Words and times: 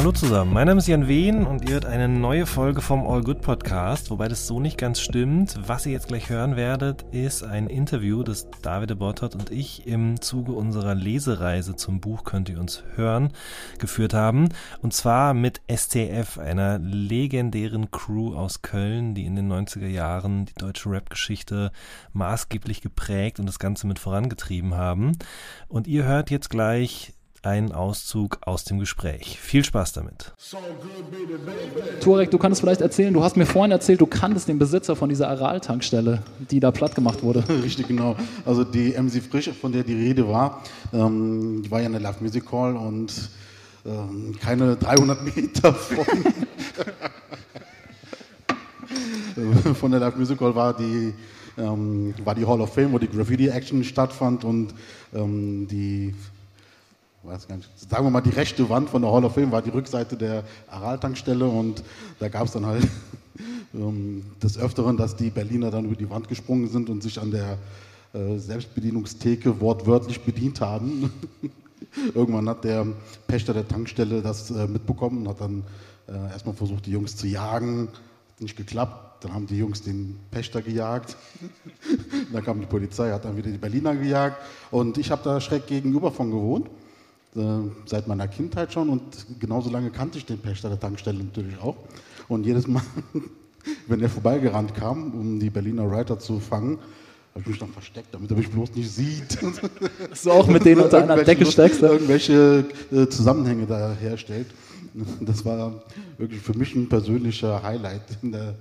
Hallo 0.00 0.12
zusammen, 0.12 0.54
mein 0.54 0.66
Name 0.66 0.78
ist 0.78 0.86
Jan 0.86 1.08
Wehn 1.08 1.44
und 1.44 1.68
ihr 1.68 1.74
hört 1.74 1.84
eine 1.84 2.08
neue 2.08 2.46
Folge 2.46 2.80
vom 2.80 3.06
All 3.06 3.20
Good 3.20 3.42
Podcast, 3.42 4.10
wobei 4.10 4.28
das 4.28 4.46
so 4.46 4.58
nicht 4.58 4.78
ganz 4.78 4.98
stimmt. 4.98 5.58
Was 5.66 5.84
ihr 5.84 5.92
jetzt 5.92 6.08
gleich 6.08 6.30
hören 6.30 6.56
werdet, 6.56 7.04
ist 7.12 7.42
ein 7.42 7.66
Interview, 7.66 8.22
das 8.22 8.48
David 8.62 8.98
Bottot 8.98 9.34
und 9.34 9.50
ich 9.50 9.86
im 9.86 10.18
Zuge 10.22 10.52
unserer 10.52 10.94
Lesereise 10.94 11.76
zum 11.76 12.00
Buch 12.00 12.24
Könnt 12.24 12.48
ihr 12.48 12.58
uns 12.58 12.82
hören 12.94 13.34
geführt 13.78 14.14
haben. 14.14 14.48
Und 14.80 14.94
zwar 14.94 15.34
mit 15.34 15.60
STF, 15.70 16.38
einer 16.38 16.78
legendären 16.78 17.90
Crew 17.90 18.34
aus 18.34 18.62
Köln, 18.62 19.14
die 19.14 19.26
in 19.26 19.36
den 19.36 19.52
90er 19.52 19.86
Jahren 19.86 20.46
die 20.46 20.54
deutsche 20.54 20.90
Rap-Geschichte 20.90 21.72
maßgeblich 22.14 22.80
geprägt 22.80 23.38
und 23.38 23.44
das 23.44 23.58
Ganze 23.58 23.86
mit 23.86 23.98
vorangetrieben 23.98 24.72
haben. 24.72 25.12
Und 25.68 25.86
ihr 25.86 26.04
hört 26.04 26.30
jetzt 26.30 26.48
gleich 26.48 27.12
einen 27.42 27.72
Auszug 27.72 28.38
aus 28.42 28.64
dem 28.64 28.78
Gespräch. 28.78 29.38
Viel 29.40 29.64
Spaß 29.64 29.92
damit. 29.92 30.32
Turek, 32.00 32.30
du 32.30 32.38
kannst 32.38 32.60
vielleicht 32.60 32.80
erzählen, 32.82 33.14
du 33.14 33.22
hast 33.22 33.36
mir 33.36 33.46
vorhin 33.46 33.70
erzählt, 33.70 34.00
du 34.00 34.06
kanntest 34.06 34.48
den 34.48 34.58
Besitzer 34.58 34.94
von 34.94 35.08
dieser 35.08 35.28
Aral-Tankstelle, 35.28 36.22
die 36.50 36.60
da 36.60 36.70
platt 36.70 36.94
gemacht 36.94 37.22
wurde. 37.22 37.42
Richtig, 37.62 37.88
genau. 37.88 38.16
Also 38.44 38.64
die 38.64 38.90
MC 38.90 39.22
Frisch, 39.22 39.50
von 39.58 39.72
der 39.72 39.84
die 39.84 39.94
Rede 39.94 40.28
war, 40.28 40.62
ähm, 40.92 41.62
die 41.64 41.70
war 41.70 41.80
ja 41.80 41.86
eine 41.86 41.98
Live 41.98 42.20
Music 42.20 42.50
Hall 42.52 42.76
und 42.76 43.30
ähm, 43.86 44.34
keine 44.38 44.76
300 44.76 45.22
Meter 45.34 45.72
von, 45.72 46.04
von 49.74 49.90
der 49.90 50.00
Live 50.00 50.16
Music 50.16 50.38
Hall 50.40 50.54
war 50.54 50.76
die, 50.76 51.14
ähm, 51.56 52.14
war 52.22 52.34
die 52.34 52.46
Hall 52.46 52.60
of 52.60 52.74
Fame, 52.74 52.92
wo 52.92 52.98
die 52.98 53.08
Graffiti 53.08 53.48
Action 53.48 53.82
stattfand 53.82 54.44
und 54.44 54.74
ähm, 55.14 55.66
die 55.68 56.14
weiß 57.22 57.48
gar 57.48 57.56
nicht, 57.56 57.68
sagen 57.76 58.06
wir 58.06 58.10
mal, 58.10 58.20
die 58.20 58.30
rechte 58.30 58.68
Wand 58.68 58.88
von 58.88 59.02
der 59.02 59.12
Hall 59.12 59.24
of 59.24 59.34
Fame 59.34 59.52
war 59.52 59.62
die 59.62 59.70
Rückseite 59.70 60.16
der 60.16 60.42
Aral-Tankstelle 60.68 61.46
und 61.46 61.82
da 62.18 62.28
gab 62.28 62.46
es 62.46 62.52
dann 62.52 62.64
halt 62.64 62.86
ähm, 63.74 64.24
des 64.42 64.58
Öfteren, 64.58 64.96
dass 64.96 65.16
die 65.16 65.30
Berliner 65.30 65.70
dann 65.70 65.84
über 65.84 65.96
die 65.96 66.08
Wand 66.08 66.28
gesprungen 66.28 66.68
sind 66.68 66.88
und 66.88 67.02
sich 67.02 67.20
an 67.20 67.30
der 67.30 67.58
äh, 68.14 68.38
Selbstbedienungstheke 68.38 69.60
wortwörtlich 69.60 70.20
bedient 70.22 70.60
haben. 70.60 71.10
Irgendwann 72.14 72.48
hat 72.48 72.64
der 72.64 72.86
Pächter 73.26 73.52
der 73.52 73.68
Tankstelle 73.68 74.22
das 74.22 74.50
äh, 74.50 74.66
mitbekommen 74.66 75.22
und 75.22 75.28
hat 75.28 75.40
dann 75.40 75.62
äh, 76.08 76.32
erstmal 76.32 76.54
versucht, 76.54 76.86
die 76.86 76.92
Jungs 76.92 77.16
zu 77.16 77.26
jagen. 77.26 77.88
Hat 77.88 78.40
nicht 78.40 78.56
geklappt. 78.56 79.24
Dann 79.24 79.34
haben 79.34 79.46
die 79.46 79.58
Jungs 79.58 79.82
den 79.82 80.18
Pächter 80.30 80.62
gejagt. 80.62 81.16
dann 82.32 82.44
kam 82.44 82.60
die 82.60 82.66
Polizei, 82.66 83.10
hat 83.10 83.24
dann 83.24 83.36
wieder 83.36 83.50
die 83.50 83.58
Berliner 83.58 83.94
gejagt. 83.94 84.40
Und 84.70 84.96
ich 84.96 85.10
habe 85.10 85.22
da 85.22 85.40
schräg 85.40 85.66
gegenüber 85.66 86.10
von 86.10 86.30
gewohnt 86.30 86.70
seit 87.86 88.08
meiner 88.08 88.26
Kindheit 88.26 88.72
schon 88.72 88.88
und 88.88 89.02
genauso 89.38 89.70
lange 89.70 89.90
kannte 89.90 90.18
ich 90.18 90.26
den 90.26 90.38
Pächter 90.38 90.68
der 90.68 90.80
Tankstelle 90.80 91.22
natürlich 91.22 91.58
auch. 91.60 91.76
Und 92.28 92.44
jedes 92.44 92.66
Mal, 92.66 92.82
wenn 93.86 94.00
er 94.00 94.08
vorbeigerannt 94.08 94.74
kam, 94.74 95.12
um 95.12 95.38
die 95.38 95.50
Berliner 95.50 95.90
Reiter 95.90 96.18
zu 96.18 96.40
fangen, 96.40 96.78
habe 97.32 97.42
ich 97.42 97.46
mich 97.46 97.58
dann 97.58 97.70
versteckt, 97.70 98.08
damit 98.12 98.30
er 98.30 98.36
mich 98.36 98.50
bloß 98.50 98.74
nicht 98.74 98.90
sieht. 98.90 99.38
Dass 100.10 100.22
du 100.22 100.32
auch 100.32 100.48
mit 100.48 100.64
denen 100.64 100.80
unter 100.80 101.02
einer 101.02 101.22
Decke 101.22 101.46
steckst. 101.46 101.82
Irgendwelche 101.82 102.66
äh, 102.90 103.06
Zusammenhänge 103.06 103.66
da 103.66 103.94
herstellt. 103.94 104.46
Das 105.20 105.44
war 105.44 105.84
wirklich 106.18 106.40
für 106.40 106.58
mich 106.58 106.74
ein 106.74 106.88
persönlicher 106.88 107.62
Highlight 107.62 108.02
der, 108.22 108.56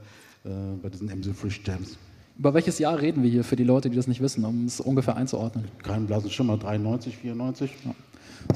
äh, 0.45 0.49
bei 0.79 0.89
diesen 0.89 1.07
MC 1.07 1.35
Frisch 1.35 1.59
Jams. 1.65 1.97
Über 2.37 2.53
welches 2.53 2.77
Jahr 2.77 3.01
reden 3.01 3.23
wir 3.23 3.31
hier 3.31 3.43
für 3.43 3.55
die 3.55 3.63
Leute, 3.63 3.89
die 3.89 3.95
das 3.95 4.05
nicht 4.05 4.21
wissen, 4.21 4.45
um 4.45 4.65
es 4.65 4.79
ungefähr 4.79 5.15
einzuordnen? 5.15 5.69
Kein 5.81 6.05
blasen 6.05 6.29
Schimmer, 6.29 6.57
93, 6.57 7.17
94. 7.17 7.71
Ja. 7.83 7.95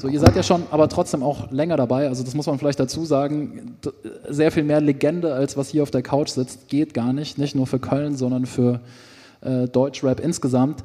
So, 0.00 0.08
ihr 0.08 0.20
seid 0.20 0.34
ja 0.36 0.42
schon, 0.42 0.64
aber 0.70 0.88
trotzdem 0.88 1.22
auch 1.22 1.50
länger 1.50 1.76
dabei. 1.76 2.08
Also 2.08 2.24
das 2.24 2.34
muss 2.34 2.46
man 2.46 2.58
vielleicht 2.58 2.80
dazu 2.80 3.04
sagen. 3.04 3.76
Sehr 4.28 4.50
viel 4.50 4.64
mehr 4.64 4.80
Legende 4.80 5.32
als 5.34 5.56
was 5.56 5.68
hier 5.68 5.82
auf 5.82 5.90
der 5.90 6.02
Couch 6.02 6.30
sitzt, 6.30 6.68
geht 6.68 6.94
gar 6.94 7.12
nicht. 7.12 7.38
Nicht 7.38 7.54
nur 7.54 7.66
für 7.66 7.78
Köln, 7.78 8.16
sondern 8.16 8.46
für 8.46 8.80
äh, 9.40 9.68
Deutschrap 9.68 10.20
insgesamt. 10.20 10.82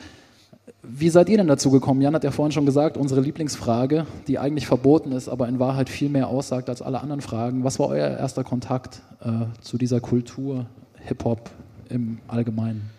Wie 0.83 1.09
seid 1.09 1.29
ihr 1.29 1.37
denn 1.37 1.47
dazu 1.47 1.71
gekommen? 1.71 2.01
Jan 2.01 2.15
hat 2.15 2.23
ja 2.23 2.31
vorhin 2.31 2.51
schon 2.51 2.65
gesagt, 2.65 2.97
unsere 2.97 3.21
Lieblingsfrage, 3.21 4.05
die 4.27 4.39
eigentlich 4.39 4.67
verboten 4.67 5.11
ist, 5.11 5.27
aber 5.27 5.47
in 5.47 5.59
Wahrheit 5.59 5.89
viel 5.89 6.09
mehr 6.09 6.27
aussagt 6.27 6.69
als 6.69 6.81
alle 6.81 7.01
anderen 7.01 7.21
Fragen. 7.21 7.63
Was 7.63 7.79
war 7.79 7.87
euer 7.89 8.07
erster 8.07 8.43
Kontakt 8.43 9.01
äh, 9.21 9.45
zu 9.61 9.77
dieser 9.77 9.99
Kultur 9.99 10.67
Hip-Hop 11.05 11.49
im 11.89 12.19
Allgemeinen? 12.27 12.98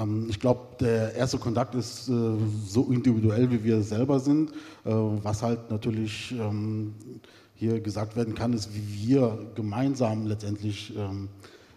Ähm, 0.00 0.26
ich 0.28 0.40
glaube, 0.40 0.60
der 0.80 1.14
erste 1.14 1.38
Kontakt 1.38 1.74
ist 1.74 2.08
äh, 2.08 2.12
so 2.66 2.84
individuell, 2.90 3.50
wie 3.50 3.62
wir 3.62 3.82
selber 3.82 4.20
sind. 4.20 4.50
Äh, 4.84 4.90
was 5.22 5.42
halt 5.42 5.70
natürlich 5.70 6.32
ähm, 6.32 6.94
hier 7.54 7.80
gesagt 7.80 8.16
werden 8.16 8.34
kann, 8.34 8.52
ist, 8.52 8.70
wie 8.74 9.08
wir 9.08 9.38
gemeinsam 9.54 10.26
letztendlich 10.26 10.94
ähm, 10.96 11.28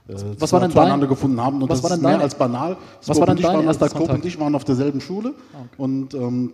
äh, 0.07 0.15
was 0.37 0.51
war 0.51 0.59
denn 0.59 0.71
zueinander 0.71 1.05
dein, 1.05 1.15
gefunden 1.15 1.39
haben. 1.39 1.61
Und 1.61 1.69
was 1.69 1.81
das 1.81 1.89
war 1.89 1.97
ist 1.97 2.03
mehr 2.03 2.11
dein, 2.13 2.21
als 2.21 2.35
banal. 2.35 2.77
Was 3.05 3.19
war 3.19 3.27
denn 3.27 3.37
dein 3.37 3.55
waren, 3.57 3.65
erster 3.65 3.87
Scope 3.87 3.99
Kontakt? 4.05 4.23
und 4.23 4.27
ich 4.27 4.39
waren 4.39 4.55
auf 4.55 4.63
derselben 4.63 5.01
Schule. 5.01 5.33
Ah, 5.53 5.59
okay. 5.59 5.67
Und 5.77 6.13
ähm, 6.13 6.53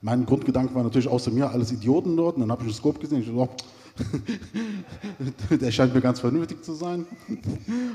mein 0.00 0.24
Grundgedanke 0.24 0.74
war 0.74 0.82
natürlich 0.82 1.08
außer 1.08 1.30
mir 1.30 1.50
alles 1.50 1.72
Idioten 1.72 2.16
dort. 2.16 2.36
Und 2.36 2.42
dann 2.42 2.50
habe 2.50 2.62
ich 2.62 2.68
den 2.68 2.76
Scope 2.76 2.98
gesehen. 2.98 3.20
Ich 3.20 3.26
dachte, 3.26 3.38
oh, 3.38 3.48
der 5.50 5.70
scheint 5.70 5.94
mir 5.94 6.00
ganz 6.00 6.20
vernünftig 6.20 6.62
zu 6.62 6.74
sein. 6.74 7.06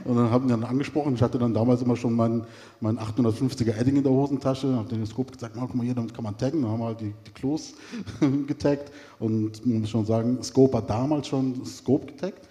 Und 0.04 0.16
dann 0.16 0.30
haben 0.30 0.48
wir 0.48 0.56
dann 0.58 0.64
angesprochen. 0.64 1.16
Ich 1.16 1.22
hatte 1.22 1.38
dann 1.38 1.54
damals 1.54 1.82
immer 1.82 1.96
schon 1.96 2.14
meinen 2.14 2.44
mein 2.80 2.98
850er 2.98 3.78
Edding 3.78 3.98
in 3.98 4.04
der 4.04 4.12
Hosentasche. 4.12 4.76
Habe 4.76 4.90
den 4.90 5.06
Scope 5.06 5.32
gesagt, 5.32 5.56
guck 5.58 5.76
mal 5.76 5.84
hier, 5.84 5.96
damit 5.96 6.14
kann 6.14 6.24
man 6.24 6.38
taggen. 6.38 6.62
Dann 6.62 6.72
haben 6.72 6.80
wir 6.80 6.88
halt 6.88 7.02
die, 7.02 7.14
die 7.28 7.32
Klos 7.32 7.74
getaggt. 8.48 8.92
Und 9.20 9.66
man 9.66 9.82
muss 9.82 9.90
schon 9.90 10.06
sagen, 10.06 10.42
Scope 10.44 10.78
hat 10.78 10.90
damals 10.90 11.28
schon 11.28 11.66
Scope 11.66 12.08
getaggt. 12.08 12.48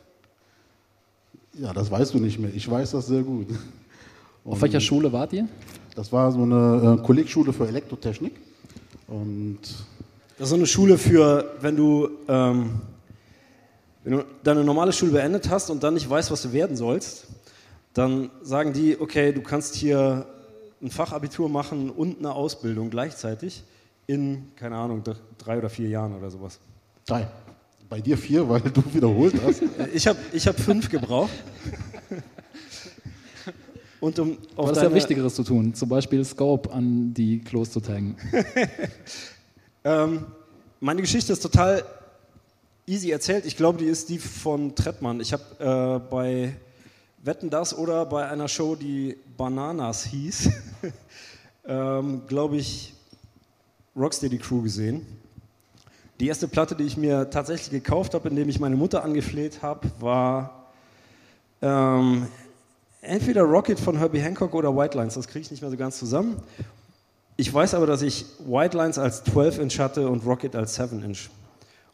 Ja, 1.55 1.73
das 1.73 1.91
weißt 1.91 2.15
du 2.15 2.19
nicht 2.19 2.39
mehr. 2.39 2.55
Ich 2.55 2.71
weiß 2.71 2.93
das 2.93 3.07
sehr 3.07 3.23
gut. 3.23 3.49
Und 4.45 4.53
Auf 4.53 4.63
welcher 4.63 4.81
Schule 4.81 5.13
wart 5.13 5.33
ihr? 5.33 5.49
Das 5.95 6.13
war 6.13 6.31
so 6.33 6.43
eine 6.43 6.99
äh, 6.99 7.05
Kollegschule 7.05 7.53
für 7.53 7.67
Elektrotechnik. 7.67 8.33
Und 9.09 9.59
Das 10.39 10.47
ist 10.47 10.51
so 10.51 10.55
eine 10.55 10.67
Schule 10.67 10.97
für, 10.97 11.57
wenn 11.61 11.77
du, 11.77 12.09
ähm, 12.29 12.71
wenn 14.05 14.13
du 14.13 14.25
deine 14.43 14.65
normale 14.65 14.93
Schule 14.93 15.13
beendet 15.13 15.51
hast 15.51 15.71
und 15.71 15.83
dann 15.83 15.95
nicht 15.95 16.09
weißt, 16.09 16.31
was 16.31 16.43
du 16.43 16.53
werden 16.53 16.77
sollst, 16.77 17.27
dann 17.93 18.31
sagen 18.43 18.73
die, 18.73 19.01
okay, 19.01 19.33
du 19.33 19.43
kannst 19.43 19.75
hier 19.75 20.27
ein 20.83 20.91
Fachabitur 20.91 21.49
machen 21.49 21.91
und 21.91 22.19
eine 22.19 22.33
Ausbildung 22.33 22.91
gleichzeitig 22.91 23.63
in, 24.07 24.49
keine 24.57 24.77
Ahnung, 24.77 25.03
drei 25.39 25.59
oder 25.59 25.69
vier 25.69 25.89
Jahren 25.89 26.17
oder 26.17 26.31
sowas. 26.31 26.59
drei. 27.07 27.29
Bei 27.89 28.01
dir 28.01 28.17
vier, 28.17 28.49
weil 28.49 28.61
du 28.61 28.83
wiederholt 28.93 29.35
hast. 29.45 29.63
Ich 29.93 30.07
habe 30.07 30.19
ich 30.33 30.47
hab 30.47 30.59
fünf 30.59 30.89
gebraucht. 30.89 31.31
Und 34.01 34.19
um 34.19 34.39
auf 34.57 34.59
Aber 34.59 34.69
das 34.69 34.79
ist 34.79 34.85
ja 34.85 34.95
Wichtigeres 34.95 35.35
zu 35.35 35.43
tun, 35.43 35.75
zum 35.75 35.89
Beispiel 35.89 36.25
Scope 36.25 36.73
an 36.73 37.13
die 37.13 37.41
Klos 37.41 37.71
zu 37.71 37.81
taggen. 37.81 38.17
Ähm, 39.83 40.27
meine 40.81 41.01
Geschichte 41.01 41.33
ist 41.33 41.41
total 41.41 41.83
easy 42.91 43.11
erzählt. 43.13 43.47
Ich 43.47 43.57
glaube, 43.57 43.79
die 43.79 43.87
ist 43.87 44.09
die 44.09 44.19
von 44.19 44.75
Trettmann. 44.75 45.21
Ich 45.21 45.33
habe 45.33 45.45
äh, 46.05 46.11
bei 46.11 46.57
Wetten 47.23 47.49
das 47.49 47.77
oder 47.77 48.05
bei 48.05 48.29
einer 48.29 48.49
Show, 48.49 48.75
die 48.75 49.17
Bananas 49.37 50.05
hieß, 50.07 50.51
ähm, 51.67 52.23
glaube 52.27 52.57
ich, 52.57 52.95
Rocksteady 53.95 54.39
Crew 54.39 54.63
gesehen. 54.63 55.07
Die 56.19 56.27
erste 56.27 56.49
Platte, 56.49 56.75
die 56.75 56.85
ich 56.85 56.97
mir 56.97 57.31
tatsächlich 57.31 57.71
gekauft 57.71 58.15
habe, 58.15 58.29
indem 58.29 58.49
ich 58.49 58.59
meine 58.59 58.77
Mutter 58.77 59.05
angefleht 59.05 59.63
habe, 59.63 59.91
war 60.01 60.67
ähm, 61.63 62.27
entweder 63.03 63.43
Rocket 63.43 63.79
von 63.79 63.97
Herbie 63.99 64.21
Hancock 64.21 64.53
oder 64.55 64.77
White 64.77 64.99
Lines. 64.99 65.15
Das 65.15 65.29
kriege 65.29 65.43
ich 65.43 65.51
nicht 65.51 65.61
mehr 65.61 65.71
so 65.71 65.77
ganz 65.77 65.99
zusammen. 65.99 66.43
Ich 67.37 67.53
weiß 67.53 67.75
aber, 67.75 67.87
dass 67.87 68.03
ich 68.03 68.27
White 68.41 68.77
Lines 68.77 68.99
als 68.99 69.25
12-Inch 69.27 69.79
hatte 69.79 70.09
und 70.09 70.27
Rocket 70.27 70.57
als 70.57 70.79
7-Inch. 70.79 71.31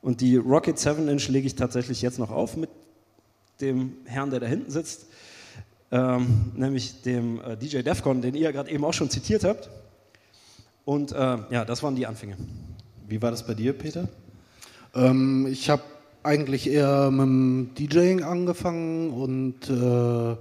Und 0.06 0.20
die 0.20 0.36
Rocket 0.36 0.76
7-Inch 0.76 1.26
lege 1.30 1.48
ich 1.48 1.56
tatsächlich 1.56 2.00
jetzt 2.00 2.20
noch 2.20 2.30
auf 2.30 2.56
mit 2.56 2.70
dem 3.60 3.94
Herrn, 4.04 4.30
der 4.30 4.38
da 4.38 4.46
hinten 4.46 4.70
sitzt, 4.70 5.06
ähm, 5.90 6.52
nämlich 6.54 7.02
dem 7.02 7.40
äh, 7.40 7.56
DJ 7.56 7.78
Defcon, 7.78 8.22
den 8.22 8.36
ihr 8.36 8.42
ja 8.42 8.52
gerade 8.52 8.70
eben 8.70 8.84
auch 8.84 8.94
schon 8.94 9.10
zitiert 9.10 9.42
habt. 9.42 9.68
Und 10.84 11.10
äh, 11.10 11.38
ja, 11.50 11.64
das 11.64 11.82
waren 11.82 11.96
die 11.96 12.06
Anfänge. 12.06 12.36
Wie 13.08 13.20
war 13.20 13.32
das 13.32 13.44
bei 13.44 13.54
dir, 13.54 13.72
Peter? 13.72 14.08
Ähm, 14.94 15.48
ich 15.50 15.68
habe 15.70 15.82
eigentlich 16.22 16.70
eher 16.70 17.10
mit 17.10 17.22
dem 17.22 17.70
DJing 17.76 18.22
angefangen 18.22 19.10
und 19.10 19.68
äh, 19.68 20.36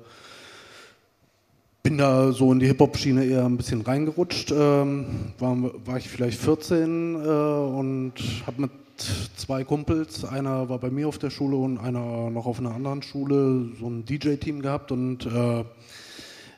bin 1.81 1.97
da 1.97 2.31
so 2.33 2.51
in 2.51 2.59
die 2.59 2.67
Hip-Hop-Schiene 2.67 3.25
eher 3.25 3.45
ein 3.45 3.57
bisschen 3.57 3.81
reingerutscht. 3.81 4.51
Ähm, 4.51 5.33
war, 5.39 5.57
war 5.87 5.97
ich 5.97 6.07
vielleicht 6.07 6.39
14 6.39 7.15
äh, 7.15 7.27
und 7.27 8.13
habe 8.45 8.61
mit 8.61 8.84
zwei 9.35 9.63
Kumpels, 9.63 10.25
einer 10.25 10.69
war 10.69 10.79
bei 10.79 10.89
mir 10.89 11.07
auf 11.07 11.17
der 11.17 11.29
Schule 11.29 11.55
und 11.57 11.77
einer 11.77 12.29
noch 12.29 12.45
auf 12.45 12.59
einer 12.59 12.73
anderen 12.73 13.01
Schule, 13.01 13.69
so 13.79 13.87
ein 13.87 14.05
DJ-Team 14.05 14.61
gehabt 14.61 14.91
und 14.91 15.25
äh, 15.25 15.63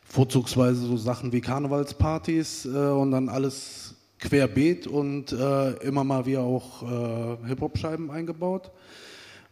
vorzugsweise 0.04 0.86
so 0.86 0.98
Sachen 0.98 1.32
wie 1.32 1.42
Karnevalspartys 1.42 2.66
äh, 2.66 2.70
und 2.70 3.12
dann 3.12 3.30
alles 3.30 3.96
querbeet 4.20 4.88
und 4.88 5.32
äh, 5.32 5.72
immer 5.84 6.04
mal 6.04 6.26
wieder 6.26 6.42
auch 6.42 6.84
äh, 6.84 7.48
Hip-Hop-Scheiben 7.48 8.10
eingebaut. 8.10 8.72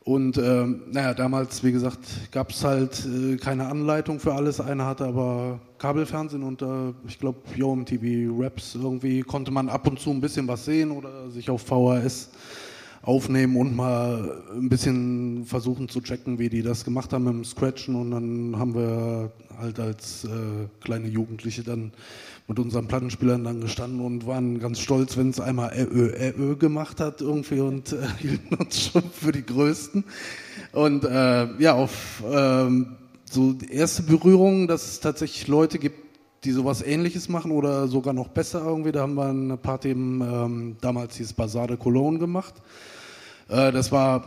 Und 0.05 0.37
ähm, 0.37 0.83
naja, 0.91 1.15
damals, 1.15 1.63
wie 1.63 1.71
gesagt, 1.71 1.99
gab 2.31 2.51
es 2.51 2.63
halt 2.63 3.03
äh, 3.07 3.37
keine 3.37 3.65
Anleitung 3.65 4.19
für 4.19 4.35
alles. 4.35 4.61
Einer 4.61 4.85
hatte 4.85 5.05
aber 5.05 5.59
Kabelfernsehen 5.79 6.43
und 6.43 6.61
äh, 6.61 6.93
ich 7.07 7.17
glaube, 7.17 7.39
TV 7.85 8.39
Raps 8.39 8.75
irgendwie 8.75 9.21
konnte 9.21 9.49
man 9.49 9.67
ab 9.67 9.87
und 9.87 9.99
zu 9.99 10.11
ein 10.11 10.21
bisschen 10.21 10.47
was 10.47 10.65
sehen 10.65 10.91
oder 10.91 11.31
sich 11.31 11.49
auf 11.49 11.63
VHS 11.63 12.29
aufnehmen 13.05 13.55
und 13.55 13.75
mal 13.75 14.41
ein 14.53 14.67
bisschen 14.67 15.45
versuchen 15.45 15.87
zu 15.89 16.01
checken, 16.01 16.39
wie 16.39 16.49
die 16.49 16.63
das 16.63 16.83
gemacht 16.83 17.13
haben 17.13 17.25
dem 17.25 17.45
Scratchen. 17.45 17.95
Und 17.95 18.11
dann 18.11 18.57
haben 18.57 18.73
wir 18.73 19.31
halt 19.59 19.79
als 19.79 20.25
äh, 20.25 20.67
kleine 20.81 21.07
Jugendliche 21.07 21.63
dann 21.63 21.91
mit 22.47 22.59
unseren 22.59 22.87
Plattenspielern 22.87 23.43
dann 23.43 23.61
gestanden 23.61 24.01
und 24.01 24.25
waren 24.25 24.59
ganz 24.59 24.79
stolz, 24.79 25.17
wenn 25.17 25.29
es 25.29 25.39
einmal 25.39 25.69
RÖ, 25.69 26.13
RÖ 26.37 26.55
gemacht 26.55 26.99
hat 26.99 27.21
irgendwie 27.21 27.59
und 27.59 27.93
äh, 27.93 27.97
hielten 28.19 28.55
uns 28.55 28.87
schon 28.87 29.03
für 29.03 29.31
die 29.31 29.45
Größten. 29.45 30.03
Und 30.71 31.03
äh, 31.03 31.47
ja, 31.59 31.73
auf 31.73 32.23
ähm, 32.27 32.95
so 33.25 33.55
erste 33.69 34.03
Berührungen, 34.03 34.67
dass 34.67 34.85
es 34.85 34.99
tatsächlich 34.99 35.47
Leute 35.47 35.77
gibt, 35.77 35.99
die 36.43 36.51
sowas 36.51 36.81
ähnliches 36.81 37.29
machen 37.29 37.51
oder 37.51 37.87
sogar 37.87 38.13
noch 38.13 38.29
besser 38.29 38.63
irgendwie. 38.63 38.91
Da 38.91 39.01
haben 39.01 39.15
wir 39.15 39.27
eine 39.27 39.57
Party 39.57 39.91
im, 39.91 40.21
ähm, 40.21 40.77
damals 40.81 41.17
hieß 41.17 41.33
Bazar 41.33 41.67
de 41.67 41.77
Cologne 41.77 42.19
gemacht. 42.19 42.55
Äh, 43.49 43.71
das 43.71 43.91
war 43.91 44.23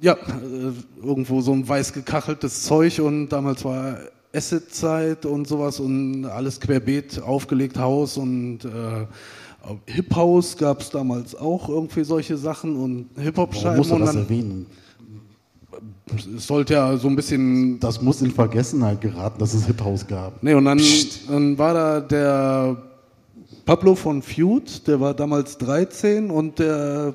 ja 0.00 0.14
äh, 0.14 0.72
irgendwo 1.02 1.40
so 1.40 1.52
ein 1.52 1.68
weiß 1.68 1.92
gekacheltes 1.92 2.62
Zeug 2.64 3.00
und 3.00 3.28
damals 3.28 3.64
war 3.64 3.98
Acid-Zeit 4.32 5.26
und 5.26 5.48
sowas 5.48 5.80
und 5.80 6.24
alles 6.24 6.60
querbeet 6.60 7.20
aufgelegt 7.20 7.78
Haus 7.78 8.16
und 8.16 8.64
äh, 8.64 9.06
Hip 9.86 10.14
House 10.14 10.56
gab 10.56 10.80
es 10.80 10.90
damals 10.90 11.34
auch 11.34 11.68
irgendwie 11.68 12.04
solche 12.04 12.36
Sachen 12.36 12.76
und 12.76 13.10
Hip 13.16 13.36
Hop 13.36 13.54
Scheiben 13.54 13.78
muss 13.78 13.90
und 13.90 14.00
das 14.00 14.14
erwähnen? 14.14 14.66
es 16.36 16.46
sollte 16.46 16.74
ja 16.74 16.96
so 16.96 17.08
ein 17.08 17.16
bisschen 17.16 17.78
Das 17.80 18.00
muss 18.00 18.22
in 18.22 18.30
Vergessenheit 18.30 19.00
geraten, 19.00 19.38
dass 19.38 19.54
es 19.54 19.66
Hip 19.66 19.82
House 19.82 20.06
gab. 20.06 20.42
Nee, 20.42 20.54
und 20.54 20.64
dann, 20.64 20.80
dann 21.28 21.58
war 21.58 21.74
da 21.74 22.00
der 22.00 22.76
Pablo 23.64 23.94
von 23.94 24.22
Feud, 24.22 24.86
der 24.86 25.00
war 25.00 25.14
damals 25.14 25.58
13 25.58 26.30
und 26.30 26.58
der 26.58 27.14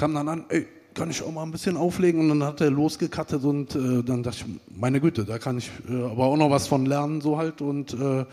kam 0.00 0.14
dann 0.14 0.28
an, 0.28 0.44
ey, 0.48 0.66
kann 0.94 1.10
ich 1.10 1.22
auch 1.22 1.30
mal 1.30 1.42
ein 1.42 1.50
bisschen 1.50 1.76
auflegen? 1.76 2.22
Und 2.22 2.30
dann 2.30 2.42
hat 2.42 2.62
er 2.62 2.70
losgekattet 2.70 3.44
und 3.44 3.74
äh, 3.76 4.02
dann 4.02 4.22
dachte 4.22 4.38
ich, 4.46 4.74
meine 4.74 4.98
Güte, 4.98 5.26
da 5.26 5.38
kann 5.38 5.58
ich 5.58 5.70
äh, 5.90 6.04
aber 6.04 6.24
auch 6.24 6.38
noch 6.38 6.50
was 6.50 6.66
von 6.66 6.86
lernen 6.86 7.20
so 7.20 7.36
halt. 7.36 7.60
Und 7.60 7.92
äh, 7.92 8.24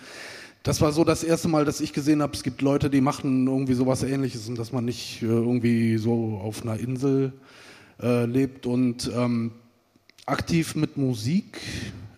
das 0.63 0.79
war 0.79 0.93
so 0.93 1.03
das 1.03 1.25
erste 1.25 1.49
Mal, 1.49 1.65
dass 1.65 1.81
ich 1.81 1.91
gesehen 1.91 2.21
habe, 2.21 2.33
es 2.33 2.43
gibt 2.43 2.61
Leute, 2.61 2.89
die 2.89 3.01
machen 3.01 3.47
irgendwie 3.47 3.73
sowas 3.73 4.01
ähnliches 4.03 4.47
und 4.47 4.57
dass 4.57 4.71
man 4.71 4.85
nicht 4.85 5.21
äh, 5.21 5.25
irgendwie 5.25 5.97
so 5.97 6.39
auf 6.41 6.63
einer 6.63 6.79
Insel 6.79 7.33
äh, 8.01 8.23
lebt. 8.23 8.65
Und 8.65 9.11
ähm, 9.13 9.51
aktiv 10.25 10.73
mit 10.75 10.95
Musik 10.95 11.59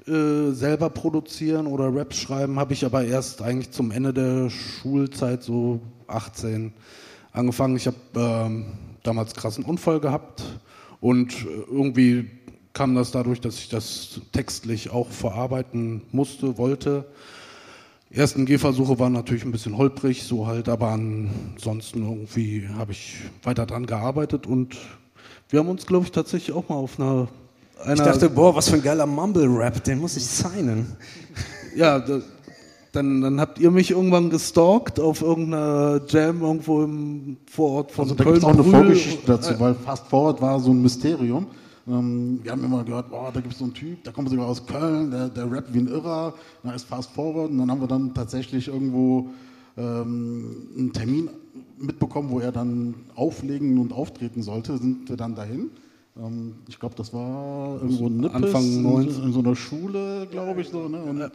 äh, 0.08 0.52
selber 0.52 0.92
produzieren 0.92 1.66
oder 1.66 1.92
Raps 1.92 2.18
schreiben 2.18 2.60
habe 2.60 2.74
ich 2.74 2.86
aber 2.86 3.04
erst 3.04 3.42
eigentlich 3.42 3.72
zum 3.72 3.90
Ende 3.90 4.14
der 4.14 4.52
Schulzeit, 4.52 5.42
so 5.42 5.82
18, 6.06 6.72
angefangen. 7.32 7.78
Ich 7.78 7.88
habe 7.88 7.98
ähm, 8.16 8.66
damals 9.04 9.34
krassen 9.34 9.64
Unfall 9.64 10.00
gehabt 10.00 10.44
und 11.02 11.34
äh, 11.34 11.48
irgendwie 11.72 12.30
kam 12.74 12.96
das 12.96 13.12
dadurch, 13.12 13.42
dass 13.42 13.58
ich 13.58 13.70
das 13.70 14.22
textlich 14.32 14.90
auch 14.90 15.10
verarbeiten 15.10 16.02
musste, 16.12 16.58
wollte. 16.58 17.06
Die 18.10 18.16
ersten 18.16 18.46
Gehversuche 18.46 18.98
waren 19.00 19.14
natürlich 19.14 19.44
ein 19.44 19.52
bisschen 19.52 19.78
holprig, 19.78 20.24
so 20.24 20.48
halt, 20.48 20.68
aber 20.68 20.90
ansonsten 20.90 22.04
irgendwie 22.04 22.68
habe 22.70 22.92
ich 22.92 23.18
weiter 23.44 23.66
dran 23.66 23.86
gearbeitet 23.86 24.48
und 24.48 24.78
wir 25.50 25.60
haben 25.60 25.70
uns, 25.70 25.86
glaube 25.86 26.06
ich, 26.06 26.12
tatsächlich 26.12 26.56
auch 26.56 26.70
mal 26.70 26.76
auf 26.76 27.00
einer, 27.00 27.28
einer 27.84 27.94
Ich 27.94 28.02
dachte, 28.02 28.30
boah, 28.30 28.56
was 28.56 28.70
für 28.70 28.76
ein 28.76 28.84
geiler 28.84 29.06
Mumble-Rap, 29.06 29.84
den 29.84 30.00
muss 30.00 30.16
ich 30.16 30.26
signen. 30.26 30.96
ja, 31.76 32.00
da, 32.00 32.22
dann, 32.92 33.22
dann 33.22 33.40
habt 33.40 33.60
ihr 33.60 33.72
mich 33.72 33.92
irgendwann 33.92 34.30
gestalkt 34.30 35.00
auf 35.00 35.22
irgendeiner 35.22 36.02
Jam 36.08 36.42
irgendwo 36.42 36.84
im 36.84 37.38
Vorort 37.46 37.92
von 37.92 38.04
Also 38.04 38.16
da 38.16 38.24
Köln. 38.24 38.36
gibt 38.36 38.46
es 38.46 38.50
auch 38.50 38.54
eine. 38.54 38.64
Vorgeschichte 38.64 39.28
dazu, 39.28 39.60
weil 39.60 39.76
Fast 39.76 40.08
Forward 40.08 40.42
war 40.42 40.60
so 40.60 40.72
ein 40.72 40.82
Mysterium. 40.82 41.48
Ähm, 41.88 42.40
wir 42.44 42.52
haben 42.52 42.64
immer 42.64 42.84
gehört, 42.84 43.10
boah, 43.10 43.32
da 43.34 43.42
gibt 43.42 43.54
es 43.54 43.60
so 43.60 43.66
einen 43.66 43.74
Typ, 43.74 44.04
der 44.04 44.14
kommt 44.14 44.30
sogar 44.30 44.48
aus 44.48 44.66
Köln, 44.66 45.12
der, 45.12 45.30
der 45.30 45.52
rappt 45.52 45.74
wie 45.74 45.80
ein 45.80 45.88
Irrer, 45.88 46.34
da 46.64 46.72
ist 46.72 46.86
Fast 46.86 47.12
Forward. 47.12 47.52
Und 47.52 47.58
dann 47.60 47.70
haben 47.70 47.82
wir 47.82 47.88
dann 47.88 48.14
tatsächlich 48.14 48.68
irgendwo 48.68 49.30
ähm, 49.78 50.68
einen 50.78 50.94
Termin 50.94 51.30
mitbekommen, 51.78 52.30
wo 52.30 52.40
er 52.40 52.52
dann 52.52 52.96
auflegen 53.16 53.78
und 53.78 53.94
auftreten 53.94 54.42
sollte, 54.42 54.78
sind 54.78 55.10
wir 55.10 55.18
dann 55.18 55.36
dahin. 55.36 55.72
Ähm, 56.18 56.56
ich 56.68 56.80
glaube, 56.80 56.96
das 56.96 57.14
war 57.14 57.82
irgendwo 57.82 58.08
in 58.08 58.18
Nippes, 58.18 58.36
Anfang 58.36 58.64
in, 58.64 58.84
90. 58.84 59.24
in 59.24 59.34
so 59.34 59.40
einer 59.40 59.56
Schule, 59.56 60.28
glaube 60.30 60.62
ich. 60.62 60.70
So, 60.70 60.88
ne? 60.88 61.02
und, 61.02 61.32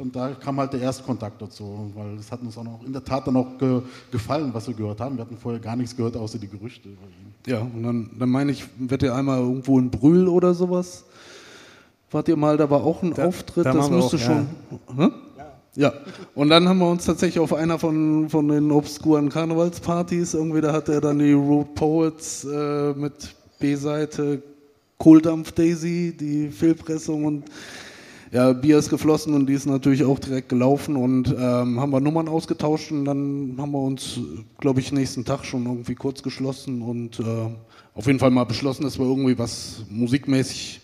und 0.00 0.16
da 0.16 0.30
kam 0.30 0.58
halt 0.58 0.72
der 0.72 0.80
erste 0.80 1.02
Kontakt 1.04 1.40
dazu, 1.40 1.90
weil 1.94 2.16
es 2.18 2.32
hat 2.32 2.40
uns 2.42 2.56
auch 2.58 2.64
noch 2.64 2.80
in 2.84 2.92
der 2.92 3.04
Tat 3.04 3.26
dann 3.26 3.36
auch 3.36 3.58
ge 3.58 3.82
gefallen, 4.10 4.50
was 4.52 4.66
wir 4.66 4.74
gehört 4.74 5.00
haben. 5.00 5.16
Wir 5.16 5.22
hatten 5.24 5.36
vorher 5.36 5.60
gar 5.60 5.76
nichts 5.76 5.94
gehört, 5.96 6.16
außer 6.16 6.38
die 6.38 6.48
Gerüchte 6.48 6.88
über 6.88 7.02
ihn. 7.06 7.34
Ja, 7.46 7.60
und 7.60 7.82
dann, 7.82 8.10
dann 8.18 8.28
meine 8.28 8.50
ich, 8.52 8.64
wird 8.78 9.02
ihr 9.02 9.14
einmal 9.14 9.38
irgendwo 9.38 9.78
in 9.78 9.90
Brühl 9.90 10.26
oder 10.28 10.54
sowas? 10.54 11.04
Wart 12.10 12.26
ihr 12.28 12.36
mal, 12.36 12.56
da 12.56 12.68
war 12.68 12.82
auch 12.82 13.02
ein 13.02 13.14
Da- 13.14 13.26
Auftritt, 13.26 13.66
da 13.66 13.72
das 13.72 13.88
müsste 13.90 14.16
auch, 14.16 14.20
schon. 14.20 14.46
Hä? 14.96 15.08
Ja, 15.76 15.92
und 16.34 16.48
dann 16.48 16.68
haben 16.68 16.78
wir 16.78 16.90
uns 16.90 17.04
tatsächlich 17.04 17.38
auf 17.38 17.52
einer 17.54 17.78
von, 17.78 18.28
von 18.28 18.48
den 18.48 18.72
obskuren 18.72 19.28
Karnevalspartys, 19.28 20.34
irgendwie 20.34 20.60
da 20.60 20.72
hat 20.72 20.88
er 20.88 21.00
dann 21.00 21.20
die 21.20 21.32
Root 21.32 21.76
Poets 21.76 22.44
äh, 22.44 22.92
mit 22.94 23.36
B-Seite 23.60 24.42
Kohldampf 24.98 25.52
Daisy, 25.52 26.14
die 26.18 26.48
Fehlpressung 26.48 27.24
und 27.24 27.44
ja, 28.32 28.52
Bier 28.52 28.78
ist 28.78 28.90
geflossen 28.90 29.34
und 29.34 29.46
die 29.46 29.54
ist 29.54 29.66
natürlich 29.66 30.04
auch 30.04 30.18
direkt 30.18 30.48
gelaufen 30.48 30.96
und 30.96 31.34
ähm, 31.36 31.80
haben 31.80 31.90
wir 31.90 32.00
Nummern 32.00 32.28
ausgetauscht 32.28 32.92
und 32.92 33.04
dann 33.04 33.56
haben 33.58 33.72
wir 33.72 33.82
uns, 33.82 34.20
glaube 34.58 34.80
ich, 34.80 34.92
nächsten 34.92 35.24
Tag 35.24 35.44
schon 35.44 35.66
irgendwie 35.66 35.96
kurz 35.96 36.22
geschlossen 36.22 36.82
und 36.82 37.18
äh, 37.18 37.24
auf 37.94 38.06
jeden 38.06 38.20
Fall 38.20 38.30
mal 38.30 38.44
beschlossen, 38.44 38.84
dass 38.84 38.98
wir 38.98 39.06
irgendwie 39.06 39.36
was 39.36 39.84
musikmäßig 39.88 40.80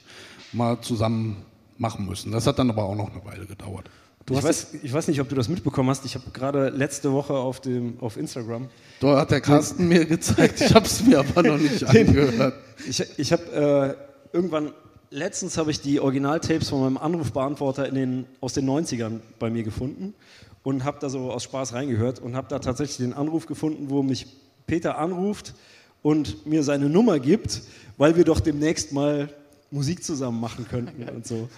mal 0.52 0.80
zusammen 0.80 1.36
machen 1.78 2.06
müssen. 2.06 2.32
Das 2.32 2.46
hat 2.46 2.58
dann 2.58 2.70
aber 2.70 2.84
auch 2.84 2.96
noch 2.96 3.12
eine 3.12 3.24
Weile 3.24 3.46
gedauert. 3.46 3.88
ich, 4.28 4.42
weiß, 4.42 4.74
ich 4.82 4.92
weiß 4.92 5.06
nicht, 5.06 5.20
ob 5.20 5.28
du 5.28 5.36
das 5.36 5.48
mitbekommen 5.48 5.90
hast. 5.90 6.04
Ich 6.04 6.16
habe 6.16 6.24
gerade 6.32 6.70
letzte 6.70 7.12
Woche 7.12 7.34
auf, 7.34 7.60
dem, 7.60 8.00
auf 8.00 8.16
Instagram 8.16 8.68
Da 8.98 9.20
hat 9.20 9.30
der 9.30 9.40
Carsten 9.40 9.86
mir 9.86 10.04
gezeigt, 10.04 10.60
ich 10.60 10.74
habe 10.74 10.86
es 10.86 11.04
mir 11.04 11.20
aber 11.20 11.42
noch 11.44 11.58
nicht 11.58 11.84
angehört. 11.88 12.54
Ich, 12.88 13.04
ich 13.18 13.32
habe 13.32 13.96
äh, 14.32 14.36
irgendwann, 14.36 14.72
letztens 15.10 15.58
habe 15.58 15.70
ich 15.70 15.80
die 15.80 16.00
Originaltapes 16.00 16.68
von 16.68 16.80
meinem 16.80 16.96
Anrufbeantworter 16.96 17.88
in 17.88 17.94
den, 17.94 18.26
aus 18.40 18.54
den 18.54 18.68
90ern 18.68 19.20
bei 19.38 19.50
mir 19.50 19.62
gefunden 19.62 20.14
und 20.62 20.84
habe 20.84 20.98
da 21.00 21.08
so 21.08 21.30
aus 21.30 21.44
Spaß 21.44 21.72
reingehört 21.75 22.18
und 22.18 22.34
habe 22.36 22.48
da 22.48 22.58
tatsächlich 22.58 22.98
den 22.98 23.12
Anruf 23.12 23.46
gefunden, 23.46 23.90
wo 23.90 24.02
mich 24.02 24.26
Peter 24.66 24.98
anruft 24.98 25.54
und 26.02 26.46
mir 26.46 26.62
seine 26.62 26.88
Nummer 26.88 27.18
gibt, 27.20 27.62
weil 27.96 28.16
wir 28.16 28.25
doch 28.25 28.40
demnächst 28.40 28.92
mal 28.92 29.28
Musik 29.70 30.04
zusammen 30.04 30.40
machen 30.40 30.66
könnten 30.68 31.08
und 31.08 31.26
so. 31.26 31.48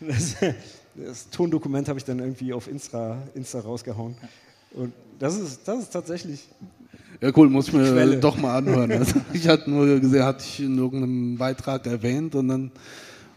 Das, 0.00 0.36
das 0.94 1.30
Tondokument 1.30 1.88
habe 1.88 1.98
ich 1.98 2.04
dann 2.04 2.18
irgendwie 2.18 2.52
auf 2.52 2.68
Insta, 2.68 3.22
Insta 3.34 3.60
rausgehauen. 3.60 4.16
Und 4.72 4.92
das 5.18 5.36
ist, 5.36 5.66
das 5.66 5.84
ist 5.84 5.90
tatsächlich 5.90 6.48
Ja, 7.24 7.30
cool, 7.38 7.48
muss 7.48 7.68
ich 7.68 7.72
mir 7.72 7.90
Quelle. 7.90 8.18
doch 8.18 8.36
mal 8.36 8.58
anhören. 8.58 8.92
Also, 8.98 9.18
ich 9.32 9.48
hatte 9.48 9.70
nur 9.70 9.98
gesehen, 9.98 10.24
hatte 10.24 10.44
ich 10.46 10.60
in 10.60 10.76
irgendeinem 10.76 11.38
Beitrag 11.38 11.86
erwähnt 11.86 12.34
und 12.34 12.48
dann 12.48 12.64
ein 12.64 12.72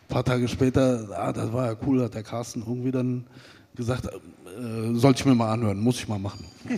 paar 0.10 0.25
Tage 0.25 0.50
später, 0.50 1.08
ah, 1.15 1.32
das 1.32 1.53
war 1.53 1.67
ja 1.67 1.77
cool, 1.88 2.03
hat 2.03 2.13
der 2.13 2.24
Carsten 2.24 2.65
irgendwie 2.67 2.91
dann 2.91 3.24
gesagt, 3.75 4.08
äh, 4.08 4.94
sollte 4.94 5.22
ich 5.22 5.25
mir 5.25 5.36
mal 5.36 5.53
anhören, 5.53 5.79
muss 5.79 6.00
ich 6.00 6.08
mal 6.10 6.20
machen. 6.20 6.44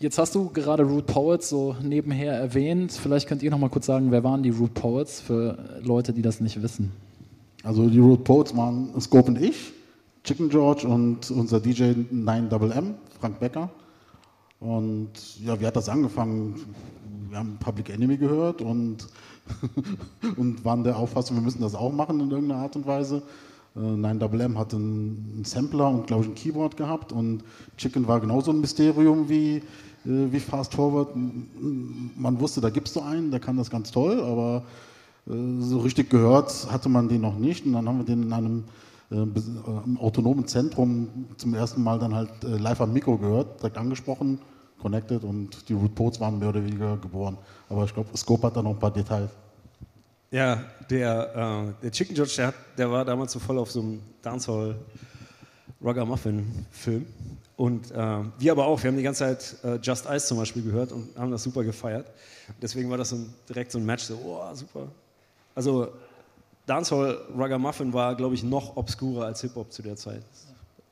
Jetzt 0.00 0.18
hast 0.18 0.34
du 0.34 0.50
gerade 0.50 0.82
Root 0.82 1.06
Poets 1.06 1.48
so 1.48 1.74
nebenher 1.82 2.34
erwähnt. 2.34 2.92
Vielleicht 2.92 3.26
könnt 3.26 3.42
ihr 3.42 3.50
noch 3.50 3.58
mal 3.58 3.70
kurz 3.70 3.86
sagen, 3.86 4.10
wer 4.10 4.22
waren 4.22 4.42
die 4.42 4.50
Root 4.50 4.74
Poets 4.74 5.22
für 5.22 5.56
Leute, 5.82 6.12
die 6.12 6.20
das 6.20 6.42
nicht 6.42 6.60
wissen? 6.60 6.92
Also 7.62 7.88
die 7.88 8.00
Road 8.00 8.24
Poets 8.24 8.54
waren 8.54 8.90
Scope 9.00 9.30
und 9.30 9.40
ich, 9.40 9.72
Chicken 10.24 10.50
George 10.50 10.86
und 10.86 11.30
unser 11.30 11.58
DJ 11.58 11.94
9MM, 12.12 12.96
Frank 13.18 13.40
Becker. 13.40 13.70
Und 14.60 15.10
ja, 15.44 15.60
wie 15.60 15.66
hat 15.66 15.76
das 15.76 15.88
angefangen? 15.88 16.56
Wir 17.28 17.38
haben 17.38 17.58
Public 17.60 17.90
Enemy 17.90 18.16
gehört 18.16 18.60
und, 18.62 19.06
und 20.36 20.64
waren 20.64 20.82
der 20.82 20.96
Auffassung, 20.96 21.36
wir 21.36 21.42
müssen 21.42 21.60
das 21.60 21.74
auch 21.74 21.92
machen 21.92 22.20
in 22.20 22.30
irgendeiner 22.30 22.62
Art 22.62 22.74
und 22.74 22.86
Weise. 22.86 23.22
Äh, 23.76 23.80
9MM 23.80 24.56
hatte 24.56 24.76
einen 24.76 25.42
Sampler 25.44 25.88
und, 25.88 26.06
glaube 26.06 26.24
ich, 26.24 26.30
ein 26.30 26.34
Keyboard 26.34 26.76
gehabt 26.76 27.12
und 27.12 27.44
Chicken 27.76 28.08
war 28.08 28.20
genauso 28.20 28.50
ein 28.50 28.60
Mysterium 28.60 29.28
wie, 29.28 29.56
äh, 29.56 29.62
wie 30.04 30.40
Fast 30.40 30.74
Forward. 30.74 31.10
Man 31.14 32.40
wusste, 32.40 32.60
da 32.60 32.70
gibt 32.70 32.88
es 32.88 32.94
so 32.94 33.02
einen, 33.02 33.30
der 33.30 33.40
kann 33.40 33.56
das 33.56 33.70
ganz 33.70 33.92
toll, 33.92 34.20
aber 34.20 34.64
äh, 35.28 35.60
so 35.60 35.78
richtig 35.80 36.10
gehört 36.10 36.68
hatte 36.72 36.88
man 36.88 37.08
den 37.08 37.20
noch 37.20 37.38
nicht 37.38 37.64
und 37.64 37.74
dann 37.74 37.88
haben 37.88 37.98
wir 37.98 38.04
den 38.04 38.24
in 38.24 38.32
einem 38.32 38.64
im 39.10 39.98
autonomen 39.98 40.46
Zentrum 40.46 41.28
zum 41.36 41.54
ersten 41.54 41.82
Mal 41.82 41.98
dann 41.98 42.14
halt 42.14 42.44
äh, 42.44 42.58
live 42.58 42.80
am 42.80 42.92
Mikro 42.92 43.16
gehört, 43.16 43.60
direkt 43.60 43.78
angesprochen, 43.78 44.38
connected 44.78 45.24
und 45.24 45.68
die 45.68 45.72
Root 45.72 45.94
Poets 45.94 46.20
waren 46.20 46.38
mehr 46.38 46.50
oder 46.50 46.62
weniger 46.62 46.96
geboren. 46.98 47.38
Aber 47.68 47.84
ich 47.84 47.94
glaube, 47.94 48.16
Scope 48.16 48.46
hat 48.46 48.56
da 48.56 48.62
noch 48.62 48.72
ein 48.72 48.78
paar 48.78 48.92
Details. 48.92 49.30
Ja, 50.30 50.62
der, 50.90 51.72
äh, 51.80 51.82
der 51.82 51.90
Chicken 51.90 52.14
George, 52.14 52.34
der, 52.36 52.48
hat, 52.48 52.54
der 52.76 52.90
war 52.90 53.04
damals 53.04 53.32
so 53.32 53.38
voll 53.38 53.58
auf 53.58 53.70
so 53.70 53.80
einem 53.80 54.00
Dancehall 54.20 54.76
Rugger 55.82 56.16
Film. 56.16 57.06
Und 57.56 57.90
äh, 57.90 57.94
wir 58.38 58.52
aber 58.52 58.66
auch, 58.66 58.82
wir 58.82 58.88
haben 58.88 58.96
die 58.96 59.02
ganze 59.02 59.20
Zeit 59.20 59.56
äh, 59.64 59.76
Just 59.82 60.06
Ice 60.06 60.26
zum 60.26 60.38
Beispiel 60.38 60.62
gehört 60.62 60.92
und 60.92 61.16
haben 61.16 61.30
das 61.30 61.42
super 61.42 61.64
gefeiert. 61.64 62.10
Deswegen 62.60 62.90
war 62.90 62.98
das 62.98 63.10
so 63.10 63.16
ein, 63.16 63.34
direkt 63.48 63.72
so 63.72 63.78
ein 63.78 63.86
Match, 63.86 64.04
so, 64.04 64.16
oh, 64.16 64.54
super. 64.54 64.88
Also 65.54 65.88
Dancehall 66.68 67.18
Rugger 67.36 67.62
war, 67.92 68.14
glaube 68.14 68.34
ich, 68.34 68.44
noch 68.44 68.76
obskurer 68.76 69.26
als 69.26 69.40
Hip-Hop 69.40 69.72
zu 69.72 69.82
der 69.82 69.96
Zeit. 69.96 70.22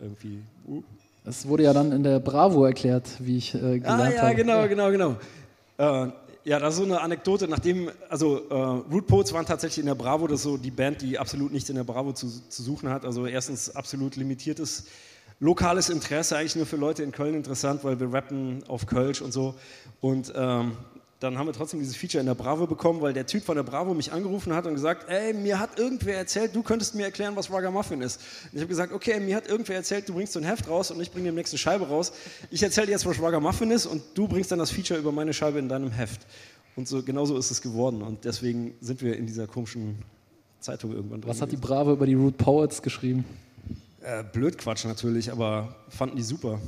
Irgendwie. 0.00 0.40
Uh. 0.66 0.82
Es 1.24 1.46
wurde 1.48 1.64
ja 1.64 1.72
dann 1.72 1.92
in 1.92 2.02
der 2.02 2.20
Bravo 2.20 2.64
erklärt, 2.64 3.08
wie 3.18 3.38
ich 3.38 3.54
äh, 3.54 3.80
gelernt 3.80 3.86
Ah, 3.86 4.10
ja, 4.10 4.22
habe. 4.22 4.34
genau, 4.36 4.68
genau, 4.68 4.90
genau. 4.90 5.16
Äh, 5.78 6.10
ja, 6.44 6.60
das 6.60 6.74
ist 6.74 6.78
so 6.78 6.84
eine 6.84 7.00
Anekdote, 7.00 7.48
nachdem, 7.48 7.90
also 8.08 8.48
äh, 8.48 8.54
Root 8.54 9.08
Poets 9.08 9.32
waren 9.32 9.44
tatsächlich 9.44 9.80
in 9.80 9.86
der 9.86 9.96
Bravo, 9.96 10.28
das 10.28 10.36
ist 10.36 10.44
so 10.44 10.56
die 10.56 10.70
Band, 10.70 11.02
die 11.02 11.18
absolut 11.18 11.52
nichts 11.52 11.68
in 11.68 11.74
der 11.74 11.82
Bravo 11.82 12.12
zu, 12.12 12.28
zu 12.48 12.62
suchen 12.62 12.88
hat. 12.88 13.04
Also 13.04 13.26
erstens 13.26 13.74
absolut 13.74 14.14
limitiertes 14.14 14.84
lokales 15.40 15.90
Interesse, 15.90 16.36
eigentlich 16.36 16.54
nur 16.56 16.66
für 16.66 16.76
Leute 16.76 17.02
in 17.02 17.10
Köln 17.10 17.34
interessant, 17.34 17.82
weil 17.82 17.98
wir 17.98 18.12
rappen 18.12 18.62
auf 18.68 18.86
Kölsch 18.86 19.20
und 19.20 19.32
so. 19.32 19.56
Und 20.00 20.32
ähm, 20.36 20.76
dann 21.20 21.38
haben 21.38 21.46
wir 21.46 21.52
trotzdem 21.52 21.80
dieses 21.80 21.96
Feature 21.96 22.20
in 22.20 22.26
der 22.26 22.34
Bravo 22.34 22.66
bekommen, 22.66 23.00
weil 23.00 23.12
der 23.12 23.26
Typ 23.26 23.42
von 23.42 23.56
der 23.56 23.62
Bravo 23.62 23.94
mich 23.94 24.12
angerufen 24.12 24.52
hat 24.54 24.66
und 24.66 24.74
gesagt, 24.74 25.08
ey, 25.08 25.32
mir 25.32 25.58
hat 25.58 25.78
irgendwer 25.78 26.16
erzählt, 26.16 26.54
du 26.54 26.62
könntest 26.62 26.94
mir 26.94 27.04
erklären, 27.04 27.34
was 27.36 27.50
Ragamuffin 27.50 28.02
ist. 28.02 28.20
Und 28.44 28.54
ich 28.54 28.60
habe 28.60 28.68
gesagt, 28.68 28.92
okay, 28.92 29.18
mir 29.20 29.36
hat 29.36 29.48
irgendwer 29.48 29.76
erzählt, 29.76 30.08
du 30.08 30.14
bringst 30.14 30.34
so 30.34 30.40
ein 30.40 30.44
Heft 30.44 30.68
raus 30.68 30.90
und 30.90 31.00
ich 31.00 31.10
bringe 31.10 31.26
demnächst 31.26 31.52
eine 31.52 31.58
Scheibe 31.58 31.88
raus. 31.88 32.12
Ich 32.50 32.62
erzähle 32.62 32.88
dir 32.88 32.92
jetzt, 32.92 33.06
was 33.06 33.20
Ragamuffin 33.20 33.70
ist 33.70 33.86
und 33.86 34.02
du 34.14 34.28
bringst 34.28 34.52
dann 34.52 34.58
das 34.58 34.70
Feature 34.70 35.00
über 35.00 35.12
meine 35.12 35.32
Scheibe 35.32 35.58
in 35.58 35.68
deinem 35.68 35.90
Heft. 35.90 36.26
Und 36.76 36.86
so 36.86 37.02
genauso 37.02 37.38
ist 37.38 37.50
es 37.50 37.62
geworden 37.62 38.02
und 38.02 38.24
deswegen 38.24 38.74
sind 38.82 39.00
wir 39.00 39.16
in 39.16 39.26
dieser 39.26 39.46
komischen 39.46 39.96
Zeitung 40.60 40.92
irgendwann 40.92 41.22
drin. 41.22 41.30
Was 41.30 41.40
hat 41.40 41.50
die. 41.50 41.56
Bravo 41.56 41.92
über 41.92 42.04
die 42.04 42.14
Root 42.14 42.36
Poets 42.36 42.82
geschrieben? 42.82 43.24
äh, 44.06 44.22
Blödquatsch 44.22 44.84
natürlich, 44.84 45.30
aber 45.32 45.74
fanden 45.88 46.16
die 46.16 46.22
super. 46.22 46.60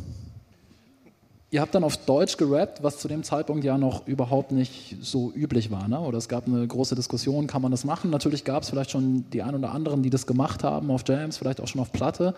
Ihr 1.50 1.62
habt 1.62 1.74
dann 1.74 1.82
auf 1.82 1.96
Deutsch 1.96 2.36
gerappt, 2.36 2.82
was 2.82 2.98
zu 2.98 3.08
dem 3.08 3.22
Zeitpunkt 3.22 3.64
ja 3.64 3.78
noch 3.78 4.06
überhaupt 4.06 4.52
nicht 4.52 4.96
so 5.00 5.32
üblich 5.34 5.70
war. 5.70 5.88
Ne? 5.88 5.98
Oder 5.98 6.18
es 6.18 6.28
gab 6.28 6.46
eine 6.46 6.66
große 6.66 6.94
Diskussion, 6.94 7.46
kann 7.46 7.62
man 7.62 7.70
das 7.70 7.84
machen? 7.84 8.10
Natürlich 8.10 8.44
gab 8.44 8.64
es 8.64 8.70
vielleicht 8.70 8.90
schon 8.90 9.24
die 9.30 9.42
ein 9.42 9.54
oder 9.54 9.72
anderen, 9.72 10.02
die 10.02 10.10
das 10.10 10.26
gemacht 10.26 10.62
haben 10.62 10.90
auf 10.90 11.04
Jams, 11.06 11.38
vielleicht 11.38 11.62
auch 11.62 11.68
schon 11.68 11.80
auf 11.80 11.90
Platte. 11.90 12.34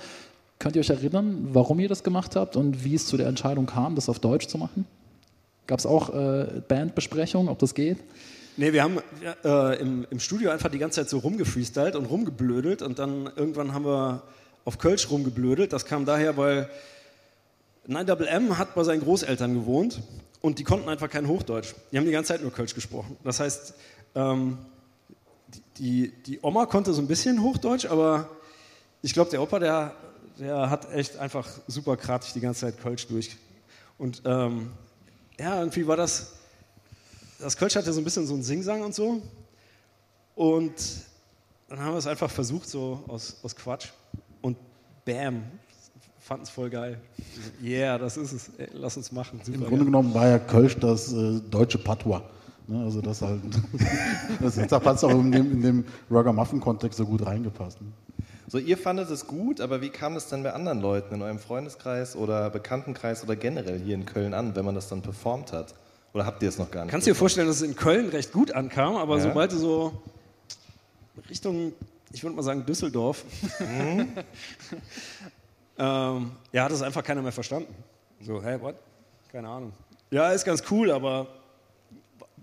Könnt 0.61 0.77
ihr 0.77 0.81
euch 0.81 0.91
erinnern, 0.91 1.49
warum 1.53 1.81
ihr 1.81 1.89
das 1.89 2.05
gemacht 2.05 2.37
habt 2.37 2.55
und 2.55 2.85
wie 2.85 2.95
es 2.95 3.07
zu 3.07 3.17
der 3.17 3.27
Entscheidung 3.27 3.67
kam, 3.67 3.97
das 3.97 4.09
auf 4.09 4.21
Deutsch 4.21 4.47
zu 4.47 4.59
machen? 4.59 4.87
Gab 5.67 5.81
es 5.81 5.87
auch 5.87 6.15
äh, 6.15 6.63
Bandbesprechungen, 6.69 7.49
ob 7.49 7.59
das 7.59 7.75
geht? 7.75 7.99
Nee, 8.57 8.73
wir 8.73 8.85
haben 8.85 8.99
äh, 9.43 9.81
im, 9.81 10.07
im 10.11 10.21
Studio 10.21 10.51
einfach 10.51 10.71
die 10.71 10.79
ganze 10.79 11.01
Zeit 11.01 11.09
so 11.09 11.19
rumgefreestylt 11.19 11.97
und 11.97 12.05
rumgeblödelt 12.07 12.83
und 12.83 13.01
dann 13.01 13.29
irgendwann 13.35 13.73
haben 13.73 13.87
wir 13.87 14.23
auf 14.65 14.79
Kölsch 14.79 15.11
rumgeblödelt. 15.11 15.73
Das 15.73 15.85
kam 15.85 16.05
daher, 16.05 16.37
weil 16.37 16.69
9MM 17.91 18.57
hat 18.57 18.75
bei 18.75 18.85
seinen 18.85 19.01
Großeltern 19.01 19.55
gewohnt 19.55 20.01
und 20.41 20.59
die 20.59 20.65
konnten 20.65 20.89
einfach 20.89 21.11
kein 21.11 21.27
Hochdeutsch. 21.27 21.75
Die 21.91 21.99
haben 21.99 22.07
die 22.07 22.13
ganze 22.13 22.29
Zeit 22.29 22.43
nur 22.43 22.53
Kölsch 22.53 22.75
gesprochen. 22.75 23.17
Das 23.25 23.41
heißt, 23.41 23.75
ähm, 24.15 24.59
die, 25.49 26.09
die, 26.11 26.23
die 26.23 26.39
Oma 26.43 26.67
konnte 26.67 26.93
so 26.95 27.03
ein 27.03 27.09
bisschen 27.09 27.43
Hochdeutsch, 27.43 27.87
aber 27.87 28.29
ich 29.03 29.13
glaube, 29.13 29.31
der 29.31 29.43
Opa, 29.43 29.59
der, 29.59 29.95
der 30.39 30.71
hat 30.71 30.93
echt 30.93 31.19
einfach 31.19 31.49
super 31.67 31.97
kratig 31.97 32.33
die 32.33 32.41
ganze 32.41 32.61
Zeit 32.61 32.81
Kölsch 32.81 33.07
durch. 33.09 33.37
Und 33.99 34.23
ähm, 34.25 34.71
ja, 35.39 35.59
irgendwie 35.59 35.87
war 35.87 35.97
das, 35.97 36.35
das 37.39 37.57
Kölsch 37.57 37.75
hatte 37.75 37.93
so 37.93 38.01
ein 38.01 38.05
bisschen 38.05 38.27
so 38.27 38.35
einen 38.35 38.43
Singsang 38.43 38.83
und 38.83 38.95
so. 38.95 39.21
Und 40.37 40.75
dann 41.69 41.81
haben 41.81 41.93
wir 41.93 41.99
es 41.99 42.07
einfach 42.07 42.31
versucht, 42.31 42.69
so 42.69 43.03
aus, 43.09 43.37
aus 43.43 43.57
Quatsch. 43.57 43.89
Und 44.43 44.57
bam, 45.05 45.45
fanden 46.21 46.45
es 46.45 46.51
voll 46.51 46.71
geil. 46.71 47.01
Yeah, 47.63 47.99
das 47.99 48.17
ist 48.17 48.33
es. 48.33 48.51
Ey, 48.59 48.69
lass 48.75 48.97
uns 48.97 49.11
machen. 49.13 49.41
Super 49.43 49.55
Im 49.57 49.61
Grunde 49.63 49.77
geil. 49.79 49.85
genommen 49.87 50.15
war 50.15 50.29
ja 50.29 50.39
Kölsch 50.39 50.77
das 50.79 51.13
äh, 51.13 51.41
deutsche 51.51 51.79
Patois. 51.79 52.23
Ne? 52.69 52.85
Also 52.85 53.01
das 53.01 53.21
halt, 53.23 53.41
das, 54.41 54.57
hat 54.59 54.97
es 54.97 55.05
auch 55.05 55.11
in 55.11 55.33
dem, 55.33 55.53
in 55.53 55.63
dem 55.63 55.85
Rugger-Muffin-Kontext 56.11 56.99
so 56.99 57.05
gut 57.07 57.25
reingepasst. 57.27 57.81
Ne? 57.81 57.89
So, 58.47 58.59
ihr 58.59 58.77
fandet 58.79 59.11
es 59.11 59.27
gut, 59.27 59.61
aber 59.61 59.81
wie 59.81 59.91
kam 59.91 60.17
es 60.17 60.27
dann 60.27 60.43
bei 60.43 60.53
anderen 60.53 60.81
Leuten 60.81 61.15
in 61.15 61.23
eurem 61.23 61.39
Freundeskreis 61.39 62.17
oder 62.17 62.51
Bekanntenkreis 62.51 63.23
oder 63.23 63.37
generell 63.37 63.79
hier 63.81 63.95
in 63.95 64.07
Köln 64.07 64.35
an, 64.35 64.55
wenn 64.57 64.65
man 64.65 64.75
das 64.75 64.89
dann 64.89 65.03
performt 65.03 65.53
hat? 65.53 65.75
Oder 66.13 66.27
habt 66.27 66.43
ihr 66.43 66.49
es 66.49 66.59
noch 66.59 66.71
gar 66.71 66.85
nicht? 66.85 66.91
Kannst 66.91 67.07
du 67.07 67.13
dir 67.13 67.15
vorstellen, 67.15 67.47
dass 67.47 67.57
es 67.57 67.63
in 67.63 67.77
Köln 67.77 68.09
recht 68.09 68.33
gut 68.33 68.51
ankam, 68.53 68.97
aber 68.97 69.19
Ja. 69.19 69.23
sobald 69.23 69.53
du 69.53 69.59
so 69.59 70.03
Richtung, 71.29 71.73
ich 72.13 72.25
würde 72.25 72.35
mal 72.35 72.43
sagen, 72.43 72.67
Düsseldorf, 72.67 73.25
ähm, 75.79 76.33
ja, 76.53 76.65
hat 76.65 76.73
es 76.73 76.83
einfach 76.83 77.03
keiner 77.03 77.23
mehr 77.23 77.33
verstanden. 77.33 77.75
So, 78.21 78.43
hey, 78.43 78.61
what? 78.61 78.77
Keine 79.31 79.49
Ahnung. 79.49 79.73
Ja, 80.11 80.31
ist 80.33 80.45
ganz 80.45 80.63
cool, 80.71 80.91
aber 80.91 81.29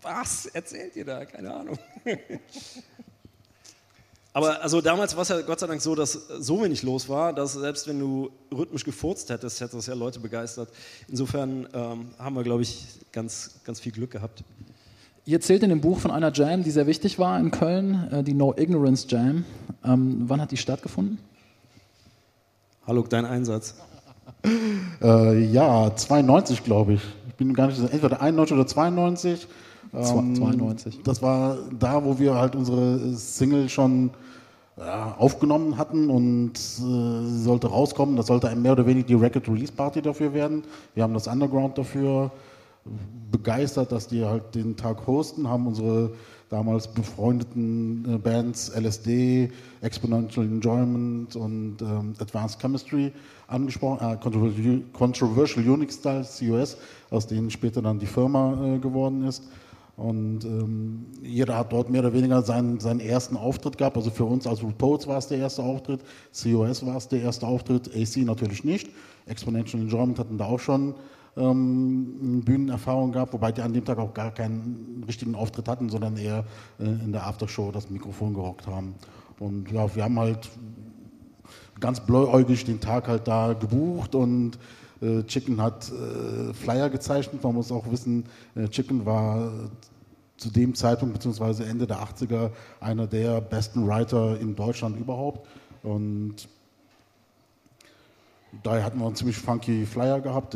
was 0.02 0.46
erzählt 0.48 0.96
ihr 0.96 1.06
da? 1.06 1.26
Keine 1.26 1.54
Ahnung. 1.54 1.78
Aber 4.38 4.62
also 4.62 4.82
damals 4.82 5.16
war 5.16 5.24
es 5.24 5.30
ja 5.30 5.42
Gott 5.42 5.60
sei 5.60 5.66
Dank 5.66 5.82
so, 5.82 5.96
dass 5.96 6.12
so 6.12 6.62
wenig 6.62 6.84
los 6.84 7.10
war, 7.10 7.34
dass 7.34 7.54
selbst 7.54 7.88
wenn 7.88 8.00
du 8.00 8.30
rhythmisch 8.56 8.84
gefurzt 8.84 9.32
hättest, 9.32 9.60
hätte 9.62 9.78
das 9.78 9.88
ja 9.88 9.96
Leute 9.96 10.20
begeistert. 10.20 10.70
Insofern 11.08 11.68
ähm, 11.74 12.12
haben 12.20 12.36
wir, 12.36 12.44
glaube 12.44 12.62
ich, 12.62 12.86
ganz, 13.12 13.56
ganz 13.64 13.80
viel 13.80 13.92
Glück 13.92 14.12
gehabt. 14.12 14.44
Ihr 15.26 15.38
erzählt 15.38 15.64
in 15.64 15.72
dem 15.72 15.82
Buch 15.82 16.00
von 16.00 16.12
einer 16.12 16.32
Jam, 16.32 16.62
die 16.62 16.70
sehr 16.70 16.86
wichtig 16.86 17.18
war 17.18 17.40
in 17.40 17.50
Köln, 17.50 18.10
äh, 18.12 18.24
die 18.24 18.36
No 18.36 18.54
Ignorance 18.56 19.08
Jam. 19.10 19.44
Ähm, 19.84 20.26
wann 20.28 20.40
hat 20.40 20.52
die 20.52 20.58
stattgefunden? 20.58 21.18
Hallo, 22.88 23.04
dein 23.08 23.26
Einsatz. 23.26 23.76
Äh, 25.02 25.44
ja, 25.44 25.94
92 25.94 26.64
glaube 26.64 26.94
ich. 26.94 27.02
Ich 27.28 27.36
bin 27.36 27.54
gar 27.54 27.68
nicht 27.68 27.76
sicher, 27.76 27.92
entweder 27.92 28.22
91 28.22 28.56
oder 28.56 28.66
92. 28.66 29.46
Zwei- 29.92 30.34
92. 30.34 31.02
Das 31.04 31.22
war 31.22 31.58
da, 31.78 32.06
wo 32.06 32.18
wir 32.18 32.36
halt 32.36 32.56
unsere 32.56 32.98
Single 33.16 33.68
schon 33.68 34.12
ja, 34.78 35.16
aufgenommen 35.18 35.78
hatten 35.78 36.10
und 36.10 36.54
äh, 36.54 37.28
sie 37.28 37.44
sollte 37.44 37.68
rauskommen. 37.68 38.16
Das 38.16 38.28
sollte 38.28 38.56
mehr 38.56 38.72
oder 38.72 38.86
weniger 38.86 39.08
die 39.08 39.16
Record 39.16 39.50
Release 39.50 39.74
Party 39.74 40.02
dafür 40.02 40.34
werden. 40.34 40.64
Wir 40.94 41.04
haben 41.04 41.14
das 41.14 41.28
Underground 41.28 41.78
dafür 41.78 42.32
begeistert, 43.32 43.92
dass 43.92 44.08
die 44.08 44.24
halt 44.24 44.56
den 44.56 44.78
Tag 44.78 45.06
hosten, 45.08 45.50
haben 45.50 45.68
unsere 45.68 46.12
damals 46.50 46.88
befreundeten 46.88 48.06
äh, 48.16 48.18
Bands 48.18 48.72
LSD, 48.76 49.52
Exponential 49.82 50.46
Enjoyment 50.46 51.36
und 51.36 51.82
ähm, 51.82 52.14
Advanced 52.20 52.60
Chemistry 52.60 53.12
angesprochen, 53.48 54.08
äh, 54.08 54.18
Controversial, 54.94 55.70
Unix 55.70 55.96
Style 55.96 56.26
COS, 56.26 56.78
aus 57.10 57.28
denen 57.28 57.50
später 57.50 57.82
dann 57.82 58.00
die 58.00 58.06
Firma 58.06 58.76
äh, 58.76 58.80
geworden 58.80 59.28
ist. 59.28 59.44
Und 59.98 60.46
ähm, 60.46 61.08
jeder 61.24 61.58
hat 61.58 61.74
dort 61.74 61.90
mehr 61.90 62.02
oder 62.02 62.14
weniger 62.14 62.44
seinen, 62.44 62.80
seinen 62.80 63.00
ersten 63.00 63.36
Auftritt 63.36 63.80
gehabt. 63.80 63.98
Also 63.98 64.12
für 64.12 64.26
uns 64.26 64.46
als 64.46 64.62
Root 64.62 64.78
Poets 64.78 65.08
war 65.08 65.18
es 65.18 65.28
der 65.28 65.40
erste 65.40 65.64
Auftritt, 65.64 66.02
COS 66.40 66.86
war 66.86 66.98
es 66.98 67.08
der 67.08 67.24
erste 67.24 67.48
Auftritt, 67.48 67.90
AC 67.96 68.18
natürlich 68.18 68.64
nicht. 68.64 68.92
Exponential 69.26 69.82
Enjoyment 69.82 70.20
hatten 70.20 70.38
da 70.38 70.46
auch 70.46 70.60
schon 70.60 70.94
ähm, 71.38 72.42
Bühnenerfahrung 72.44 73.12
gehabt, 73.12 73.34
wobei 73.34 73.52
die 73.52 73.62
an 73.62 73.74
dem 73.74 73.86
Tag 73.86 74.00
auch 74.00 74.14
gar 74.14 74.32
keinen 74.32 75.04
richtigen 75.08 75.36
Auftritt 75.36 75.68
hatten, 75.68 75.90
sondern 75.90 76.18
eher 76.18 76.46
äh, 76.80 76.84
in 76.84 77.12
der 77.12 77.28
Aftershow 77.28 77.72
das 77.72 77.90
Mikrofon 77.90 78.34
gerockt 78.34 78.68
haben. 78.68 78.96
Und 79.40 79.72
ja, 79.72 79.96
wir 79.96 80.04
haben 80.04 80.20
halt 80.20 80.50
ganz 81.80 82.00
bläuäugig 82.00 82.66
den 82.66 82.80
Tag 82.80 83.08
halt 83.08 83.28
da 83.28 83.54
gebucht 83.54 84.16
und 84.16 84.58
äh, 85.02 85.24
Chicken 85.24 85.62
hat 85.62 85.92
äh, 85.92 86.54
Flyer 86.54 86.90
gezeichnet. 86.90 87.44
Man 87.44 87.54
muss 87.54 87.72
auch 87.72 87.90
wissen, 87.92 88.26
äh, 88.56 88.68
Chicken 88.68 89.06
war 89.06 89.52
zu 90.38 90.50
dem 90.52 90.76
Zeitpunkt 90.76 91.16
beziehungsweise 91.16 91.66
Ende 91.66 91.88
der 91.88 91.98
80er 91.98 92.52
einer 92.80 93.08
der 93.08 93.42
besten 93.42 93.88
Writer 93.88 94.40
in 94.40 94.56
Deutschland 94.56 95.00
überhaupt. 95.00 95.48
Und 95.84 96.48
daher 98.64 98.84
hatten 98.84 99.00
wir 99.00 99.06
einen 99.06 99.16
ziemlich 99.16 99.38
funky 99.38 99.86
Flyer 99.86 100.22
gehabt. 100.22 100.56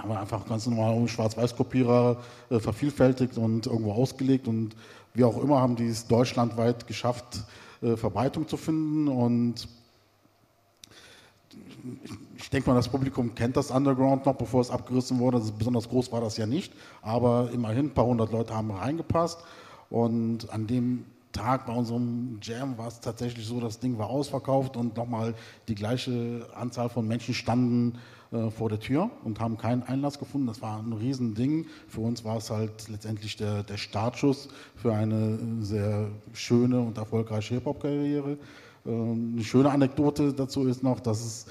Haben 0.00 0.08
wir 0.08 0.20
einfach 0.20 0.46
ganz 0.48 0.66
normal 0.66 1.06
Schwarz-Weiß-Kopierer 1.06 2.16
äh, 2.48 2.58
vervielfältigt 2.58 3.36
und 3.36 3.66
irgendwo 3.66 3.92
ausgelegt. 3.92 4.48
Und 4.48 4.74
wie 5.12 5.24
auch 5.24 5.42
immer 5.42 5.60
haben 5.60 5.76
die 5.76 5.88
es 5.88 6.06
deutschlandweit 6.06 6.86
geschafft, 6.86 7.44
äh, 7.82 7.96
Verbreitung 7.96 8.48
zu 8.48 8.56
finden 8.56 9.08
und 9.08 9.68
ich 12.36 12.50
denke 12.50 12.70
mal, 12.70 12.76
das 12.76 12.88
Publikum 12.88 13.34
kennt 13.34 13.56
das 13.56 13.70
Underground 13.70 14.26
noch, 14.26 14.34
bevor 14.34 14.60
es 14.60 14.70
abgerissen 14.70 15.18
wurde. 15.18 15.38
Also 15.38 15.52
besonders 15.52 15.88
groß 15.88 16.12
war 16.12 16.20
das 16.20 16.36
ja 16.36 16.46
nicht, 16.46 16.72
aber 17.02 17.50
immerhin 17.52 17.86
ein 17.86 17.94
paar 17.94 18.06
hundert 18.06 18.32
Leute 18.32 18.54
haben 18.54 18.70
reingepasst. 18.70 19.40
Und 19.88 20.50
an 20.52 20.66
dem 20.66 21.04
Tag 21.32 21.66
bei 21.66 21.72
unserem 21.72 22.38
Jam 22.42 22.76
war 22.78 22.88
es 22.88 23.00
tatsächlich 23.00 23.46
so, 23.46 23.60
das 23.60 23.78
Ding 23.78 23.98
war 23.98 24.08
ausverkauft 24.08 24.76
und 24.76 24.96
nochmal 24.96 25.34
die 25.68 25.74
gleiche 25.74 26.46
Anzahl 26.54 26.88
von 26.88 27.06
Menschen 27.06 27.34
standen 27.34 27.98
äh, 28.32 28.50
vor 28.50 28.68
der 28.68 28.78
Tür 28.78 29.10
und 29.24 29.40
haben 29.40 29.58
keinen 29.58 29.82
Einlass 29.82 30.18
gefunden. 30.18 30.46
Das 30.46 30.62
war 30.62 30.78
ein 30.78 30.92
Riesending. 30.92 31.66
Für 31.88 32.00
uns 32.00 32.24
war 32.24 32.36
es 32.36 32.50
halt 32.50 32.88
letztendlich 32.88 33.36
der, 33.36 33.64
der 33.64 33.76
Startschuss 33.76 34.48
für 34.76 34.94
eine 34.94 35.38
sehr 35.60 36.10
schöne 36.32 36.80
und 36.80 36.96
erfolgreiche 36.96 37.54
Hip-Hop-Karriere. 37.54 38.38
Ähm, 38.86 39.32
Eine 39.34 39.44
schöne 39.44 39.70
Anekdote 39.70 40.32
dazu 40.32 40.66
ist 40.66 40.82
noch, 40.82 41.00
dass 41.00 41.24
es 41.24 41.46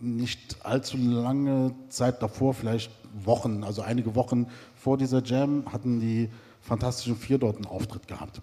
nicht 0.00 0.56
allzu 0.64 0.96
lange 0.96 1.74
Zeit 1.88 2.22
davor, 2.22 2.54
vielleicht 2.54 2.90
Wochen, 3.24 3.62
also 3.62 3.82
einige 3.82 4.14
Wochen 4.14 4.46
vor 4.74 4.98
dieser 4.98 5.22
Jam, 5.22 5.64
hatten 5.72 6.00
die 6.00 6.28
Fantastischen 6.60 7.16
Vier 7.16 7.38
dort 7.38 7.56
einen 7.56 7.66
Auftritt 7.66 8.08
gehabt. 8.08 8.40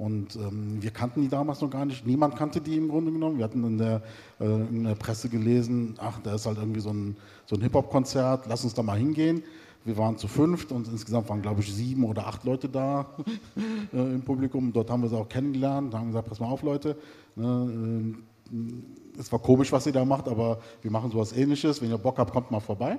Und 0.00 0.34
ähm, 0.36 0.82
wir 0.82 0.92
kannten 0.92 1.20
die 1.20 1.28
damals 1.28 1.60
noch 1.60 1.68
gar 1.68 1.84
nicht. 1.84 2.06
Niemand 2.06 2.34
kannte 2.34 2.62
die 2.62 2.78
im 2.78 2.88
Grunde 2.88 3.12
genommen. 3.12 3.36
Wir 3.36 3.44
hatten 3.44 3.62
in 3.64 3.76
der, 3.76 4.00
äh, 4.40 4.46
in 4.46 4.84
der 4.84 4.94
Presse 4.94 5.28
gelesen, 5.28 5.94
ach, 5.98 6.18
da 6.22 6.36
ist 6.36 6.46
halt 6.46 6.56
irgendwie 6.56 6.80
so 6.80 6.88
ein, 6.88 7.18
so 7.44 7.54
ein 7.54 7.60
Hip-Hop-Konzert, 7.60 8.46
lass 8.48 8.64
uns 8.64 8.72
da 8.72 8.82
mal 8.82 8.96
hingehen. 8.96 9.42
Wir 9.84 9.98
waren 9.98 10.16
zu 10.16 10.26
fünft 10.26 10.72
und 10.72 10.88
insgesamt 10.88 11.28
waren, 11.28 11.42
glaube 11.42 11.60
ich, 11.60 11.70
sieben 11.70 12.04
oder 12.04 12.26
acht 12.26 12.44
Leute 12.44 12.70
da 12.70 13.14
äh, 13.92 13.98
im 13.98 14.22
Publikum. 14.22 14.72
Dort 14.72 14.88
haben 14.88 15.02
wir 15.02 15.10
sie 15.10 15.18
auch 15.18 15.28
kennengelernt. 15.28 15.92
Da 15.92 15.98
haben 15.98 16.06
gesagt, 16.06 16.30
pass 16.30 16.40
mal 16.40 16.48
auf, 16.48 16.62
Leute. 16.62 16.96
Ne, 17.36 18.14
äh, 18.50 19.20
es 19.20 19.30
war 19.30 19.38
komisch, 19.38 19.70
was 19.70 19.84
ihr 19.84 19.92
da 19.92 20.06
macht, 20.06 20.28
aber 20.28 20.60
wir 20.80 20.90
machen 20.90 21.10
sowas 21.10 21.34
ähnliches. 21.34 21.82
Wenn 21.82 21.90
ihr 21.90 21.98
Bock 21.98 22.16
habt, 22.16 22.32
kommt 22.32 22.50
mal 22.50 22.60
vorbei. 22.60 22.98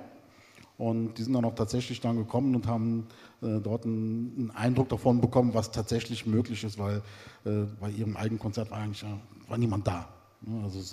Und 0.82 1.14
die 1.16 1.22
sind 1.22 1.32
dann 1.34 1.44
auch 1.44 1.54
tatsächlich 1.54 2.00
dann 2.00 2.16
gekommen 2.16 2.56
und 2.56 2.66
haben 2.66 3.06
äh, 3.40 3.60
dort 3.60 3.84
einen, 3.84 4.32
einen 4.36 4.50
Eindruck 4.50 4.88
davon 4.88 5.20
bekommen, 5.20 5.54
was 5.54 5.70
tatsächlich 5.70 6.26
möglich 6.26 6.64
ist, 6.64 6.76
weil 6.76 7.02
äh, 7.44 7.66
bei 7.80 7.88
ihrem 7.90 8.16
eigenen 8.16 8.40
Konzert 8.40 8.72
war 8.72 8.78
eigentlich 8.78 9.02
ja, 9.02 9.16
war 9.46 9.58
niemand 9.58 9.86
da. 9.86 10.08
Also 10.64 10.80
es 10.80 10.92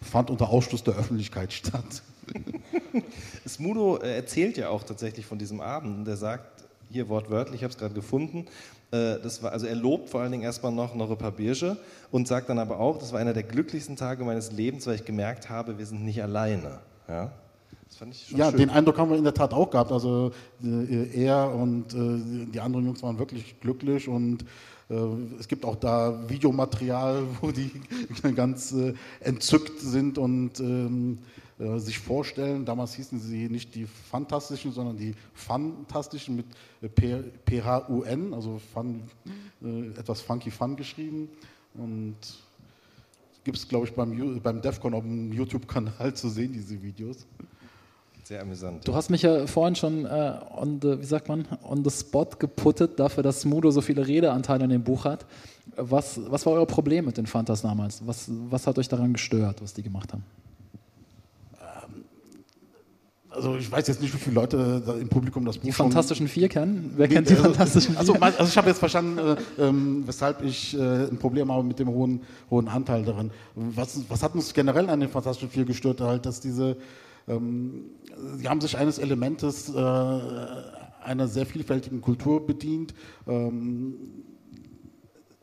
fand 0.00 0.30
unter 0.30 0.48
Ausschluss 0.48 0.82
der 0.82 0.94
Öffentlichkeit 0.94 1.52
statt. 1.52 2.02
Smudo 3.46 3.98
äh, 3.98 4.16
erzählt 4.16 4.56
ja 4.56 4.70
auch 4.70 4.82
tatsächlich 4.82 5.26
von 5.26 5.38
diesem 5.38 5.60
Abend. 5.60 6.06
Der 6.06 6.16
sagt, 6.16 6.64
hier 6.90 7.10
wortwörtlich, 7.10 7.56
ich 7.56 7.64
habe 7.64 7.72
es 7.72 7.78
gerade 7.78 7.92
gefunden, 7.92 8.46
äh, 8.92 9.18
das 9.22 9.42
war, 9.42 9.52
also 9.52 9.66
er 9.66 9.74
lobt 9.74 10.08
vor 10.08 10.22
allen 10.22 10.32
Dingen 10.32 10.44
erstmal 10.44 10.72
noch 10.72 10.94
Norre 10.94 11.16
Papierge 11.16 11.76
und 12.10 12.26
sagt 12.26 12.48
dann 12.48 12.58
aber 12.58 12.80
auch, 12.80 12.96
das 12.96 13.12
war 13.12 13.20
einer 13.20 13.34
der 13.34 13.42
glücklichsten 13.42 13.96
Tage 13.96 14.24
meines 14.24 14.52
Lebens, 14.52 14.86
weil 14.86 14.94
ich 14.94 15.04
gemerkt 15.04 15.50
habe, 15.50 15.76
wir 15.76 15.84
sind 15.84 16.02
nicht 16.02 16.22
alleine. 16.22 16.78
Ja, 17.06 17.30
Ja, 18.30 18.50
schön. 18.50 18.58
den 18.58 18.70
Eindruck 18.70 18.98
haben 18.98 19.10
wir 19.10 19.18
in 19.18 19.24
der 19.24 19.34
Tat 19.34 19.52
auch 19.52 19.70
gehabt. 19.70 19.92
Also 19.92 20.32
äh, 20.62 21.24
er 21.24 21.54
und 21.54 21.94
äh, 21.94 22.50
die 22.52 22.60
anderen 22.60 22.86
Jungs 22.86 23.02
waren 23.02 23.18
wirklich 23.18 23.60
glücklich 23.60 24.08
und 24.08 24.44
äh, 24.88 24.94
es 25.38 25.48
gibt 25.48 25.64
auch 25.64 25.76
da 25.76 26.28
Videomaterial, 26.28 27.22
wo 27.40 27.50
die 27.50 27.70
ganz 28.34 28.72
äh, 28.72 28.94
entzückt 29.20 29.80
sind 29.80 30.18
und 30.18 30.60
ähm, 30.60 31.18
äh, 31.58 31.78
sich 31.78 31.98
vorstellen. 31.98 32.64
Damals 32.64 32.94
hießen 32.94 33.18
sie 33.18 33.48
nicht 33.48 33.74
die 33.74 33.86
Fantastischen, 33.86 34.72
sondern 34.72 34.96
die 34.96 35.14
Fantastischen 35.34 36.36
mit 36.36 36.46
äh, 36.82 36.88
P-H-U-N, 37.44 38.32
also 38.32 38.60
fun, 38.72 39.02
etwas 39.96 40.20
funky 40.20 40.50
fun 40.50 40.76
geschrieben. 40.76 41.28
Und 41.74 42.16
gibt 43.44 43.56
es, 43.56 43.66
glaube 43.66 43.86
ich, 43.86 43.94
beim, 43.94 44.40
beim 44.40 44.62
DEFCON 44.62 44.94
auf 44.94 45.02
dem 45.02 45.32
YouTube-Kanal 45.32 46.14
zu 46.14 46.28
sehen, 46.28 46.52
diese 46.52 46.80
Videos. 46.82 47.26
Sehr 48.28 48.42
amüsant. 48.42 48.86
Du 48.86 48.94
hast 48.94 49.08
mich 49.08 49.22
ja 49.22 49.46
vorhin 49.46 49.74
schon 49.74 50.04
äh, 50.04 50.34
on 50.54 50.80
the, 50.82 51.00
wie 51.00 51.04
sagt 51.06 51.28
man, 51.28 51.46
on 51.66 51.82
the 51.82 51.90
spot 51.90 52.28
geputtet 52.38 53.00
dafür, 53.00 53.22
dass 53.22 53.40
Smudo 53.40 53.70
so 53.70 53.80
viele 53.80 54.06
Redeanteile 54.06 54.64
in 54.64 54.70
dem 54.70 54.84
Buch 54.84 55.06
hat. 55.06 55.24
Was, 55.76 56.20
was 56.30 56.44
war 56.44 56.52
euer 56.52 56.66
Problem 56.66 57.06
mit 57.06 57.16
den 57.16 57.24
Fantas 57.24 57.62
damals? 57.62 58.06
Was, 58.06 58.26
was 58.50 58.66
hat 58.66 58.78
euch 58.78 58.86
daran 58.86 59.14
gestört, 59.14 59.62
was 59.62 59.72
die 59.72 59.82
gemacht 59.82 60.12
haben? 60.12 60.24
Also 63.30 63.56
ich 63.56 63.72
weiß 63.72 63.86
jetzt 63.86 64.02
nicht, 64.02 64.12
wie 64.12 64.18
viele 64.18 64.34
Leute 64.34 64.82
da 64.84 64.92
im 64.92 65.08
Publikum 65.08 65.46
das 65.46 65.56
Buch 65.56 65.64
Die 65.64 65.72
Fantastischen 65.72 66.28
Vier 66.28 66.50
kennen? 66.50 66.92
Wer 66.98 67.08
kennt 67.08 67.30
die 67.30 67.32
also, 67.32 67.44
Fantastischen 67.44 67.96
also, 67.96 68.12
Vier? 68.12 68.22
also 68.24 68.44
ich 68.44 68.58
habe 68.58 68.68
jetzt 68.68 68.78
verstanden, 68.78 69.16
äh, 69.16 69.36
ähm, 69.62 70.02
weshalb 70.04 70.42
ich 70.42 70.76
äh, 70.76 71.06
ein 71.06 71.16
Problem 71.18 71.50
habe 71.50 71.62
mit 71.62 71.78
dem 71.78 71.88
hohen, 71.88 72.20
hohen 72.50 72.68
Anteil 72.68 73.06
darin. 73.06 73.30
Was, 73.54 73.98
was 74.10 74.22
hat 74.22 74.34
uns 74.34 74.52
generell 74.52 74.90
an 74.90 75.00
den 75.00 75.08
Fantastischen 75.08 75.48
Vier 75.48 75.64
gestört? 75.64 76.02
Halt, 76.02 76.26
dass 76.26 76.40
diese, 76.40 76.76
ähm, 77.26 77.84
sie 78.36 78.48
haben 78.48 78.60
sich 78.60 78.76
eines 78.76 78.98
Elementes 78.98 79.68
äh, 79.68 79.78
einer 79.78 81.28
sehr 81.28 81.46
vielfältigen 81.46 82.00
Kultur 82.00 82.46
bedient, 82.46 82.94
ähm, 83.26 84.24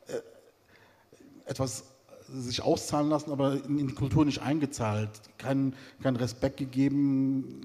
äh, 0.08 1.50
etwas 1.50 1.86
sich 2.28 2.62
auszahlen 2.62 3.10
lassen, 3.10 3.32
aber 3.32 3.64
in, 3.66 3.80
in 3.80 3.88
die 3.88 3.94
Kultur 3.94 4.26
nicht 4.26 4.42
eingezahlt, 4.42 5.10
keinen 5.38 5.76
kein 6.02 6.16
Respekt 6.16 6.58
gegeben, 6.58 7.62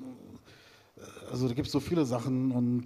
also 1.30 1.48
da 1.48 1.54
gibt 1.54 1.66
es 1.66 1.72
so 1.72 1.80
viele 1.80 2.04
Sachen 2.04 2.50
und 2.50 2.84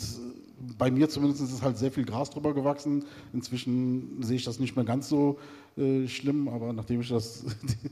bei 0.79 0.91
mir 0.91 1.09
zumindest 1.09 1.43
ist 1.43 1.63
halt 1.63 1.79
sehr 1.79 1.91
viel 1.91 2.05
Gras 2.05 2.31
drüber 2.31 2.55
gewachsen. 2.55 3.05
Inzwischen 3.33 4.23
sehe 4.23 4.37
ich 4.37 4.45
das 4.45 4.61
nicht 4.61 4.77
mehr 4.77 4.85
ganz 4.85 5.09
so 5.09 5.39
äh, 5.77 6.07
schlimm, 6.07 6.49
aber 6.49 6.73
nachdem 6.73 7.01
ich 7.01 7.09
das 7.09 7.45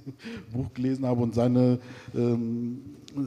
Buch 0.53 0.73
gelesen 0.75 1.07
habe 1.07 1.23
und 1.23 1.35
seine, 1.35 1.79
ähm, 2.15 2.83
äh, 3.17 3.21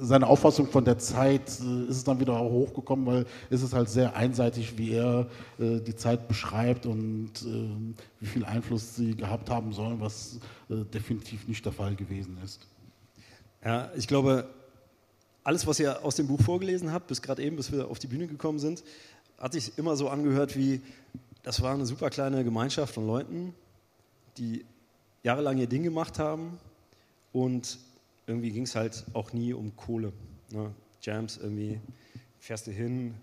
seine 0.00 0.26
Auffassung 0.26 0.66
von 0.68 0.84
der 0.84 0.98
Zeit, 0.98 1.48
äh, 1.60 1.84
ist 1.88 1.96
es 1.96 2.04
dann 2.04 2.20
wieder 2.20 2.38
hochgekommen, 2.38 3.06
weil 3.06 3.26
es 3.50 3.62
ist 3.62 3.72
halt 3.72 3.88
sehr 3.88 4.16
einseitig, 4.16 4.78
wie 4.78 4.92
er 4.92 5.26
äh, 5.58 5.80
die 5.80 5.96
Zeit 5.96 6.28
beschreibt 6.28 6.86
und 6.86 7.30
ähm, 7.44 7.94
wie 8.20 8.26
viel 8.26 8.44
Einfluss 8.44 8.96
sie 8.96 9.16
gehabt 9.16 9.50
haben 9.50 9.72
sollen, 9.72 10.00
was 10.00 10.38
äh, 10.70 10.84
definitiv 10.92 11.46
nicht 11.48 11.64
der 11.64 11.72
Fall 11.72 11.94
gewesen 11.94 12.38
ist. 12.44 12.60
Ja, 13.64 13.90
ich 13.96 14.08
glaube, 14.08 14.48
alles, 15.44 15.66
was 15.66 15.78
ihr 15.80 16.04
aus 16.04 16.16
dem 16.16 16.26
Buch 16.26 16.40
vorgelesen 16.40 16.92
habt, 16.92 17.08
bis 17.08 17.22
gerade 17.22 17.42
eben, 17.42 17.56
bis 17.56 17.72
wir 17.72 17.88
auf 17.88 17.98
die 17.98 18.06
Bühne 18.06 18.26
gekommen 18.26 18.58
sind, 18.58 18.82
hat 19.38 19.52
sich 19.52 19.76
immer 19.76 19.96
so 19.96 20.08
angehört 20.08 20.56
wie, 20.56 20.80
das 21.42 21.60
war 21.62 21.74
eine 21.74 21.86
super 21.86 22.10
kleine 22.10 22.44
Gemeinschaft 22.44 22.94
von 22.94 23.06
Leuten, 23.06 23.54
die 24.38 24.64
jahrelang 25.22 25.58
ihr 25.58 25.66
Ding 25.66 25.82
gemacht 25.82 26.18
haben 26.18 26.58
und 27.32 27.78
irgendwie 28.32 28.50
ging 28.50 28.64
es 28.64 28.74
halt 28.74 29.04
auch 29.12 29.32
nie 29.32 29.52
um 29.52 29.76
Kohle. 29.76 30.12
Ne? 30.50 30.74
Jams 31.02 31.36
irgendwie, 31.36 31.80
fährst 32.38 32.66
du 32.66 32.70
hin, 32.70 33.14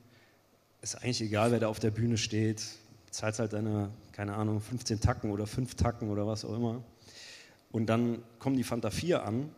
ist 0.81 0.95
eigentlich 0.95 1.21
egal, 1.21 1.51
wer 1.51 1.59
da 1.59 1.67
auf 1.67 1.79
der 1.79 1.91
Bühne 1.91 2.17
steht, 2.17 2.63
zahlst 3.09 3.39
halt 3.39 3.53
deine, 3.53 3.89
keine 4.11 4.35
Ahnung, 4.35 4.61
15 4.61 4.99
Tacken 4.99 5.31
oder 5.31 5.47
5 5.47 5.75
Tacken 5.75 6.09
oder 6.09 6.27
was 6.27 6.45
auch 6.45 6.55
immer. 6.55 6.83
Und 7.71 7.87
dann 7.87 8.23
kommen 8.39 8.55
die 8.55 8.63
Fanta 8.63 8.89
4 8.89 9.23
an, 9.23 9.49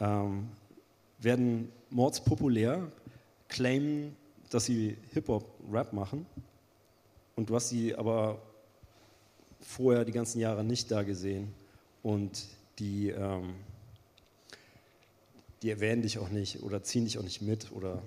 ähm, 0.00 0.48
werden 1.18 1.70
mordspopulär, 1.90 2.90
claimen, 3.48 4.16
dass 4.50 4.64
sie 4.64 4.96
Hip-Hop-Rap 5.12 5.92
machen. 5.92 6.26
Und 7.36 7.50
du 7.50 7.54
hast 7.54 7.68
sie 7.68 7.94
aber 7.94 8.40
vorher 9.60 10.04
die 10.04 10.12
ganzen 10.12 10.40
Jahre 10.40 10.64
nicht 10.64 10.90
da 10.90 11.02
gesehen. 11.02 11.54
Und 12.02 12.46
die, 12.78 13.10
ähm, 13.10 13.54
die 15.62 15.70
erwähnen 15.70 16.02
dich 16.02 16.18
auch 16.18 16.28
nicht 16.28 16.62
oder 16.62 16.82
ziehen 16.82 17.04
dich 17.04 17.18
auch 17.18 17.22
nicht 17.22 17.40
mit. 17.40 17.72
Oder 17.72 18.02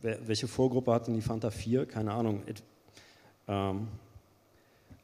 welche 0.00 0.46
Vorgruppe 0.46 0.92
hatten 0.92 1.14
die 1.14 1.20
Fanta 1.20 1.50
4? 1.50 1.86
Keine 1.86 2.12
Ahnung. 2.12 2.42
It, 2.46 2.62
ähm, 3.48 3.88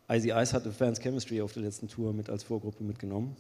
Icy 0.09 0.31
Ice 0.31 0.53
hatte 0.53 0.71
Fans 0.71 1.01
Chemistry 1.01 1.41
auf 1.41 1.53
der 1.53 1.63
letzten 1.63 1.89
Tour 1.89 2.13
mit 2.13 2.31
als 2.31 2.45
Vorgruppe 2.45 2.85
mitgenommen. 2.85 3.37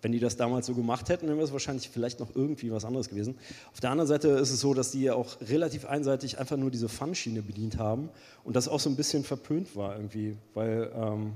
Wenn 0.00 0.12
die 0.12 0.18
das 0.18 0.36
damals 0.36 0.66
so 0.66 0.74
gemacht 0.74 1.08
hätten, 1.10 1.26
dann 1.26 1.36
wäre 1.36 1.46
es 1.46 1.52
wahrscheinlich 1.52 1.88
vielleicht 1.88 2.18
noch 2.18 2.34
irgendwie 2.34 2.72
was 2.72 2.84
anderes 2.84 3.08
gewesen. 3.08 3.36
Auf 3.72 3.80
der 3.80 3.90
anderen 3.90 4.08
Seite 4.08 4.28
ist 4.28 4.50
es 4.50 4.60
so, 4.60 4.74
dass 4.74 4.90
die 4.90 5.02
ja 5.02 5.14
auch 5.14 5.40
relativ 5.42 5.84
einseitig 5.84 6.38
einfach 6.38 6.56
nur 6.56 6.72
diese 6.72 6.88
Fun-Schiene 6.88 7.42
bedient 7.42 7.78
haben 7.78 8.08
und 8.42 8.56
das 8.56 8.66
auch 8.66 8.80
so 8.80 8.90
ein 8.90 8.96
bisschen 8.96 9.22
verpönt 9.22 9.76
war 9.76 9.94
irgendwie, 9.94 10.36
weil 10.54 10.90
ähm, 10.94 11.34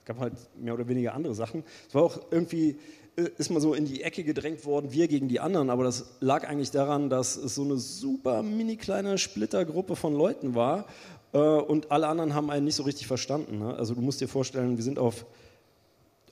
es 0.00 0.04
gab 0.04 0.18
halt 0.18 0.34
mehr 0.60 0.74
oder 0.74 0.88
weniger 0.88 1.14
andere 1.14 1.34
Sachen. 1.34 1.62
Es 1.88 1.94
war 1.94 2.02
auch 2.02 2.20
irgendwie, 2.30 2.76
ist 3.16 3.50
mal 3.50 3.60
so 3.60 3.74
in 3.74 3.84
die 3.84 4.02
Ecke 4.02 4.24
gedrängt 4.24 4.64
worden, 4.64 4.92
wir 4.92 5.08
gegen 5.08 5.28
die 5.28 5.40
anderen, 5.40 5.70
aber 5.70 5.84
das 5.84 6.16
lag 6.20 6.48
eigentlich 6.48 6.70
daran, 6.70 7.10
dass 7.10 7.36
es 7.36 7.54
so 7.54 7.62
eine 7.62 7.76
super 7.76 8.42
mini 8.42 8.76
kleine 8.76 9.18
Splittergruppe 9.18 9.96
von 9.96 10.14
Leuten 10.14 10.54
war 10.54 10.86
äh, 11.32 11.38
und 11.38 11.90
alle 11.90 12.08
anderen 12.08 12.34
haben 12.34 12.50
einen 12.50 12.64
nicht 12.64 12.76
so 12.76 12.84
richtig 12.84 13.06
verstanden. 13.06 13.58
Ne? 13.58 13.74
Also 13.74 13.94
du 13.94 14.00
musst 14.00 14.20
dir 14.20 14.28
vorstellen, 14.28 14.76
wir 14.76 14.84
sind 14.84 14.98
auf 14.98 15.26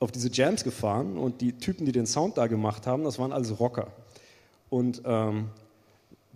auf 0.00 0.10
diese 0.10 0.30
Jams 0.32 0.64
gefahren 0.64 1.18
und 1.18 1.42
die 1.42 1.52
Typen, 1.52 1.84
die 1.84 1.92
den 1.92 2.06
Sound 2.06 2.38
da 2.38 2.46
gemacht 2.46 2.86
haben, 2.86 3.04
das 3.04 3.18
waren 3.18 3.32
alles 3.32 3.60
Rocker. 3.60 3.88
Und 4.70 5.02
ähm, 5.04 5.50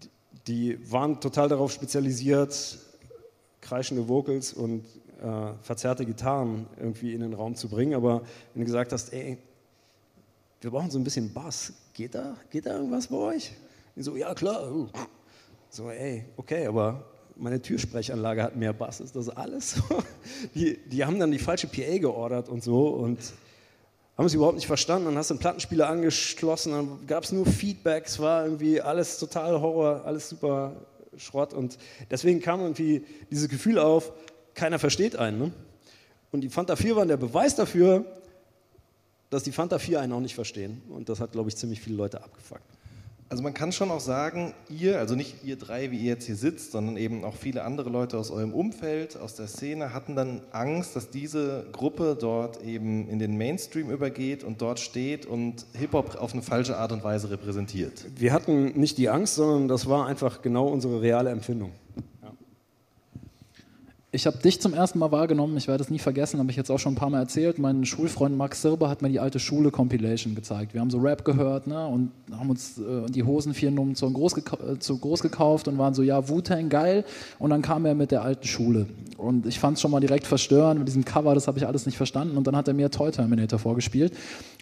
die 0.02 0.10
die 0.46 0.92
waren 0.92 1.20
total 1.20 1.48
darauf 1.48 1.72
spezialisiert, 1.72 2.78
kreischende 3.62 4.06
Vocals 4.06 4.52
und 4.52 4.84
äh, 5.22 5.52
verzerrte 5.62 6.04
Gitarren 6.04 6.66
irgendwie 6.78 7.14
in 7.14 7.20
den 7.20 7.32
Raum 7.32 7.54
zu 7.54 7.70
bringen. 7.70 7.94
Aber 7.94 8.20
wenn 8.52 8.60
du 8.60 8.66
gesagt 8.66 8.92
hast, 8.92 9.14
ey, 9.14 9.38
wir 10.64 10.70
brauchen 10.70 10.90
so 10.90 10.98
ein 10.98 11.04
bisschen 11.04 11.30
Bass, 11.30 11.74
geht 11.92 12.14
da, 12.14 12.38
geht 12.50 12.64
da 12.64 12.76
irgendwas 12.76 13.08
bei 13.08 13.16
euch? 13.16 13.52
Die 13.94 14.02
so, 14.02 14.16
ja 14.16 14.34
klar. 14.34 14.66
So, 15.68 15.90
ey, 15.90 16.24
okay, 16.38 16.66
aber 16.66 17.04
meine 17.36 17.60
Türsprechanlage 17.60 18.42
hat 18.42 18.56
mehr 18.56 18.72
Bass, 18.72 19.00
ist 19.00 19.14
das 19.14 19.28
alles? 19.28 19.82
die, 20.54 20.78
die 20.86 21.04
haben 21.04 21.18
dann 21.18 21.30
die 21.32 21.38
falsche 21.38 21.66
PA 21.66 21.98
geordert 21.98 22.48
und 22.48 22.64
so 22.64 22.88
und 22.88 23.18
haben 24.16 24.24
es 24.24 24.32
überhaupt 24.32 24.54
nicht 24.54 24.66
verstanden. 24.66 25.04
Dann 25.04 25.18
hast 25.18 25.28
du 25.28 25.34
einen 25.34 25.40
Plattenspieler 25.40 25.86
angeschlossen, 25.86 26.72
dann 26.72 27.06
gab 27.06 27.24
es 27.24 27.32
nur 27.32 27.44
Feedbacks, 27.44 28.18
war 28.18 28.44
irgendwie 28.44 28.80
alles 28.80 29.18
total 29.18 29.60
Horror, 29.60 30.06
alles 30.06 30.30
super 30.30 30.72
Schrott. 31.18 31.52
Und 31.52 31.76
deswegen 32.10 32.40
kam 32.40 32.60
irgendwie 32.60 33.04
dieses 33.30 33.50
Gefühl 33.50 33.78
auf, 33.78 34.12
keiner 34.54 34.78
versteht 34.78 35.16
einen. 35.16 35.38
Ne? 35.38 35.52
Und 36.32 36.40
die 36.40 36.48
Fanta 36.48 36.74
4 36.74 36.96
waren 36.96 37.08
der 37.08 37.18
Beweis 37.18 37.54
dafür, 37.54 38.06
dass 39.34 39.42
die 39.42 39.52
Fanta 39.52 39.80
4 39.80 40.00
einen 40.00 40.12
auch 40.12 40.20
nicht 40.20 40.36
verstehen. 40.36 40.80
Und 40.88 41.08
das 41.08 41.18
hat, 41.18 41.32
glaube 41.32 41.48
ich, 41.48 41.56
ziemlich 41.56 41.80
viele 41.80 41.96
Leute 41.96 42.22
abgefuckt. 42.22 42.62
Also 43.28 43.42
man 43.42 43.52
kann 43.52 43.72
schon 43.72 43.90
auch 43.90 44.00
sagen, 44.00 44.54
ihr, 44.68 45.00
also 45.00 45.16
nicht 45.16 45.42
ihr 45.42 45.56
drei, 45.56 45.90
wie 45.90 45.96
ihr 45.96 46.10
jetzt 46.12 46.26
hier 46.26 46.36
sitzt, 46.36 46.70
sondern 46.70 46.96
eben 46.96 47.24
auch 47.24 47.34
viele 47.34 47.64
andere 47.64 47.90
Leute 47.90 48.16
aus 48.16 48.30
eurem 48.30 48.52
Umfeld, 48.52 49.16
aus 49.16 49.34
der 49.34 49.48
Szene, 49.48 49.92
hatten 49.92 50.14
dann 50.14 50.42
Angst, 50.52 50.94
dass 50.94 51.10
diese 51.10 51.66
Gruppe 51.72 52.16
dort 52.20 52.62
eben 52.62 53.08
in 53.08 53.18
den 53.18 53.36
Mainstream 53.36 53.90
übergeht 53.90 54.44
und 54.44 54.62
dort 54.62 54.78
steht 54.78 55.26
und 55.26 55.66
Hip-Hop 55.72 56.14
auf 56.14 56.32
eine 56.32 56.42
falsche 56.42 56.76
Art 56.76 56.92
und 56.92 57.02
Weise 57.02 57.30
repräsentiert. 57.30 58.04
Wir 58.14 58.32
hatten 58.32 58.78
nicht 58.78 58.98
die 58.98 59.08
Angst, 59.08 59.34
sondern 59.34 59.66
das 59.66 59.88
war 59.88 60.06
einfach 60.06 60.40
genau 60.42 60.68
unsere 60.68 61.00
reale 61.00 61.30
Empfindung. 61.30 61.72
Ich 64.14 64.28
habe 64.28 64.38
dich 64.38 64.60
zum 64.60 64.74
ersten 64.74 65.00
Mal 65.00 65.10
wahrgenommen, 65.10 65.56
ich 65.56 65.66
werde 65.66 65.82
es 65.82 65.90
nie 65.90 65.98
vergessen, 65.98 66.38
habe 66.38 66.48
ich 66.48 66.56
jetzt 66.56 66.70
auch 66.70 66.78
schon 66.78 66.92
ein 66.92 66.96
paar 66.96 67.10
Mal 67.10 67.18
erzählt. 67.18 67.58
Mein 67.58 67.84
Schulfreund 67.84 68.36
Max 68.36 68.62
Sirber 68.62 68.88
hat 68.88 69.02
mir 69.02 69.08
die 69.08 69.18
alte 69.18 69.40
Schule 69.40 69.72
Compilation 69.72 70.36
gezeigt. 70.36 70.72
Wir 70.72 70.80
haben 70.80 70.90
so 70.90 70.98
Rap 70.98 71.24
gehört 71.24 71.66
ne, 71.66 71.84
und 71.84 72.12
haben 72.30 72.48
uns 72.48 72.78
äh, 72.78 73.10
die 73.10 73.24
Hosen 73.24 73.54
vier 73.54 73.72
groß, 73.72 74.36
äh, 74.36 74.78
zu 74.78 74.98
groß 74.98 75.20
gekauft 75.20 75.66
und 75.66 75.78
waren 75.78 75.94
so, 75.94 76.02
ja, 76.02 76.28
Wu-Tang, 76.28 76.68
geil. 76.68 77.04
Und 77.40 77.50
dann 77.50 77.60
kam 77.60 77.86
er 77.86 77.96
mit 77.96 78.12
der 78.12 78.22
alten 78.22 78.46
Schule. 78.46 78.86
Und 79.16 79.46
ich 79.46 79.58
fand 79.58 79.76
es 79.76 79.80
schon 79.80 79.90
mal 79.90 80.00
direkt 80.00 80.28
verstörend 80.28 80.78
mit 80.78 80.86
diesem 80.86 81.04
Cover, 81.04 81.34
das 81.34 81.48
habe 81.48 81.58
ich 81.58 81.66
alles 81.66 81.84
nicht 81.84 81.96
verstanden. 81.96 82.36
Und 82.36 82.46
dann 82.46 82.54
hat 82.54 82.68
er 82.68 82.74
mir 82.74 82.92
Toy 82.92 83.10
Terminator 83.10 83.58
vorgespielt. 83.58 84.12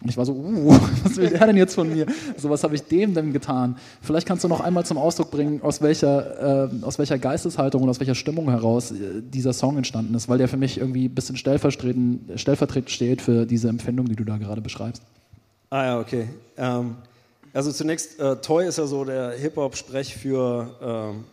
Und 0.03 0.09
ich 0.09 0.17
war 0.17 0.25
so, 0.25 0.33
uh, 0.33 0.75
was 1.05 1.17
will 1.17 1.29
der 1.29 1.47
denn 1.47 1.59
jetzt 1.59 1.75
von 1.75 1.93
mir? 1.93 2.07
So, 2.39 2.49
was 2.49 2.65
habe 2.65 2.75
ich 2.75 2.83
dem 2.85 3.13
denn 3.13 3.35
getan? 3.35 3.77
Vielleicht 4.01 4.27
kannst 4.27 4.45
du 4.45 4.49
noch 4.49 4.61
einmal 4.61 4.87
zum 4.87 4.97
Ausdruck 4.97 5.31
bringen, 5.31 5.61
aus 5.63 5.83
welcher, 5.83 6.65
äh, 6.65 6.85
aus 6.85 6.99
welcher 6.99 7.19
Geisteshaltung 7.19 7.83
und 7.83 7.91
aus 7.91 8.01
welcher 8.01 8.15
Stimmung 8.15 8.49
heraus 8.49 8.93
äh, 8.93 9.21
dieser 9.43 9.53
Song 9.53 9.77
entstanden 9.77 10.15
ist, 10.15 10.29
weil 10.29 10.39
der 10.39 10.47
für 10.47 10.57
mich 10.57 10.79
irgendwie 10.79 11.07
ein 11.07 11.15
bisschen 11.15 11.37
stellvertretend, 11.37 12.39
stellvertretend 12.41 12.91
steht 12.91 13.21
für 13.21 13.45
diese 13.45 13.69
Empfindung, 13.69 14.07
die 14.07 14.15
du 14.15 14.25
da 14.25 14.37
gerade 14.39 14.61
beschreibst. 14.61 15.03
Ah 15.69 15.85
ja, 15.85 16.01
okay. 16.01 16.29
Ähm, 16.57 16.97
also 17.53 17.73
zunächst, 17.73 18.21
äh, 18.21 18.37
Toy 18.37 18.67
ist 18.67 18.79
ja 18.79 18.87
so 18.87 19.05
der 19.05 19.33
Hip-Hop-Sprech 19.33 20.15
für, 20.15 20.77
ähm, 20.81 21.25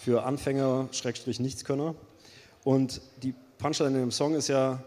für 0.00 0.24
Anfänger, 0.24 0.88
Schrägstrich 0.90 1.38
Nichtskönner. 1.38 1.94
Und 2.64 3.00
die 3.22 3.32
Punchline 3.58 3.94
in 3.94 4.00
dem 4.00 4.10
Song 4.10 4.34
ist 4.34 4.48
ja, 4.48 4.82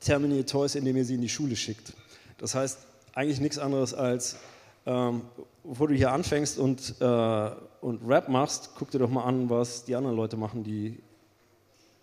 terminiert 0.00 0.50
Toys, 0.50 0.74
indem 0.74 0.96
ihr 0.96 1.06
sie 1.06 1.14
in 1.14 1.22
die 1.22 1.28
Schule 1.30 1.56
schickt. 1.56 1.94
Das 2.36 2.54
heißt 2.54 2.78
eigentlich 3.14 3.40
nichts 3.40 3.58
anderes 3.58 3.94
als, 3.94 4.36
ähm, 4.84 5.22
bevor 5.64 5.88
du 5.88 5.94
hier 5.94 6.12
anfängst 6.12 6.58
und, 6.58 6.96
äh, 7.00 7.50
und 7.80 8.06
Rap 8.06 8.28
machst, 8.28 8.72
guck 8.76 8.90
dir 8.90 8.98
doch 8.98 9.10
mal 9.10 9.24
an, 9.24 9.48
was 9.48 9.84
die 9.86 9.96
anderen 9.96 10.16
Leute 10.16 10.36
machen, 10.36 10.64
die 10.64 11.00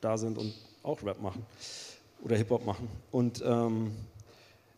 da 0.02 0.18
sind 0.18 0.38
und 0.38 0.54
auch 0.84 1.02
Rap 1.04 1.22
machen 1.22 1.46
oder 2.24 2.36
Hip-Hop 2.36 2.66
machen. 2.66 2.88
Und 3.12 3.42
ähm, 3.46 3.96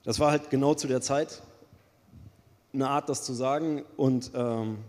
das 0.04 0.20
war 0.20 0.32
halt 0.32 0.50
genau 0.50 0.74
zu 0.74 0.88
der 0.88 1.02
Zeit 1.02 1.42
eine 2.74 2.90
Art, 2.90 3.10
das 3.10 3.24
zu 3.24 3.34
sagen. 3.34 3.84
Und 3.98 4.32
ähm, 4.34 4.80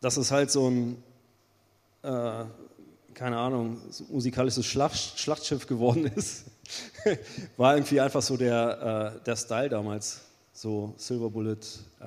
dass 0.00 0.16
es 0.16 0.30
halt 0.30 0.50
so 0.50 0.68
ein, 0.68 1.02
äh, 2.02 2.44
keine 3.14 3.38
Ahnung, 3.38 3.80
so 3.90 4.04
musikalisches 4.08 4.66
Schlacht, 4.66 5.18
Schlachtschiff 5.18 5.66
geworden 5.66 6.06
ist, 6.16 6.44
war 7.56 7.76
irgendwie 7.76 8.00
einfach 8.00 8.22
so 8.22 8.36
der, 8.36 9.16
äh, 9.18 9.24
der 9.24 9.36
Style 9.36 9.68
damals. 9.68 10.22
So 10.52 10.94
Silver 10.96 11.28
Bullet, 11.28 11.58
äh, 12.00 12.06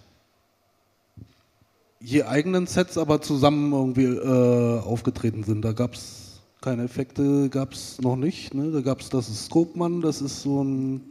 je 2.00 2.22
eigenen 2.22 2.66
Sets, 2.66 2.96
aber 2.96 3.20
zusammen 3.20 3.72
irgendwie 3.72 4.04
äh, 4.04 4.80
aufgetreten 4.80 5.42
sind. 5.42 5.62
Da 5.62 5.72
gab 5.72 5.94
es 5.94 6.25
keine 6.60 6.84
Effekte 6.84 7.48
gab 7.48 7.72
es 7.72 8.00
noch 8.00 8.16
nicht. 8.16 8.54
Ne? 8.54 8.70
Da 8.70 8.80
gab 8.80 9.00
es 9.00 9.08
das 9.08 9.46
Scopeman, 9.46 10.00
das 10.00 10.20
ist 10.20 10.42
so 10.42 10.62
ein 10.62 11.02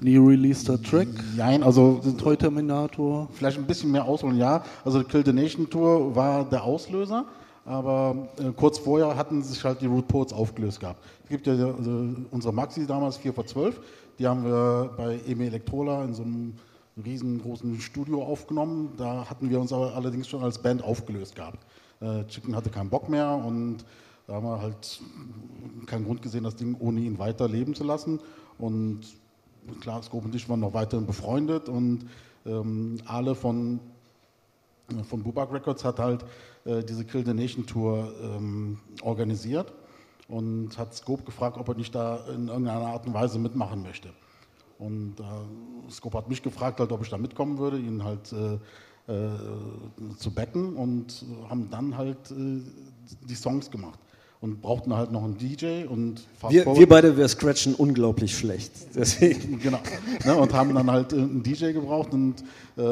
nie 0.00 0.16
releaseder 0.16 0.80
Track. 0.80 1.08
Nein, 1.36 1.62
also 1.62 2.00
Toy 2.18 2.36
Terminator. 2.36 3.28
Vielleicht 3.32 3.58
ein 3.58 3.66
bisschen 3.66 3.90
mehr 3.90 4.04
ausholen, 4.04 4.36
ja. 4.36 4.62
Also 4.84 5.02
die 5.02 5.04
Kill 5.04 5.24
the 5.24 5.32
Nation 5.32 5.68
Tour 5.68 6.14
war 6.14 6.44
der 6.44 6.62
Auslöser, 6.62 7.24
aber 7.64 8.28
äh, 8.38 8.52
kurz 8.52 8.78
vorher 8.78 9.16
hatten 9.16 9.42
sich 9.42 9.62
halt 9.64 9.80
die 9.80 9.86
Root 9.86 10.06
Poets 10.06 10.32
aufgelöst 10.32 10.80
gehabt. 10.80 11.04
Es 11.24 11.30
gibt 11.30 11.46
ja 11.46 11.52
also 11.52 12.14
unsere 12.30 12.54
Maxi 12.54 12.86
damals 12.86 13.16
4 13.16 13.32
vor 13.32 13.46
12, 13.46 13.80
die 14.18 14.26
haben 14.26 14.44
wir 14.44 14.90
bei 14.96 15.20
EME 15.26 15.46
Electrola 15.46 16.04
in 16.04 16.14
so 16.14 16.22
einem 16.22 16.54
riesengroßen 17.04 17.80
Studio 17.80 18.22
aufgenommen. 18.22 18.92
Da 18.96 19.28
hatten 19.28 19.50
wir 19.50 19.60
uns 19.60 19.72
aber 19.72 19.94
allerdings 19.94 20.28
schon 20.28 20.42
als 20.42 20.58
Band 20.58 20.82
aufgelöst 20.82 21.36
gehabt. 21.36 21.64
Äh, 22.00 22.24
Chicken 22.26 22.54
hatte 22.56 22.70
keinen 22.70 22.90
Bock 22.90 23.08
mehr 23.08 23.34
und 23.34 23.84
da 24.28 24.34
haben 24.34 24.44
wir 24.44 24.60
halt 24.60 25.00
keinen 25.86 26.04
Grund 26.04 26.20
gesehen, 26.20 26.44
das 26.44 26.54
Ding 26.54 26.76
ohne 26.78 27.00
ihn 27.00 27.18
weiterleben 27.18 27.74
zu 27.74 27.82
lassen. 27.82 28.20
Und 28.58 29.00
klar, 29.80 30.02
Scope 30.02 30.26
und 30.26 30.34
ich 30.34 30.48
waren 30.50 30.60
noch 30.60 30.74
weiterhin 30.74 31.06
befreundet 31.06 31.70
und 31.70 32.04
ähm, 32.44 32.98
alle 33.06 33.34
von, 33.34 33.80
von 35.08 35.22
Bubak 35.22 35.50
Records 35.50 35.82
hat 35.82 35.98
halt 35.98 36.26
äh, 36.66 36.84
diese 36.84 37.06
Kill 37.06 37.24
the 37.24 37.32
Nation 37.32 37.64
Tour 37.64 38.12
ähm, 38.22 38.78
organisiert 39.00 39.72
und 40.28 40.76
hat 40.76 40.94
Scope 40.94 41.24
gefragt, 41.24 41.56
ob 41.56 41.66
er 41.68 41.74
nicht 41.74 41.94
da 41.94 42.18
in 42.26 42.48
irgendeiner 42.48 42.86
Art 42.86 43.06
und 43.06 43.14
Weise 43.14 43.38
mitmachen 43.38 43.82
möchte. 43.82 44.10
Und 44.78 45.20
äh, 45.20 45.90
Scope 45.90 46.18
hat 46.18 46.28
mich 46.28 46.42
gefragt, 46.42 46.80
halt, 46.80 46.92
ob 46.92 47.02
ich 47.02 47.08
da 47.08 47.16
mitkommen 47.16 47.56
würde, 47.56 47.78
ihn 47.78 48.04
halt 48.04 48.30
äh, 48.32 48.58
äh 49.10 49.30
zu 50.18 50.30
backen 50.30 50.76
und 50.76 51.24
haben 51.48 51.70
dann 51.70 51.96
halt 51.96 52.30
äh, 52.30 52.60
die 53.26 53.34
Songs 53.34 53.70
gemacht 53.70 53.98
und 54.40 54.62
brauchten 54.62 54.94
halt 54.94 55.10
noch 55.10 55.24
einen 55.24 55.36
DJ 55.36 55.84
und 55.86 56.26
wir, 56.48 56.64
wir, 56.64 56.88
beide, 56.88 57.16
wir 57.16 57.26
scratchen 57.28 57.74
unglaublich 57.74 58.36
schlecht. 58.36 58.72
Deswegen. 58.94 59.58
genau. 59.58 59.80
Ne, 60.24 60.36
und 60.36 60.52
haben 60.52 60.74
dann 60.74 60.90
halt 60.90 61.12
äh, 61.12 61.16
einen 61.16 61.42
DJ 61.42 61.72
gebraucht 61.72 62.12
und 62.12 62.44
äh, 62.76 62.82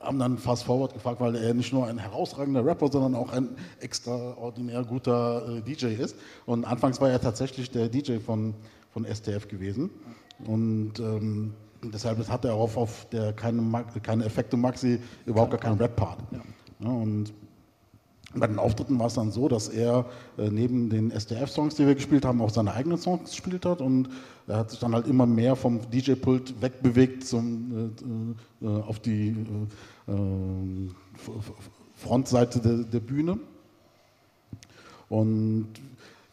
haben 0.00 0.18
dann 0.18 0.38
Fast 0.38 0.64
Forward 0.64 0.94
gefragt, 0.94 1.20
weil 1.20 1.36
er 1.36 1.54
nicht 1.54 1.72
nur 1.72 1.86
ein 1.86 1.98
herausragender 1.98 2.64
Rapper, 2.64 2.90
sondern 2.90 3.14
auch 3.14 3.32
ein 3.32 3.48
extraordinär 3.80 4.84
guter 4.84 5.58
äh, 5.58 5.60
DJ 5.62 5.94
ist. 5.94 6.16
Und 6.46 6.64
anfangs 6.64 7.00
war 7.00 7.10
er 7.10 7.20
tatsächlich 7.20 7.70
der 7.70 7.88
DJ 7.88 8.18
von, 8.18 8.54
von 8.92 9.04
STF 9.04 9.48
gewesen. 9.48 9.90
Und 10.44 10.98
ähm, 10.98 11.54
deshalb 11.82 12.28
hat 12.28 12.44
er 12.44 12.54
auch 12.54 12.76
auf 12.76 13.06
der 13.10 13.32
keine, 13.32 13.84
keine 14.02 14.24
Effekte 14.24 14.56
Maxi 14.56 14.98
überhaupt 15.24 15.52
gar 15.52 15.60
keinen 15.60 15.78
Rap-Part. 15.78 16.18
Ja. 16.32 16.40
Ja, 16.80 16.88
und 16.88 17.32
bei 18.34 18.46
den 18.46 18.58
Auftritten 18.58 18.98
war 18.98 19.06
es 19.06 19.14
dann 19.14 19.30
so, 19.30 19.48
dass 19.48 19.68
er 19.68 20.06
äh, 20.38 20.48
neben 20.50 20.88
den 20.88 21.10
SDF-Songs, 21.10 21.74
die 21.74 21.86
wir 21.86 21.94
gespielt 21.94 22.24
haben, 22.24 22.40
auch 22.40 22.50
seine 22.50 22.72
eigenen 22.72 22.98
Songs 22.98 23.30
gespielt 23.30 23.66
hat 23.66 23.80
und 23.80 24.08
er 24.46 24.58
hat 24.58 24.70
sich 24.70 24.80
dann 24.80 24.94
halt 24.94 25.06
immer 25.06 25.26
mehr 25.26 25.56
vom 25.56 25.80
DJ-Pult 25.90 26.60
wegbewegt 26.60 27.24
zum, 27.24 27.94
äh, 28.62 28.66
äh 28.66 28.82
auf 28.82 29.00
die 29.00 29.36
äh, 30.08 30.14
Frontseite 31.96 32.60
de, 32.60 32.84
der 32.84 33.00
Bühne. 33.00 33.38
Und 35.08 35.68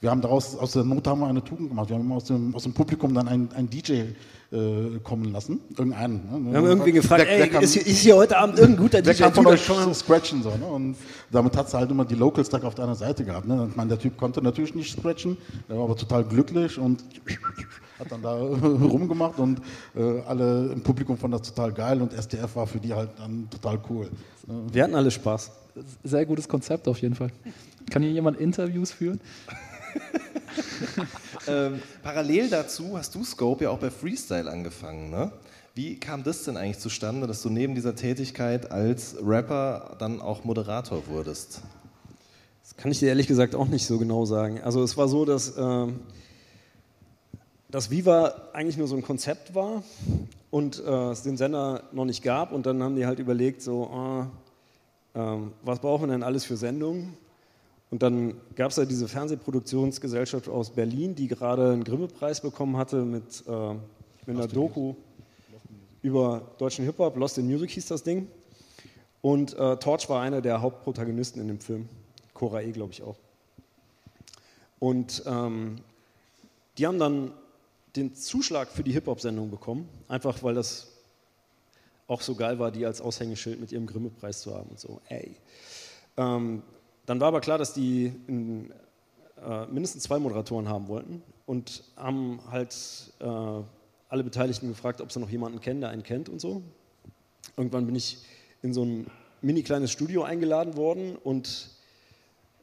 wir 0.02 0.10
haben 0.10 0.22
daraus, 0.22 0.56
aus 0.56 0.72
der 0.72 0.86
Not 0.86 1.06
haben 1.08 1.20
wir 1.20 1.28
eine 1.28 1.44
Tugend 1.44 1.70
gemacht. 1.70 1.90
Wir 1.90 1.98
haben 1.98 2.12
aus 2.12 2.24
dem, 2.26 2.56
aus 2.56 2.64
dem 2.64 2.74
Publikum 2.74 3.14
dann 3.14 3.28
einen, 3.28 3.52
einen 3.52 3.70
DJ 3.70 4.04
äh, 4.52 5.00
kommen 5.04 5.32
lassen, 5.32 5.60
irgendeinen. 5.78 6.16
Ne? 6.44 6.52
Wir 6.52 6.58
haben 6.58 6.66
irgendwie 6.66 6.92
gefragt, 6.92 7.22
der 7.22 7.40
ey, 7.40 7.50
kam- 7.50 7.64
ist, 7.64 7.74
hier- 7.74 7.86
ist 7.86 8.00
hier 8.00 8.16
heute 8.16 8.38
Abend 8.38 8.58
irgendein 8.58 8.84
guter 8.84 9.02
der 9.02 9.14
DJ? 9.14 9.24
kam 9.24 9.34
von 9.34 9.46
das 9.46 9.62
Show 9.64 9.94
Scratchen 9.94 10.42
so, 10.42 10.50
ne? 10.56 10.66
Und 10.66 10.96
damit 11.32 11.56
hat 11.56 11.70
sie 11.70 11.78
halt 11.78 11.92
immer 11.92 12.04
die 12.06 12.16
Locals 12.16 12.50
da 12.50 12.58
auf 12.64 12.74
deiner 12.76 12.96
Seite 12.96 13.24
gehabt. 13.24 13.48
Ne? 13.48 13.68
Ich 13.70 13.76
meine, 13.76 13.90
der 13.90 14.00
Typ 14.00 14.18
konnte 14.18 14.42
natürlich 14.42 14.74
nicht 14.74 14.98
scratchen, 14.98 15.38
der 15.70 15.78
war 15.78 15.84
aber 15.84 15.96
total 15.96 16.24
glücklich 16.24 16.80
und 16.80 17.04
hat 18.00 18.12
dann 18.12 18.22
da 18.24 18.34
rumgemacht 18.38 19.38
und 19.38 19.62
äh, 19.96 20.22
alle 20.28 20.72
im 20.74 20.82
Publikum 20.82 21.18
fanden 21.18 21.38
das 21.38 21.48
total 21.54 21.72
geil 21.72 22.02
und 22.02 22.14
SDF 22.14 22.56
war 22.56 22.66
für 22.66 22.80
die 22.80 22.94
halt 22.94 23.10
dann 23.20 23.48
total 23.52 23.80
cool. 23.90 24.10
Ne? 24.48 24.64
Wir 24.72 24.84
hatten 24.84 24.96
alle 24.96 25.12
Spaß. 25.12 25.52
Sehr 26.04 26.26
gutes 26.26 26.48
Konzept 26.48 26.88
auf 26.88 27.00
jeden 27.02 27.14
Fall. 27.16 27.30
Kann 27.92 28.02
hier 28.02 28.12
jemand 28.12 28.40
Interviews 28.40 28.92
führen? 28.92 29.20
Ähm, 31.50 31.82
parallel 32.04 32.50
dazu 32.50 32.98
hast 32.98 33.16
du 33.16 33.24
Scope 33.24 33.64
ja 33.64 33.70
auch 33.70 33.80
bei 33.80 33.90
Freestyle 33.90 34.50
angefangen, 34.50 35.10
ne? 35.10 35.32
Wie 35.76 36.00
kam 36.00 36.24
das 36.24 36.44
denn 36.44 36.58
eigentlich 36.58 36.80
zustande, 36.80 37.26
dass 37.26 37.42
du 37.42 37.50
neben 37.50 37.74
dieser 37.74 37.96
Tätigkeit 37.96 38.72
als 38.72 39.16
Rapper 39.24 39.96
dann 40.00 40.20
auch 40.20 40.44
Moderator 40.44 41.08
wurdest? 41.08 41.62
Das 42.64 42.76
kann 42.76 42.92
ich 42.92 43.00
dir 43.00 43.10
ehrlich 43.10 43.28
gesagt 43.28 43.56
auch 43.56 43.68
nicht 43.68 43.86
so 43.86 43.98
genau 43.98 44.26
sagen. 44.26 44.62
Also 44.62 44.84
es 44.84 44.98
war 44.98 45.08
so, 45.08 45.26
dass, 45.26 45.58
ähm, 45.58 46.02
dass 47.70 47.90
Viva 47.90 48.50
eigentlich 48.54 48.78
nur 48.78 48.88
so 48.88 48.96
ein 48.96 49.02
Konzept 49.02 49.56
war 49.56 49.84
und 50.52 50.84
äh, 50.86 51.12
es 51.12 51.24
den 51.24 51.38
Sender 51.38 51.84
noch 51.94 52.06
nicht 52.06 52.24
gab 52.24 52.52
und 52.52 52.66
dann 52.66 52.84
haben 52.84 52.96
die 52.96 53.06
halt 53.06 53.20
überlegt, 53.20 53.62
so, 53.62 54.28
ähm, 55.16 55.52
was 55.64 55.80
brauchen 55.80 56.08
wir 56.08 56.14
denn 56.14 56.24
alles 56.24 56.46
für 56.46 56.58
Sendungen? 56.58 57.18
Und 57.92 58.04
dann 58.04 58.40
gab 58.56 58.72
es 58.72 58.78
ja 58.78 58.86
diese 58.86 59.08
Fernsehproduktionsgesellschaft 59.08 60.48
aus 60.48 60.70
Berlin, 60.70 61.16
die 61.16 61.28
gerade 61.28 61.72
einen 61.72 61.84
Grimme-Preis 61.84 62.42
bekommen 62.42 62.78
hatte 62.78 63.04
mit, 63.04 63.44
äh, 63.48 63.74
mit 64.26 64.38
einer 64.38 64.48
Doku 64.48 64.96
über 66.02 66.52
deutschen 66.58 66.86
Hip-Hop, 66.86 67.18
Lost 67.18 67.38
in 67.38 67.48
Music 67.48 67.72
hieß 67.72 67.88
das 67.88 68.04
Ding. 68.04 68.28
Und 69.22 69.54
äh, 69.58 69.78
Torch 69.78 70.08
war 70.08 70.22
einer 70.22 70.42
der 70.42 70.62
Hauptprotagonisten 70.62 71.42
in 71.42 71.48
dem 71.48 71.60
Film. 71.60 71.90
Cora 72.34 72.62
E, 72.62 72.72
glaube 72.72 72.94
ich 72.94 73.02
auch. 73.02 73.18
Und 74.80 75.24
ähm, 75.26 75.82
die 76.78 76.88
haben 76.88 77.00
dann 77.00 77.34
den 77.96 78.16
Zuschlag 78.16 78.70
für 78.70 78.84
die 78.84 78.94
Hip-Hop-Sendung 78.94 79.50
bekommen, 79.50 79.90
einfach 80.08 80.42
weil 80.42 80.54
das 80.54 80.88
auch 82.08 82.22
so 82.22 82.36
geil 82.36 82.60
war, 82.60 82.72
die 82.72 82.86
als 82.86 83.02
Aushängeschild 83.02 83.60
mit 83.60 83.72
ihrem 83.72 83.88
Grimme-Preis 83.88 84.42
zu 84.42 84.56
haben 84.56 84.70
und 84.70 84.80
so. 84.80 85.02
Ey. 85.10 85.36
Ähm, 86.18 86.64
dann 87.10 87.20
war 87.20 87.30
aber 87.30 87.42
klar, 87.42 87.58
dass 87.58 87.74
die 87.74 88.14
in, 88.28 88.72
äh, 89.44 89.66
mindestens 89.66 90.04
zwei 90.04 90.20
Moderatoren 90.20 90.70
haben 90.70 90.88
wollten 90.88 91.24
und 91.48 91.84
haben 91.98 92.40
halt 92.52 92.76
äh, 93.20 93.26
alle 94.10 94.24
Beteiligten 94.24 94.68
gefragt, 94.68 95.02
ob 95.02 95.12
sie 95.12 95.20
noch 95.20 95.30
jemanden 95.30 95.60
kennen, 95.60 95.82
der 95.82 95.90
einen 95.90 96.04
kennt 96.04 96.30
und 96.30 96.40
so. 96.40 96.62
Irgendwann 97.58 97.88
bin 97.88 97.96
ich 97.96 98.20
in 98.62 98.76
so 98.76 98.86
ein 98.86 99.08
mini 99.42 99.64
kleines 99.64 99.92
Studio 99.92 100.22
eingeladen 100.22 100.78
worden 100.78 101.16
und 101.16 101.72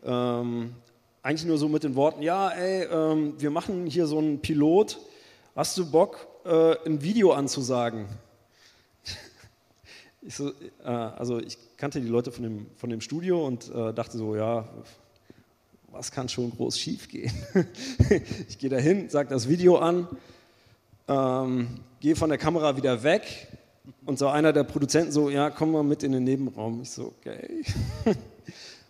ähm, 0.05 0.77
eigentlich 1.25 1.45
nur 1.45 1.59
so 1.59 1.69
mit 1.69 1.83
den 1.83 1.97
Worten, 1.97 2.23
ja, 2.23 2.49
ey, 2.51 2.85
ähm, 2.85 3.35
wir 3.39 3.51
machen 3.51 3.87
hier 3.87 4.07
so 4.07 4.19
einen 4.19 4.41
Pilot, 4.41 5.01
hast 5.57 5.77
du 5.77 5.91
Bock, 5.91 6.25
äh, 6.45 6.77
ein 6.87 7.03
Video 7.03 7.33
anzusagen? 7.33 8.07
Ich 10.23 10.35
so, 10.35 10.51
äh, 10.85 10.89
also 10.89 11.39
ich 11.39 11.57
kannte 11.77 12.01
die 12.01 12.09
Leute 12.09 12.33
von 12.33 12.43
dem, 12.43 12.67
von 12.77 12.91
dem 12.91 13.01
Studio 13.01 13.47
und 13.47 13.71
äh, 13.75 13.93
dachte 13.93 14.19
so, 14.19 14.37
ja, 14.37 14.69
was 15.91 16.11
kann 16.11 16.29
schon 16.29 16.51
groß 16.51 16.79
schief 16.79 17.09
gehen? 17.09 17.33
ich 18.49 18.59
gehe 18.59 18.71
da 18.71 18.77
hin, 18.77 19.09
sage 19.09 19.29
das 19.29 19.49
Video 19.49 19.79
an, 19.79 20.09
ähm, 21.09 21.69
gehe 22.01 22.17
von 22.17 22.29
der 22.29 22.39
Kamera 22.39 22.77
wieder 22.77 23.03
weg 23.03 23.49
und 24.05 24.19
so 24.19 24.29
einer 24.29 24.53
der 24.53 24.65
Produzenten 24.65 25.13
so, 25.13 25.31
ja, 25.31 25.51
komm 25.51 25.73
mal 25.73 25.83
mit 25.83 26.03
in 26.03 26.13
den 26.13 26.25
Nebenraum. 26.25 26.83
Ich 26.83 26.91
so, 26.91 27.15
okay. 27.19 27.63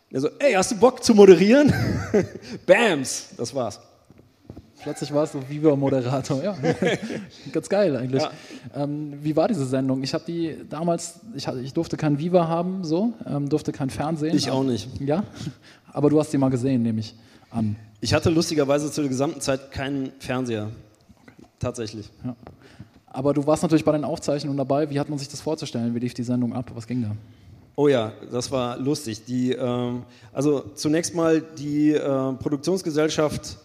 Er 0.08 0.20
so, 0.20 0.28
ey, 0.38 0.52
hast 0.52 0.70
du 0.70 0.76
Bock 0.76 1.02
zu 1.02 1.14
moderieren? 1.14 1.72
Bams, 2.66 3.30
das 3.36 3.52
war's. 3.52 3.80
Plötzlich 4.86 5.12
warst 5.12 5.34
du 5.34 5.40
Viva-Moderator, 5.48 6.44
ja. 6.44 6.56
Ganz 7.52 7.68
geil 7.68 7.96
eigentlich. 7.96 8.22
Ja. 8.22 8.30
Ähm, 8.84 9.14
wie 9.20 9.34
war 9.34 9.48
diese 9.48 9.66
Sendung? 9.66 10.00
Ich 10.04 10.14
habe 10.14 10.22
die 10.24 10.54
damals, 10.70 11.18
ich, 11.34 11.48
hatte- 11.48 11.58
ich 11.58 11.72
durfte 11.74 11.96
kein 11.96 12.20
Viva 12.20 12.46
haben, 12.46 12.84
so, 12.84 13.12
ähm, 13.26 13.48
durfte 13.48 13.72
kein 13.72 13.90
Fernsehen. 13.90 14.36
Ich 14.36 14.48
auch 14.48 14.62
nicht. 14.62 14.88
Ja, 15.00 15.24
aber 15.92 16.08
du 16.08 16.20
hast 16.20 16.32
die 16.32 16.38
mal 16.38 16.50
gesehen, 16.50 16.84
nehme 16.84 17.00
ich 17.00 17.16
an. 17.50 17.74
Ich 18.00 18.14
hatte 18.14 18.30
lustigerweise 18.30 18.88
zu 18.92 19.00
der 19.00 19.08
gesamten 19.08 19.40
Zeit 19.40 19.72
keinen 19.72 20.12
Fernseher. 20.20 20.70
Tatsächlich. 21.58 22.08
Ja. 22.24 22.36
Aber 23.08 23.34
du 23.34 23.44
warst 23.44 23.64
natürlich 23.64 23.84
bei 23.84 23.90
den 23.90 24.04
Aufzeichnungen 24.04 24.56
dabei. 24.56 24.88
Wie 24.88 25.00
hat 25.00 25.08
man 25.08 25.18
sich 25.18 25.28
das 25.28 25.40
vorzustellen? 25.40 25.96
Wie 25.96 25.98
lief 25.98 26.14
die 26.14 26.22
Sendung 26.22 26.52
ab? 26.52 26.70
Was 26.76 26.86
ging 26.86 27.02
da? 27.02 27.10
Oh 27.74 27.88
ja, 27.88 28.12
das 28.30 28.52
war 28.52 28.78
lustig. 28.78 29.24
Die, 29.24 29.50
ähm, 29.50 30.04
also 30.32 30.60
zunächst 30.76 31.12
mal, 31.16 31.40
die 31.58 31.90
äh, 31.90 32.32
Produktionsgesellschaft 32.34 33.56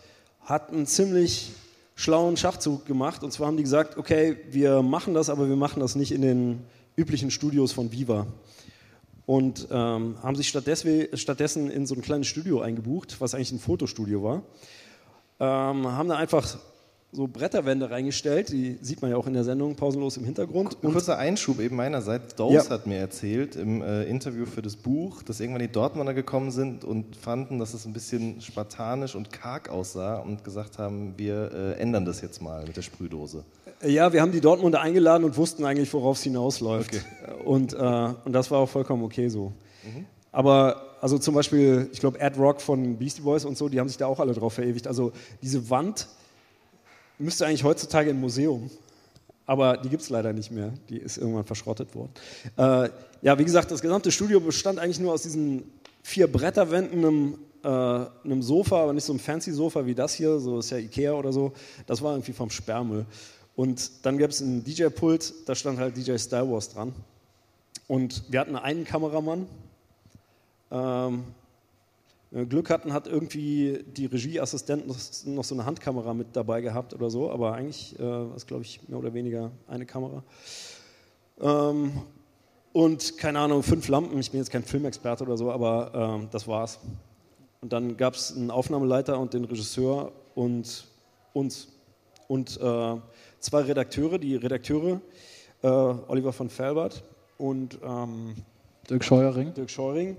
hat 0.43 0.71
einen 0.71 0.85
ziemlich 0.85 1.51
schlauen 1.95 2.37
Schachzug 2.37 2.85
gemacht. 2.85 3.23
Und 3.23 3.31
zwar 3.31 3.47
haben 3.47 3.57
die 3.57 3.63
gesagt, 3.63 3.97
okay, 3.97 4.37
wir 4.49 4.81
machen 4.81 5.13
das, 5.13 5.29
aber 5.29 5.47
wir 5.47 5.55
machen 5.55 5.79
das 5.79 5.95
nicht 5.95 6.11
in 6.11 6.21
den 6.21 6.59
üblichen 6.95 7.31
Studios 7.31 7.71
von 7.71 7.91
Viva. 7.91 8.27
Und 9.25 9.67
ähm, 9.71 10.15
haben 10.21 10.35
sich 10.35 10.49
stattdessen, 10.49 11.69
in 11.69 11.85
so 11.85 11.95
ein 11.95 12.01
kleines 12.01 12.27
Studio 12.27 12.61
eingebucht, 12.61 13.17
was 13.19 13.33
eigentlich 13.33 13.51
ein 13.51 13.59
Fotostudio 13.59 14.23
war. 14.23 14.43
Ähm, 15.39 15.87
haben 15.87 16.09
da 16.09 16.17
einfach 16.17 16.57
so 17.13 17.27
Bretterwände 17.27 17.91
reingestellt, 17.91 18.49
die 18.51 18.77
sieht 18.81 19.01
man 19.01 19.11
ja 19.11 19.17
auch 19.17 19.27
in 19.27 19.33
der 19.33 19.43
Sendung 19.43 19.75
pausenlos 19.75 20.15
im 20.15 20.23
Hintergrund. 20.23 20.77
Ein 20.81 20.91
kurzer 20.93 21.17
Einschub 21.17 21.59
eben 21.59 21.75
meinerseits. 21.75 22.35
Dose 22.35 22.55
Ja. 22.55 22.69
hat 22.69 22.87
mir 22.87 22.97
erzählt 22.97 23.57
im 23.57 23.81
äh, 23.81 24.03
Interview 24.03 24.45
für 24.45 24.61
das 24.61 24.77
Buch, 24.77 25.21
dass 25.21 25.41
irgendwann 25.41 25.61
die 25.61 25.71
Dortmunder 25.71 26.13
gekommen 26.13 26.51
sind 26.51 26.85
und 26.85 27.17
fanden, 27.17 27.59
dass 27.59 27.73
es 27.73 27.85
ein 27.85 27.91
bisschen 27.91 28.39
spartanisch 28.39 29.15
und 29.15 29.31
karg 29.31 29.69
aussah 29.69 30.19
und 30.19 30.45
gesagt 30.45 30.77
haben, 30.77 31.13
wir 31.17 31.51
äh, 31.53 31.81
ändern 31.81 32.05
das 32.05 32.21
jetzt 32.21 32.41
mal 32.41 32.63
mit 32.65 32.77
der 32.77 32.81
Sprühdose. 32.81 33.43
Ja, 33.85 34.13
wir 34.13 34.21
haben 34.21 34.31
die 34.31 34.41
Dortmunder 34.41 34.79
eingeladen 34.79 35.23
und 35.25 35.35
wussten 35.35 35.65
eigentlich, 35.65 35.91
worauf 35.93 36.17
es 36.17 36.23
hinausläuft. 36.23 36.91
Und, 37.43 37.73
äh, 37.73 37.77
und 38.23 38.31
das 38.31 38.51
war 38.51 38.59
auch 38.59 38.69
vollkommen 38.69 39.03
okay 39.03 39.27
so. 39.27 39.51
Aber 40.31 40.83
also 41.01 41.17
zum 41.17 41.33
Beispiel, 41.33 41.89
ich 41.91 41.99
glaube, 41.99 42.21
Ad 42.21 42.39
Rock 42.39 42.61
von 42.61 42.97
Beastie 42.97 43.21
Boys 43.23 43.43
und 43.43 43.57
so, 43.57 43.67
die 43.67 43.79
haben 43.79 43.87
sich 43.87 43.97
da 43.97 44.05
auch 44.05 44.19
alle 44.19 44.33
drauf 44.33 44.53
verewigt. 44.53 44.87
Also 44.87 45.11
diese 45.41 45.69
Wand 45.69 46.07
müsste 47.21 47.45
eigentlich 47.45 47.63
heutzutage 47.63 48.09
im 48.09 48.19
Museum. 48.19 48.69
Aber 49.45 49.77
die 49.77 49.89
gibt 49.89 50.03
es 50.03 50.09
leider 50.09 50.33
nicht 50.33 50.51
mehr. 50.51 50.73
Die 50.89 50.97
ist 50.97 51.17
irgendwann 51.17 51.43
verschrottet 51.43 51.93
worden. 51.95 52.11
Äh, 52.57 52.89
ja, 53.21 53.37
wie 53.37 53.43
gesagt, 53.43 53.71
das 53.71 53.81
gesamte 53.81 54.11
Studio 54.11 54.39
bestand 54.39 54.79
eigentlich 54.79 54.99
nur 54.99 55.13
aus 55.13 55.23
diesen 55.23 55.63
vier 56.03 56.31
Bretterwänden, 56.31 57.05
einem, 57.05 57.37
äh, 57.63 57.67
einem 58.25 58.41
Sofa, 58.41 58.83
aber 58.83 58.93
nicht 58.93 59.03
so 59.03 59.13
einem 59.13 59.19
fancy 59.19 59.51
Sofa 59.51 59.85
wie 59.85 59.95
das 59.95 60.13
hier, 60.13 60.39
so 60.39 60.59
ist 60.59 60.69
ja 60.71 60.77
Ikea 60.77 61.13
oder 61.13 61.33
so. 61.33 61.53
Das 61.85 62.01
war 62.01 62.13
irgendwie 62.13 62.33
vom 62.33 62.49
Sperrmüll. 62.49 63.05
Und 63.55 64.05
dann 64.05 64.17
gab 64.17 64.29
es 64.29 64.39
ein 64.39 64.63
DJ-Pult, 64.63 65.33
da 65.45 65.55
stand 65.55 65.79
halt 65.79 65.97
DJ 65.97 66.17
Star 66.17 66.49
Wars 66.49 66.69
dran. 66.69 66.93
Und 67.87 68.23
wir 68.29 68.39
hatten 68.39 68.55
einen 68.55 68.85
Kameramann. 68.85 69.47
Ähm, 70.71 71.23
Glück 72.31 72.69
hatten, 72.69 72.93
hat 72.93 73.07
irgendwie 73.07 73.83
die 73.85 74.05
Regieassistent 74.05 74.87
noch, 74.87 74.95
noch 75.25 75.43
so 75.43 75.53
eine 75.53 75.65
Handkamera 75.65 76.13
mit 76.13 76.27
dabei 76.33 76.61
gehabt 76.61 76.93
oder 76.93 77.09
so, 77.09 77.29
aber 77.29 77.53
eigentlich 77.53 77.99
äh, 77.99 78.03
war 78.03 78.35
es, 78.35 78.45
glaube 78.45 78.63
ich, 78.63 78.87
mehr 78.87 78.97
oder 78.97 79.13
weniger 79.13 79.51
eine 79.67 79.85
Kamera. 79.85 80.23
Ähm, 81.41 81.91
und 82.73 83.17
keine 83.17 83.39
Ahnung, 83.39 83.63
fünf 83.63 83.89
Lampen. 83.89 84.17
Ich 84.17 84.31
bin 84.31 84.39
jetzt 84.39 84.49
kein 84.49 84.63
Filmexperte 84.63 85.25
oder 85.25 85.35
so, 85.35 85.51
aber 85.51 85.91
ähm, 85.93 86.29
das 86.31 86.47
war's. 86.47 86.79
Und 87.59 87.73
dann 87.73 87.97
gab 87.97 88.15
es 88.15 88.35
einen 88.35 88.49
Aufnahmeleiter 88.49 89.19
und 89.19 89.33
den 89.33 89.43
Regisseur 89.43 90.13
und 90.33 90.87
uns. 91.33 91.67
Und 92.29 92.57
äh, 92.61 92.95
zwei 93.39 93.61
Redakteure, 93.61 94.17
die 94.17 94.37
Redakteure, 94.37 95.01
äh, 95.63 95.67
Oliver 95.67 96.31
von 96.31 96.49
Felbert 96.49 97.03
und 97.37 97.77
ähm, 97.83 98.35
Dirk 98.89 99.03
Scheuering. 99.03 99.53
Dirk 99.53 99.69
Scheuring, 99.69 100.15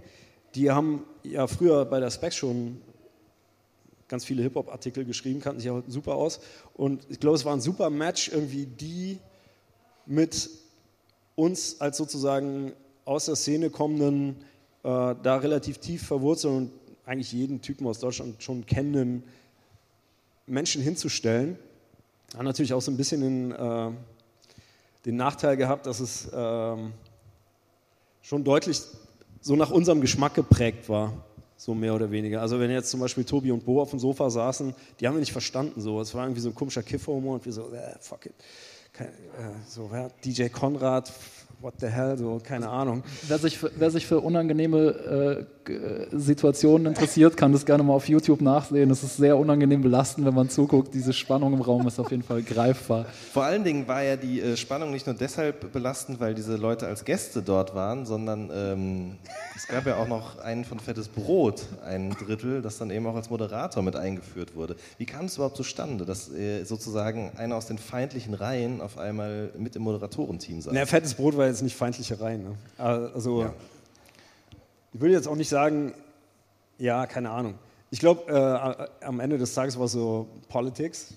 die 0.55 0.71
haben 0.71 1.05
ja 1.23 1.47
früher 1.47 1.85
bei 1.85 2.01
der 2.01 2.11
Specs 2.11 2.37
schon 2.37 2.81
ganz 4.09 4.25
viele 4.25 4.43
Hip-Hop-Artikel 4.43 5.05
geschrieben, 5.05 5.41
kannten 5.41 5.61
sich 5.61 5.71
auch 5.71 5.83
super 5.89 6.15
aus. 6.15 6.41
Und 6.75 7.07
ich 7.09 7.19
glaube, 7.19 7.37
es 7.37 7.45
war 7.45 7.55
ein 7.55 7.61
super 7.61 7.89
Match, 7.89 8.29
irgendwie 8.29 8.67
die 8.67 9.19
mit 10.05 10.51
uns 11.35 11.81
als 11.81 11.97
sozusagen 11.97 12.73
aus 13.05 13.25
der 13.25 13.37
Szene 13.37 13.71
kommenden, 13.71 14.37
äh, 14.83 15.15
da 15.23 15.37
relativ 15.37 15.79
tief 15.79 16.07
verwurzelten 16.07 16.59
und 16.59 16.73
eigentlich 17.07 17.33
jeden 17.33 17.63
Typen 17.63 17.87
aus 17.87 18.01
Deutschland 18.01 18.43
schon 18.43 18.67
kennenden 18.67 19.25
Menschen 20.47 20.83
hinzustellen. 20.83 21.59
Hat 22.37 22.43
natürlich 22.43 22.75
auch 22.75 22.83
so 22.83 22.91
ein 22.91 22.97
bisschen 22.97 23.21
den, 23.21 23.53
äh, 23.53 23.91
den 25.05 25.17
Nachteil 25.17 25.57
gehabt, 25.57 25.87
dass 25.87 26.01
es 26.01 26.29
ähm, 26.35 26.93
schon 28.23 28.45
deutlich 28.45 28.83
so 29.43 29.57
nach 29.57 29.71
unserem 29.71 30.01
Geschmack 30.01 30.35
geprägt 30.35 30.89
war. 30.89 31.13
So 31.57 31.75
mehr 31.75 31.95
oder 31.95 32.11
weniger. 32.11 32.41
Also 32.41 32.59
wenn 32.59 32.71
jetzt 32.71 32.91
zum 32.91 32.99
Beispiel 32.99 33.25
Tobi 33.25 33.53
und 33.53 33.65
Bo 33.65 33.81
auf 33.81 33.91
dem 33.91 34.01
Sofa 34.01 34.31
saßen, 34.31 34.75
die 34.99 35.07
haben 35.07 35.15
wir 35.15 35.21
nicht 35.21 35.31
verstanden. 35.31 35.81
So. 35.81 36.01
Es 36.01 36.15
war 36.15 36.25
irgendwie 36.25 36.41
so 36.41 36.49
ein 36.49 36.55
komischer 36.55 36.83
Kifferhumor 36.83 37.35
und 37.35 37.45
wir 37.45 37.53
so, 37.53 37.73
äh, 37.73 37.95
fuck 38.01 38.27
it. 38.27 38.35
Kein, 38.93 39.07
äh, 39.07 39.11
so, 39.69 39.89
ja, 39.93 40.09
DJ 40.25 40.49
Konrad, 40.49 41.13
what 41.63 41.75
the 41.81 41.87
hell, 41.87 42.17
so, 42.19 42.41
keine 42.43 42.69
Ahnung. 42.69 43.03
Wer 43.29 43.39
sich 43.39 43.57
für, 43.59 43.71
wer 43.77 43.91
sich 43.91 44.07
für 44.07 44.21
unangenehme 44.21 44.79
äh, 44.79 45.45
g- 45.65 45.79
Situationen 46.11 46.87
interessiert, 46.89 47.37
kann 47.37 47.53
das 47.53 47.65
gerne 47.65 47.83
mal 47.83 47.95
auf 47.95 48.09
YouTube 48.09 48.41
nachsehen. 48.41 48.91
Es 48.91 49.03
ist 49.03 49.17
sehr 49.17 49.37
unangenehm 49.39 49.81
belastend, 49.83 50.27
wenn 50.27 50.35
man 50.35 50.51
zuguckt. 50.51 50.93
Diese 50.95 51.13
Spannung 51.13 51.53
im 51.53 51.61
Raum 51.61 51.87
ist 51.87 51.99
auf 52.01 52.11
jeden 52.11 52.23
Fall 52.25 52.43
greifbar. 52.43 53.07
Vor 53.33 53.45
allen 53.45 53.63
Dingen 53.65 53.87
war 53.87 54.03
ja 54.03 54.17
die 54.17 54.41
äh, 54.41 54.57
Spannung 54.57 54.91
nicht 54.91 55.07
nur 55.07 55.15
deshalb 55.15 55.73
belastend, 55.73 56.19
weil 56.21 56.35
diese 56.35 56.57
Leute 56.57 56.87
als 56.87 57.05
Gäste 57.05 57.43
dort 57.43 57.75
waren, 57.75 58.05
sondern 58.07 58.51
ähm, 58.53 59.17
es 59.57 59.69
gab 59.69 59.87
ja 59.87 59.97
auch 59.97 60.09
noch 60.09 60.39
einen 60.39 60.65
von 60.65 60.81
Fettes 60.81 61.09
Brot, 61.09 61.67
ein 61.87 62.11
Drittel, 62.11 62.61
das 62.63 62.79
dann 62.79 62.91
eben 62.91 63.07
auch 63.07 63.15
als 63.15 63.31
Moderator 63.31 63.83
mit 63.83 63.95
eingeführt 63.95 64.57
wurde. 64.57 64.75
Wie 64.99 65.07
kam 65.07 65.27
es 65.27 65.37
überhaupt 65.37 65.57
zustande, 65.57 66.05
dass 66.05 66.33
äh, 66.33 66.65
sozusagen 66.65 67.31
einer 67.37 67.55
aus 67.57 67.67
den 67.67 67.79
feindlichen 67.79 68.35
Reihen 68.35 68.81
auf 68.81 68.99
einmal 68.99 69.51
mit 69.57 69.77
im 69.77 69.83
Moderatorenteam 69.83 70.61
saß? 70.61 70.73
Na, 70.75 70.85
fettes 70.87 71.15
Brot 71.15 71.37
war 71.37 71.52
jetzt 71.53 71.63
nicht 71.63 71.77
feindliche 71.77 72.21
Reihen. 72.21 72.43
Ne? 72.45 72.55
Also, 72.79 73.43
Ja. 73.43 73.55
ich 74.93 75.01
würde 75.01 75.15
jetzt 75.15 75.29
auch 75.29 75.37
nicht 75.37 75.49
sagen, 75.49 75.95
ja, 76.79 77.07
keine 77.07 77.31
Ahnung. 77.31 77.55
Ich 77.91 78.01
glaube, 78.01 78.89
äh, 79.01 79.05
am 79.05 79.21
Ende 79.21 79.39
des 79.39 79.55
Tages 79.55 79.79
war 79.79 79.85
es 79.85 79.93
so 79.93 80.27
Politics 80.49 81.15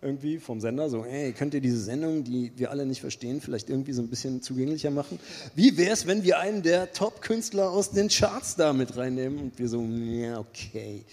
irgendwie 0.00 0.38
vom 0.38 0.60
Sender. 0.60 0.88
So, 0.90 1.04
hey, 1.04 1.32
könnt 1.32 1.54
ihr 1.54 1.60
diese 1.60 1.80
Sendung, 1.80 2.22
die 2.22 2.52
wir 2.56 2.70
alle 2.70 2.86
nicht 2.86 3.00
verstehen, 3.00 3.40
vielleicht 3.40 3.68
irgendwie 3.68 3.92
so 3.92 4.02
ein 4.02 4.08
bisschen 4.08 4.42
zugänglicher 4.42 4.90
machen? 4.90 5.18
Wie 5.54 5.76
wäre 5.76 5.92
es, 5.92 6.06
wenn 6.06 6.22
wir 6.22 6.38
einen 6.38 6.62
der 6.62 6.92
Top-Künstler 6.92 7.70
aus 7.70 7.90
den 7.90 8.08
Charts 8.08 8.56
da 8.56 8.72
mit 8.72 8.96
reinnehmen? 8.96 9.38
Und 9.40 9.58
wir 9.58 9.68
so, 9.68 9.82
ja, 9.82 10.38
okay. 10.38 11.04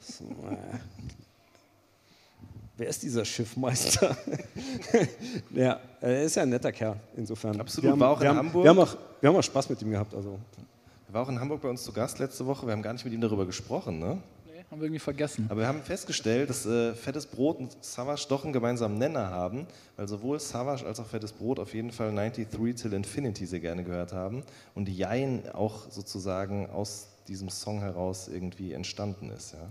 So, 0.00 0.24
äh. 0.24 0.78
Wer 2.78 2.86
ist 2.86 3.02
dieser 3.02 3.24
Schiffmeister? 3.24 4.16
ja, 5.50 5.80
er 6.00 6.22
ist 6.22 6.36
ja 6.36 6.44
ein 6.44 6.48
netter 6.48 6.70
Kerl, 6.70 6.94
insofern. 7.16 7.60
Absolut, 7.60 7.84
Wir 7.84 7.90
haben, 7.90 8.00
war 8.00 8.10
auch 8.10 8.20
in 8.20 8.22
wir 8.22 8.28
haben, 8.28 8.38
Hamburg. 8.38 8.64
Wir 8.64 8.70
haben, 8.70 8.78
auch, 8.78 8.96
wir 9.20 9.28
haben 9.28 9.36
auch 9.36 9.42
Spaß 9.42 9.68
mit 9.68 9.82
ihm 9.82 9.90
gehabt. 9.90 10.14
Also. 10.14 10.38
Er 11.08 11.14
war 11.14 11.22
auch 11.22 11.28
in 11.28 11.40
Hamburg 11.40 11.60
bei 11.60 11.68
uns 11.68 11.82
zu 11.82 11.92
Gast 11.92 12.20
letzte 12.20 12.46
Woche. 12.46 12.66
Wir 12.66 12.72
haben 12.72 12.82
gar 12.82 12.92
nicht 12.92 13.04
mit 13.04 13.12
ihm 13.12 13.20
darüber 13.20 13.46
gesprochen, 13.46 13.98
ne? 13.98 14.22
Nee, 14.46 14.64
haben 14.70 14.78
wir 14.78 14.84
irgendwie 14.84 15.00
vergessen. 15.00 15.46
Aber 15.48 15.62
wir 15.62 15.66
haben 15.66 15.82
festgestellt, 15.82 16.50
dass 16.50 16.66
äh, 16.66 16.94
Fettes 16.94 17.26
Brot 17.26 17.58
und 17.58 17.76
Savage 17.80 18.26
doch 18.28 18.44
einen 18.44 18.52
gemeinsamen 18.52 18.96
Nenner 18.96 19.28
haben, 19.28 19.66
weil 19.96 20.06
sowohl 20.06 20.38
Savage 20.38 20.86
als 20.86 21.00
auch 21.00 21.06
Fettes 21.06 21.32
Brot 21.32 21.58
auf 21.58 21.74
jeden 21.74 21.90
Fall 21.90 22.12
93 22.12 22.76
Till 22.76 22.92
Infinity 22.92 23.44
sehr 23.46 23.58
gerne 23.58 23.82
gehört 23.82 24.12
haben 24.12 24.44
und 24.76 24.84
die 24.84 24.96
Jein 24.96 25.50
auch 25.52 25.90
sozusagen 25.90 26.70
aus 26.70 27.08
diesem 27.26 27.48
Song 27.48 27.80
heraus 27.80 28.28
irgendwie 28.28 28.72
entstanden 28.72 29.30
ist. 29.30 29.54
Ja. 29.54 29.68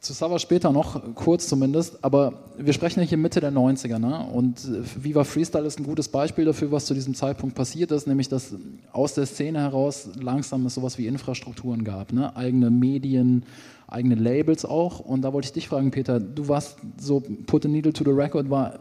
Zu 0.00 0.12
Sava 0.12 0.38
später 0.38 0.70
noch, 0.70 1.14
kurz 1.16 1.48
zumindest, 1.48 2.04
aber 2.04 2.44
wir 2.56 2.72
sprechen 2.72 3.00
ja 3.00 3.06
hier 3.06 3.18
Mitte 3.18 3.40
der 3.40 3.50
90er, 3.52 3.98
ne? 3.98 4.28
Und 4.32 4.68
Viva 5.02 5.24
Freestyle 5.24 5.66
ist 5.66 5.80
ein 5.80 5.86
gutes 5.86 6.08
Beispiel 6.08 6.44
dafür, 6.44 6.70
was 6.70 6.86
zu 6.86 6.94
diesem 6.94 7.14
Zeitpunkt 7.14 7.56
passiert 7.56 7.90
ist, 7.90 8.06
nämlich 8.06 8.28
dass 8.28 8.54
aus 8.92 9.14
der 9.14 9.26
Szene 9.26 9.58
heraus 9.58 10.08
langsam 10.20 10.64
es 10.66 10.74
sowas 10.74 10.98
wie 10.98 11.08
Infrastrukturen 11.08 11.82
gab, 11.82 12.12
ne? 12.12 12.36
Eigene 12.36 12.70
Medien, 12.70 13.44
eigene 13.88 14.14
Labels 14.14 14.64
auch. 14.64 15.00
Und 15.00 15.22
da 15.22 15.32
wollte 15.32 15.46
ich 15.46 15.52
dich 15.52 15.66
fragen, 15.66 15.90
Peter, 15.90 16.20
du 16.20 16.46
warst 16.46 16.78
so, 17.00 17.20
Put 17.46 17.64
a 17.64 17.68
Needle 17.68 17.92
to 17.92 18.04
the 18.04 18.10
Record 18.10 18.50
war 18.50 18.78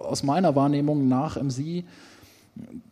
aus 0.00 0.22
meiner 0.22 0.54
Wahrnehmung 0.56 1.08
nach 1.08 1.40
MC 1.40 1.84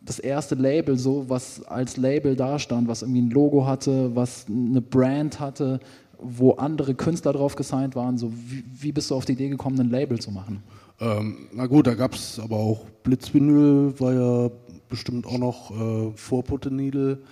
das 0.01 0.17
erste 0.17 0.55
Label, 0.55 0.97
so 0.97 1.29
was 1.29 1.63
als 1.65 1.97
Label 1.97 2.35
dastand, 2.35 2.87
was 2.87 3.03
irgendwie 3.03 3.21
ein 3.21 3.29
Logo 3.29 3.65
hatte, 3.67 4.15
was 4.15 4.45
eine 4.47 4.81
Brand 4.81 5.39
hatte, 5.39 5.79
wo 6.21 6.53
andere 6.53 6.95
Künstler 6.95 7.33
drauf 7.33 7.55
gesigned 7.55 7.95
waren. 7.95 8.17
So, 8.17 8.31
wie, 8.33 8.63
wie 8.79 8.91
bist 8.91 9.11
du 9.11 9.15
auf 9.15 9.25
die 9.25 9.33
Idee 9.33 9.49
gekommen, 9.49 9.79
ein 9.79 9.89
Label 9.89 10.19
zu 10.19 10.31
machen? 10.31 10.63
Ähm, 10.99 11.47
na 11.53 11.67
gut, 11.67 11.87
da 11.87 11.93
gab 11.93 12.13
es 12.13 12.39
aber 12.39 12.57
auch 12.57 12.85
Blitzvinyl, 13.03 13.99
war 13.99 14.13
ja 14.13 14.51
bestimmt 14.89 15.25
auch 15.25 15.37
noch 15.37 15.71
äh, 15.71 16.11
vor 16.15 16.43
Puttenidel. 16.43 17.23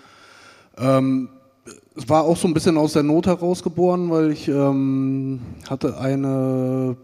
Ähm, 0.77 1.29
es 1.95 2.07
war 2.07 2.23
auch 2.23 2.37
so 2.37 2.47
ein 2.47 2.53
bisschen 2.53 2.77
aus 2.77 2.93
der 2.93 3.03
Not 3.03 3.27
heraus 3.27 3.63
geboren, 3.63 4.09
weil 4.09 4.31
ich 4.31 4.47
ähm, 4.47 5.41
hatte 5.69 5.99
eine 5.99 6.95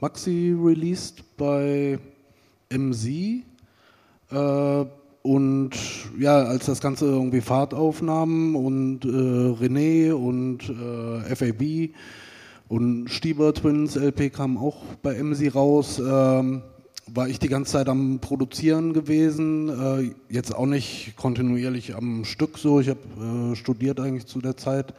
Maxi 0.00 0.54
released 0.56 1.36
bei 1.36 1.98
MZ 2.70 3.06
äh, 3.06 4.84
und 5.22 5.70
ja, 6.18 6.42
als 6.42 6.66
das 6.66 6.80
Ganze 6.80 7.06
irgendwie 7.06 7.40
Fahrt 7.40 7.74
aufnahm 7.74 8.56
und 8.56 9.04
äh, 9.04 9.08
René 9.08 10.12
und 10.12 10.68
äh, 10.68 11.34
FAB 11.36 11.94
und 12.68 13.08
Stieber 13.08 13.54
Twins 13.54 13.96
LP 13.96 14.32
kam 14.32 14.58
auch 14.58 14.82
bei 15.02 15.22
MC 15.22 15.54
raus, 15.54 16.00
ähm, 16.00 16.62
war 17.06 17.28
ich 17.28 17.38
die 17.38 17.48
ganze 17.48 17.72
Zeit 17.72 17.88
am 17.88 18.18
Produzieren 18.20 18.92
gewesen, 18.94 19.68
äh, 19.68 20.10
jetzt 20.28 20.54
auch 20.54 20.66
nicht 20.66 21.14
kontinuierlich 21.16 21.94
am 21.94 22.24
Stück 22.24 22.58
so, 22.58 22.80
ich 22.80 22.88
habe 22.88 23.52
äh, 23.52 23.56
studiert 23.56 24.00
eigentlich 24.00 24.26
zu 24.26 24.40
der 24.40 24.56
Zeit. 24.56 24.94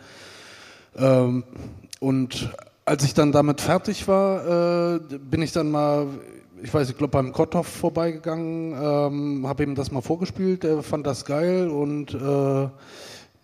Ähm, 0.96 1.44
und 2.00 2.50
als 2.86 3.04
ich 3.04 3.14
dann 3.14 3.32
damit 3.32 3.62
fertig 3.62 4.08
war, 4.08 4.96
äh, 4.96 5.00
bin 5.18 5.42
ich 5.42 5.52
dann 5.52 5.72
mal, 5.72 6.08
ich 6.62 6.74
weiß, 6.74 6.90
ich 6.90 6.98
glaube 6.98 7.12
beim 7.12 7.32
Kotthoff 7.32 7.68
vorbeigegangen, 7.68 8.74
ähm, 8.74 9.48
habe 9.48 9.64
ihm 9.64 9.76
das 9.76 9.92
mal 9.92 10.02
vorgespielt, 10.02 10.64
der 10.64 10.84
fand 10.84 11.08
das 11.08 11.26
geil 11.26 11.70
und 11.70 12.14
äh, 12.14 12.70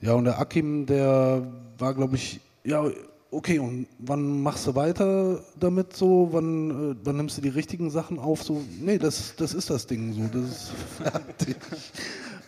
ja, 0.01 0.13
und 0.13 0.25
der 0.25 0.39
Akim, 0.39 0.85
der 0.85 1.43
war, 1.77 1.93
glaube 1.93 2.15
ich, 2.15 2.39
ja, 2.63 2.85
okay, 3.31 3.59
und 3.59 3.87
wann 3.99 4.41
machst 4.41 4.67
du 4.67 4.75
weiter 4.75 5.39
damit 5.59 5.95
so? 5.95 6.29
Wann, 6.31 6.91
äh, 6.91 6.95
wann 7.03 7.17
nimmst 7.17 7.37
du 7.37 7.41
die 7.41 7.49
richtigen 7.49 7.89
Sachen 7.89 8.19
auf? 8.19 8.43
So, 8.43 8.61
nee, 8.81 8.97
das, 8.97 9.35
das 9.37 9.53
ist 9.53 9.69
das 9.69 9.87
Ding 9.87 10.13
so, 10.13 10.21
das 10.31 10.49
ist 10.49 10.71
fertig. 10.97 11.57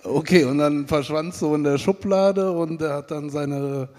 Okay, 0.04 0.46
und 0.46 0.58
dann 0.58 0.88
verschwand 0.88 1.36
so 1.36 1.54
in 1.56 1.64
der 1.64 1.78
Schublade 1.78 2.52
und 2.52 2.82
er 2.82 2.96
hat 2.96 3.12
dann 3.12 3.30
seine 3.30 3.90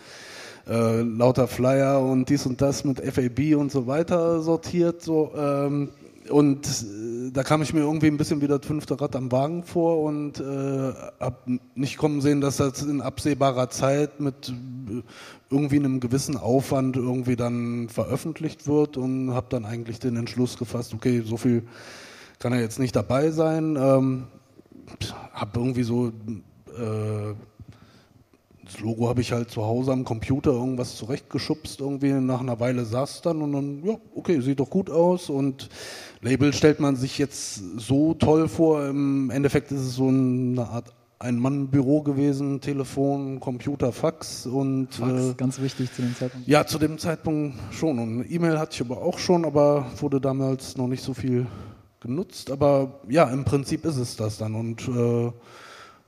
äh, 0.69 1.01
lauter 1.03 1.49
Flyer 1.49 2.01
und 2.01 2.29
dies 2.29 2.47
und 2.47 2.61
das 2.61 2.85
mit 2.85 3.01
FAB 3.01 3.57
und 3.57 3.73
so 3.73 3.87
weiter 3.87 4.41
sortiert. 4.43 5.03
So, 5.03 5.33
ähm, 5.37 5.91
und 6.29 6.67
äh, 6.67 7.31
da 7.33 7.43
kam 7.43 7.63
ich 7.63 7.73
mir 7.75 7.81
irgendwie 7.81 8.07
ein 8.07 8.17
bisschen 8.17 8.41
wie 8.41 8.47
das 8.47 8.65
fünfte 8.65 9.01
Rad 9.01 9.17
am 9.17 9.33
Wagen 9.33 9.65
vor 9.65 10.03
und 10.03 10.39
äh, 10.41 10.93
hab 11.21 11.49
nicht 11.75 11.97
kommen 11.97 12.21
sehen, 12.21 12.41
dass 12.41 12.59
das 12.59 12.83
in 12.83 13.01
absehbarer 13.01 13.71
Zeit 13.71 14.21
mit 14.21 14.51
äh, 14.51 15.03
irgendwie 15.51 15.77
einem 15.77 16.01
gewissen 16.01 16.37
Aufwand 16.37 16.97
irgendwie 16.97 17.37
dann 17.37 17.89
veröffentlicht 17.89 18.67
wird 18.67 18.97
und 18.97 19.33
habe 19.33 19.47
dann 19.51 19.65
eigentlich 19.65 19.99
den 19.99 20.17
Entschluss 20.17 20.57
gefasst, 20.57 20.95
okay, 20.95 21.23
so 21.25 21.37
viel 21.37 21.65
kann 22.39 22.53
er 22.53 22.61
jetzt 22.61 22.79
nicht 22.79 22.95
dabei 22.95 23.31
sein. 23.31 23.77
Ähm, 23.77 24.25
habe 25.33 25.59
irgendwie 25.59 25.85
so 25.85 26.09
äh, 26.09 27.35
das 28.73 28.81
Logo 28.81 29.09
habe 29.09 29.21
ich 29.21 29.33
halt 29.33 29.51
zu 29.51 29.65
Hause 29.65 29.93
am 29.93 30.05
Computer 30.05 30.53
irgendwas 30.53 30.97
zurechtgeschubst, 30.97 31.81
irgendwie. 31.81 32.13
Nach 32.13 32.41
einer 32.41 32.59
Weile 32.61 32.85
saß 32.85 33.23
dann 33.23 33.43
und 33.43 33.53
dann, 33.53 33.85
ja, 33.85 33.97
okay, 34.15 34.41
sieht 34.41 34.61
doch 34.61 34.71
gut 34.71 34.91
aus. 34.91 35.29
Und 35.29 35.69
Label 36.21 36.53
stellt 36.53 36.81
man 36.81 36.97
sich 36.97 37.19
jetzt 37.19 37.63
so 37.79 38.15
toll 38.15 38.49
vor, 38.49 38.87
im 38.87 39.31
Endeffekt 39.31 39.73
ist 39.73 39.81
es 39.81 39.95
so 39.95 40.09
eine 40.09 40.67
Art 40.67 40.93
Ein-Mann-Büro 41.19 42.03
gewesen, 42.03 42.61
Telefon, 42.61 43.41
Computer, 43.41 43.93
Fax 43.93 44.47
und 44.47 44.95
Fax, 44.95 45.31
äh, 45.31 45.35
ganz 45.35 45.61
wichtig 45.61 45.93
zu 45.93 46.03
dem 46.03 46.17
Zeitpunkt. 46.17 46.49
ja, 46.49 46.67
zu 46.67 46.79
dem 46.79 46.99
Zeitpunkt 46.99 47.57
schon. 47.73 47.99
Und 47.99 48.31
E-Mail 48.31 48.59
hatte 48.59 48.75
ich 48.75 48.81
aber 48.81 49.03
auch 49.03 49.19
schon, 49.19 49.45
aber 49.45 49.87
wurde 49.99 50.21
damals 50.21 50.77
noch 50.77 50.89
nicht 50.89 51.05
so 51.05 51.15
viel 51.15 51.47
genutzt, 52.01 52.51
aber 52.51 53.01
ja, 53.09 53.31
im 53.31 53.45
Prinzip 53.45 53.85
ist 53.85 53.97
es 53.97 54.17
das 54.17 54.39
dann. 54.39 54.55
Und 54.55 54.89
äh, 54.89 55.31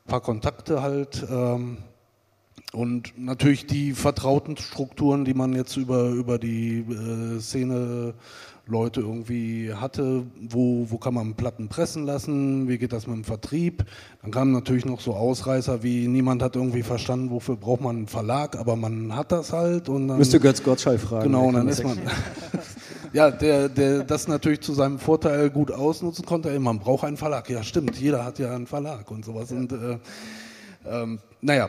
paar 0.06 0.20
Kontakte 0.20 0.82
halt, 0.82 1.24
ähm, 1.30 1.78
und 2.74 3.12
natürlich 3.16 3.66
die 3.66 3.92
vertrauten 3.92 4.56
Strukturen, 4.56 5.24
die 5.24 5.34
man 5.34 5.54
jetzt 5.54 5.76
über, 5.76 6.08
über 6.08 6.38
die 6.38 6.78
äh, 6.80 7.40
Szene 7.40 8.14
Leute 8.66 9.00
irgendwie 9.00 9.74
hatte, 9.74 10.24
wo, 10.40 10.86
wo 10.88 10.96
kann 10.96 11.14
man 11.14 11.34
Platten 11.34 11.68
pressen 11.68 12.06
lassen, 12.06 12.66
wie 12.66 12.78
geht 12.78 12.92
das 12.92 13.06
mit 13.06 13.16
dem 13.16 13.24
Vertrieb. 13.24 13.84
Dann 14.22 14.30
kamen 14.30 14.52
natürlich 14.52 14.86
noch 14.86 15.00
so 15.00 15.14
Ausreißer 15.14 15.82
wie 15.82 16.08
niemand 16.08 16.42
hat 16.42 16.56
irgendwie 16.56 16.82
verstanden, 16.82 17.30
wofür 17.30 17.56
braucht 17.56 17.82
man 17.82 17.96
einen 17.96 18.06
Verlag, 18.08 18.56
aber 18.56 18.74
man 18.74 19.14
hat 19.14 19.32
das 19.32 19.52
halt. 19.52 19.88
Und 19.88 20.08
dann, 20.08 20.18
Müsste 20.18 20.40
Götz 20.40 20.62
Gottschalk 20.62 21.00
fragen. 21.00 21.24
Genau, 21.24 21.44
und 21.44 21.54
dann 21.54 21.68
ist 21.68 21.84
man. 21.84 21.98
ja, 23.12 23.30
der, 23.30 23.68
der 23.68 24.02
das 24.02 24.28
natürlich 24.28 24.62
zu 24.62 24.72
seinem 24.72 24.98
Vorteil 24.98 25.50
gut 25.50 25.70
ausnutzen 25.70 26.24
konnte. 26.24 26.50
Ey, 26.50 26.58
man 26.58 26.78
braucht 26.78 27.04
einen 27.04 27.18
Verlag. 27.18 27.50
Ja, 27.50 27.62
stimmt, 27.62 27.96
jeder 28.00 28.24
hat 28.24 28.38
ja 28.38 28.54
einen 28.54 28.66
Verlag 28.66 29.10
und 29.10 29.26
sowas. 29.26 29.52
Und 29.52 29.72
äh, 29.72 29.98
ähm, 30.86 31.18
naja, 31.42 31.68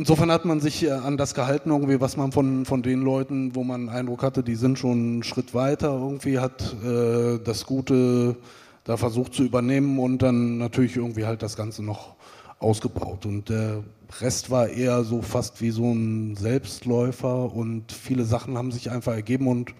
insofern 0.00 0.32
hat 0.32 0.46
man 0.46 0.60
sich 0.60 0.82
äh, 0.82 0.90
an 0.92 1.18
das 1.18 1.34
gehalten, 1.34 1.70
irgendwie, 1.70 2.00
was 2.00 2.16
man 2.16 2.32
von, 2.32 2.64
von 2.64 2.82
den 2.82 3.02
Leuten, 3.02 3.54
wo 3.54 3.64
man 3.64 3.90
Eindruck 3.90 4.22
hatte, 4.22 4.42
die 4.42 4.54
sind 4.54 4.78
schon 4.78 4.98
einen 4.98 5.22
Schritt 5.22 5.54
weiter, 5.54 5.90
irgendwie 5.90 6.38
hat 6.38 6.74
äh, 6.82 7.38
das 7.44 7.66
Gute 7.66 8.36
da 8.84 8.96
versucht 8.96 9.34
zu 9.34 9.44
übernehmen 9.44 9.98
und 9.98 10.22
dann 10.22 10.56
natürlich 10.56 10.96
irgendwie 10.96 11.26
halt 11.26 11.42
das 11.42 11.54
Ganze 11.54 11.82
noch 11.82 12.14
ausgebaut. 12.60 13.26
Und 13.26 13.50
der 13.50 13.84
Rest 14.20 14.50
war 14.50 14.68
eher 14.68 15.04
so 15.04 15.20
fast 15.20 15.60
wie 15.60 15.70
so 15.70 15.92
ein 15.92 16.34
Selbstläufer 16.34 17.52
und 17.52 17.92
viele 17.92 18.24
Sachen 18.24 18.56
haben 18.56 18.72
sich 18.72 18.90
einfach 18.90 19.12
ergeben 19.12 19.48
und 19.48 19.74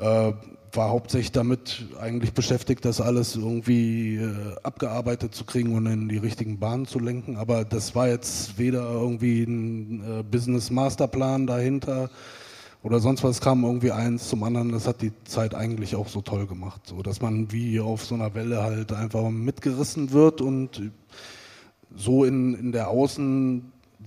äh, 0.00 0.32
war 0.72 0.90
hauptsächlich 0.90 1.32
damit 1.32 1.86
eigentlich 2.00 2.32
beschäftigt, 2.32 2.84
das 2.84 3.00
alles 3.00 3.36
irgendwie 3.36 4.16
äh, 4.16 4.56
abgearbeitet 4.62 5.34
zu 5.34 5.44
kriegen 5.44 5.74
und 5.74 5.86
in 5.86 6.08
die 6.08 6.18
richtigen 6.18 6.58
Bahnen 6.58 6.86
zu 6.86 6.98
lenken. 6.98 7.36
Aber 7.36 7.64
das 7.64 7.94
war 7.94 8.08
jetzt 8.08 8.58
weder 8.58 8.90
irgendwie 8.90 9.42
ein 9.42 10.20
äh, 10.20 10.22
Business 10.22 10.70
Masterplan 10.70 11.46
dahinter 11.46 12.10
oder 12.82 13.00
sonst 13.00 13.24
was 13.24 13.40
kam 13.40 13.64
irgendwie 13.64 13.92
eins 13.92 14.28
zum 14.28 14.42
anderen. 14.42 14.72
Das 14.72 14.86
hat 14.86 15.02
die 15.02 15.12
Zeit 15.24 15.54
eigentlich 15.54 15.96
auch 15.96 16.08
so 16.08 16.20
toll 16.20 16.46
gemacht, 16.46 16.82
so 16.86 17.02
dass 17.02 17.20
man 17.20 17.50
wie 17.52 17.80
auf 17.80 18.04
so 18.04 18.14
einer 18.14 18.34
Welle 18.34 18.62
halt 18.62 18.92
einfach 18.92 19.28
mitgerissen 19.30 20.12
wird 20.12 20.40
und 20.40 20.90
so 21.94 22.24
in, 22.24 22.54
in 22.54 22.72
der 22.72 22.88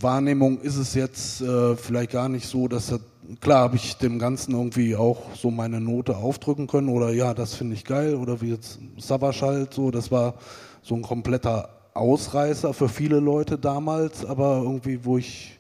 Außenwahrnehmung 0.02 0.62
ist 0.62 0.78
es 0.78 0.95
jetzt 0.95 1.41
äh, 1.41 1.76
vielleicht 1.76 2.12
gar 2.12 2.28
nicht 2.28 2.47
so, 2.47 2.68
dass 2.68 2.88
das 2.88 3.02
klar 3.39 3.60
habe 3.60 3.76
ich 3.76 3.97
dem 3.97 4.18
Ganzen 4.18 4.54
irgendwie 4.54 4.95
auch 4.95 5.36
so 5.36 5.52
meine 5.52 5.80
Note 5.80 6.18
aufdrücken 6.18 6.66
können 6.66 6.89
oder 6.89 7.12
ja, 7.12 7.36
das 7.36 7.54
finde 7.54 7.76
ich 7.76 7.86
geil 7.86 8.16
oder 8.16 8.41
wie 8.41 8.49
jetzt 8.49 8.80
Savage 8.97 9.41
halt 9.41 9.76
so, 9.76 9.91
das 9.91 10.10
war 10.10 10.34
so 10.82 10.95
ein 10.95 11.04
kompletter 11.04 11.70
Ausreißer 11.93 12.74
für 12.74 12.89
viele 12.89 13.20
Leute 13.20 13.60
damals, 13.60 14.26
aber 14.26 14.62
irgendwie, 14.64 15.06
wo 15.06 15.20
ich 15.20 15.60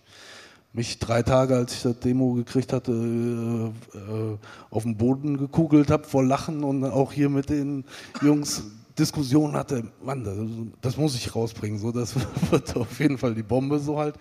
mich 0.73 0.97
drei 0.97 1.21
Tage, 1.21 1.55
als 1.55 1.73
ich 1.75 1.83
das 1.83 1.99
Demo 1.99 2.33
gekriegt 2.33 2.73
hatte, 2.73 2.91
äh, 2.91 3.97
äh, 3.97 4.37
auf 4.71 4.83
den 4.83 4.97
Boden 4.97 5.37
gekugelt 5.37 5.91
habe 5.91 6.05
vor 6.05 6.23
Lachen 6.23 6.63
und 6.63 6.83
auch 6.83 7.11
hier 7.13 7.29
mit 7.29 7.51
den 7.51 7.85
Jungs 8.23 8.63
Diskussionen 9.01 9.55
hatte, 9.55 9.83
Mann, 10.03 10.23
das, 10.23 10.37
das 10.79 10.97
muss 10.97 11.15
ich 11.15 11.35
rausbringen, 11.35 11.79
so, 11.79 11.91
das 11.91 12.15
wird 12.51 12.75
auf 12.77 12.99
jeden 12.99 13.17
Fall 13.17 13.33
die 13.33 13.43
Bombe 13.43 13.79
so 13.79 13.97
halt. 13.97 14.15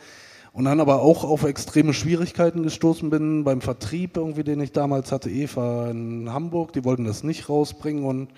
Und 0.53 0.65
dann 0.65 0.81
aber 0.81 1.03
auch 1.03 1.23
auf 1.23 1.45
extreme 1.45 1.93
Schwierigkeiten 1.93 2.63
gestoßen 2.63 3.11
bin 3.11 3.45
beim 3.45 3.61
Vertrieb, 3.61 4.17
irgendwie, 4.17 4.43
den 4.43 4.61
ich 4.61 4.73
damals 4.73 5.13
hatte, 5.13 5.31
Eva 5.31 5.91
in 5.91 6.33
Hamburg. 6.33 6.73
Die 6.73 6.85
wollten 6.85 7.05
das 7.05 7.23
nicht 7.23 7.49
rausbringen 7.49 8.05
und 8.05 8.31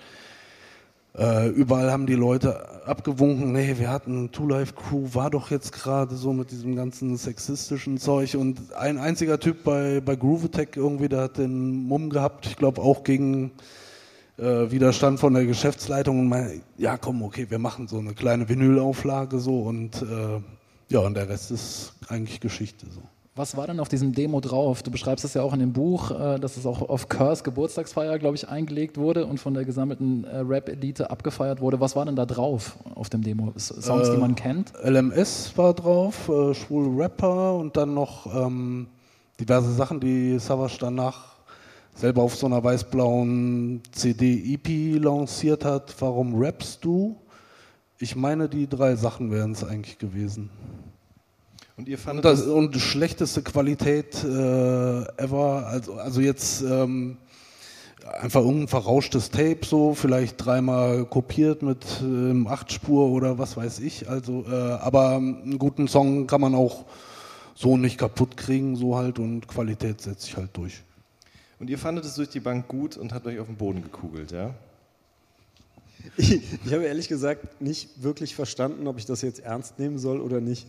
äh, 1.17 1.47
überall 1.47 1.91
haben 1.91 2.05
die 2.05 2.15
Leute 2.15 2.85
abgewunken, 2.85 3.53
nee, 3.53 3.75
wir 3.77 3.89
hatten 3.89 4.31
Two 4.31 4.47
Life 4.47 4.73
Crew, 4.73 5.07
war 5.13 5.29
doch 5.29 5.49
jetzt 5.49 5.71
gerade 5.71 6.15
so 6.15 6.33
mit 6.33 6.51
diesem 6.51 6.75
ganzen 6.75 7.15
sexistischen 7.17 7.97
Zeug 7.99 8.35
und 8.35 8.73
ein 8.73 8.97
einziger 8.97 9.39
Typ 9.39 9.63
bei, 9.63 10.01
bei 10.01 10.15
Groove 10.15 10.45
Attack 10.45 10.75
irgendwie, 10.75 11.09
der 11.09 11.21
hat 11.21 11.37
den 11.37 11.87
Mumm 11.87 12.09
gehabt, 12.09 12.47
ich 12.47 12.57
glaube 12.57 12.81
auch 12.81 13.03
gegen 13.03 13.51
äh, 14.37 14.71
Widerstand 14.71 15.19
von 15.19 15.33
der 15.33 15.45
Geschäftsleitung 15.45 16.19
und 16.19 16.27
meine, 16.27 16.61
ja 16.77 16.97
komm, 16.97 17.21
okay, 17.21 17.45
wir 17.49 17.59
machen 17.59 17.87
so 17.87 17.99
eine 17.99 18.13
kleine 18.13 18.47
Vinylauflage 18.49 19.39
so 19.39 19.61
und 19.61 20.01
äh, 20.01 20.41
ja, 20.89 20.99
und 20.99 21.15
der 21.15 21.29
Rest 21.29 21.51
ist 21.51 21.93
eigentlich 22.07 22.39
Geschichte 22.39 22.85
so. 22.89 23.01
Was 23.35 23.57
war 23.57 23.65
denn 23.65 23.79
auf 23.79 23.89
diesem 23.89 24.13
Demo 24.13 24.41
drauf? 24.41 24.83
Du 24.83 24.91
beschreibst 24.91 25.25
es 25.25 25.33
ja 25.33 25.41
auch 25.41 25.53
in 25.53 25.59
dem 25.59 25.73
Buch, 25.73 26.11
äh, 26.11 26.39
dass 26.39 26.55
es 26.55 26.67
auch 26.67 26.87
auf 26.87 27.09
Curse 27.09 27.41
Geburtstagsfeier, 27.43 28.19
glaube 28.19 28.35
ich, 28.35 28.47
eingelegt 28.47 28.95
wurde 28.97 29.25
und 29.25 29.39
von 29.39 29.55
der 29.55 29.65
gesammelten 29.65 30.23
äh, 30.23 30.37
Rap-Elite 30.37 31.09
abgefeiert 31.09 31.59
wurde. 31.59 31.79
Was 31.79 31.95
war 31.95 32.05
denn 32.05 32.15
da 32.15 32.27
drauf 32.27 32.77
auf 32.93 33.09
dem 33.09 33.23
Demo? 33.23 33.51
Songs, 33.57 34.11
die 34.11 34.17
man 34.17 34.35
kennt? 34.35 34.73
LMS 34.83 35.57
war 35.57 35.73
drauf, 35.73 36.29
äh, 36.29 36.53
schwul 36.53 37.01
Rapper 37.01 37.55
und 37.55 37.75
dann 37.75 37.95
noch 37.95 38.27
ähm, 38.35 38.85
diverse 39.39 39.73
Sachen, 39.73 39.99
die 39.99 40.37
Savage 40.37 40.77
danach 40.79 41.32
selber 41.95 42.21
auf 42.21 42.35
so 42.35 42.47
einer 42.47 42.63
weiß-blauen 42.63 43.81
CD-EP 43.91 45.01
lanciert 45.01 45.65
hat. 45.65 45.95
Warum 45.99 46.35
rappst 46.35 46.83
du? 46.83 47.15
Ich 47.99 48.15
meine, 48.15 48.49
die 48.49 48.67
drei 48.67 48.95
Sachen 48.95 49.31
wären 49.31 49.51
es 49.51 49.63
eigentlich 49.63 49.97
gewesen. 49.97 50.49
Und 51.77 51.87
ihr 51.87 51.97
fandet 51.97 52.25
und, 52.25 52.31
das, 52.31 52.45
und 52.45 52.75
schlechteste 52.77 53.41
Qualität 53.41 54.23
äh, 54.23 54.27
ever, 54.27 55.67
also, 55.67 55.93
also 55.93 56.21
jetzt 56.21 56.61
ähm, 56.61 57.17
einfach 58.21 58.41
irgendein 58.41 58.67
verrauschtes 58.67 59.31
Tape 59.31 59.59
so, 59.63 59.95
vielleicht 59.95 60.43
dreimal 60.43 61.05
kopiert 61.05 61.63
mit 61.63 61.85
ähm, 62.01 62.47
Achtspur 62.47 63.09
oder 63.09 63.37
was 63.39 63.57
weiß 63.57 63.79
ich. 63.79 64.09
Also, 64.09 64.45
äh, 64.47 64.53
aber 64.53 65.15
einen 65.15 65.57
guten 65.57 65.87
Song 65.87 66.27
kann 66.27 66.41
man 66.41 66.53
auch 66.53 66.85
so 67.55 67.77
nicht 67.77 67.97
kaputt 67.97 68.37
kriegen, 68.37 68.75
so 68.75 68.95
halt 68.95 69.17
und 69.17 69.47
Qualität 69.47 70.01
setzt 70.01 70.23
sich 70.23 70.37
halt 70.37 70.55
durch. 70.55 70.83
Und 71.59 71.69
ihr 71.69 71.77
fandet 71.77 72.05
es 72.05 72.15
durch 72.15 72.29
die 72.29 72.39
Bank 72.39 72.67
gut 72.67 72.97
und 72.97 73.13
habt 73.13 73.25
euch 73.25 73.39
auf 73.39 73.47
den 73.47 73.55
Boden 73.55 73.81
gekugelt, 73.81 74.31
ja? 74.31 74.53
Ich, 76.17 76.41
ich 76.65 76.73
habe 76.73 76.83
ehrlich 76.83 77.07
gesagt 77.07 77.61
nicht 77.61 78.03
wirklich 78.03 78.35
verstanden, 78.35 78.87
ob 78.87 78.97
ich 78.97 79.05
das 79.05 79.21
jetzt 79.21 79.39
ernst 79.39 79.79
nehmen 79.79 79.97
soll 79.97 80.19
oder 80.19 80.41
nicht. 80.41 80.67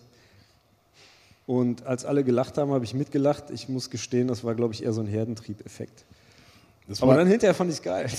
Und 1.47 1.85
als 1.87 2.05
alle 2.05 2.25
gelacht 2.25 2.57
haben, 2.57 2.71
habe 2.71 2.85
ich 2.85 2.95
mitgelacht. 2.95 3.51
Ich 3.51 3.69
muss 3.69 3.91
gestehen, 3.91 4.29
das 4.29 4.45
war, 4.45 4.55
glaube 4.55 4.73
ich, 4.73 4.83
eher 4.83 4.93
so 4.93 5.01
ein 5.01 5.07
Herdentrieb-Effekt. 5.07 6.05
Aber 7.01 7.17
dann 7.17 7.27
hinterher 7.27 7.55
fand 7.55 7.71
ich 7.73 7.79
es 7.79 7.83
geil. 7.83 8.11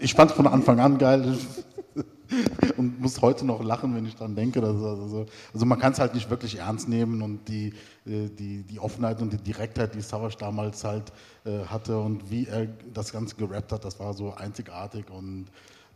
ich 0.00 0.14
fand 0.14 0.30
es 0.30 0.36
von 0.36 0.46
Anfang 0.46 0.80
an 0.80 0.98
geil 0.98 1.38
und 2.76 3.00
muss 3.00 3.20
heute 3.20 3.44
noch 3.44 3.62
lachen, 3.62 3.94
wenn 3.94 4.06
ich 4.06 4.14
daran 4.14 4.34
denke. 4.34 4.62
Also, 4.62 5.26
also, 5.52 5.66
man 5.66 5.78
kann 5.78 5.92
es 5.92 5.98
halt 5.98 6.14
nicht 6.14 6.30
wirklich 6.30 6.58
ernst 6.58 6.88
nehmen 6.88 7.22
und 7.22 7.48
die, 7.48 7.68
äh, 8.06 8.28
die, 8.28 8.62
die 8.62 8.78
Offenheit 8.78 9.20
und 9.20 9.32
die 9.32 9.38
Direktheit, 9.38 9.94
die 9.94 10.00
Savage 10.00 10.36
damals 10.38 10.84
halt 10.84 11.12
äh, 11.44 11.64
hatte 11.66 11.98
und 11.98 12.30
wie 12.30 12.46
er 12.46 12.66
das 12.92 13.12
Ganze 13.12 13.36
gerappt 13.36 13.72
hat, 13.72 13.84
das 13.84 13.98
war 13.98 14.14
so 14.14 14.34
einzigartig 14.34 15.10
und 15.10 15.46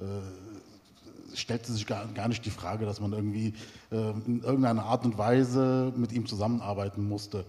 äh, 0.01 1.37
stellte 1.37 1.73
sich 1.73 1.87
gar, 1.87 2.07
gar, 2.09 2.29
nicht 2.29 2.45
die 2.45 2.51
Frage, 2.51 2.87
dass 2.87 3.01
man 3.01 3.13
irgendwie 3.13 3.55
äh, 3.91 4.11
in 4.27 4.43
irgendeiner 4.43 4.85
Art 4.85 5.05
und 5.05 5.19
Weise 5.19 5.93
mit 5.97 6.13
ihm 6.13 6.27
zusammenarbeiten 6.27 7.07
musste. 7.07 7.45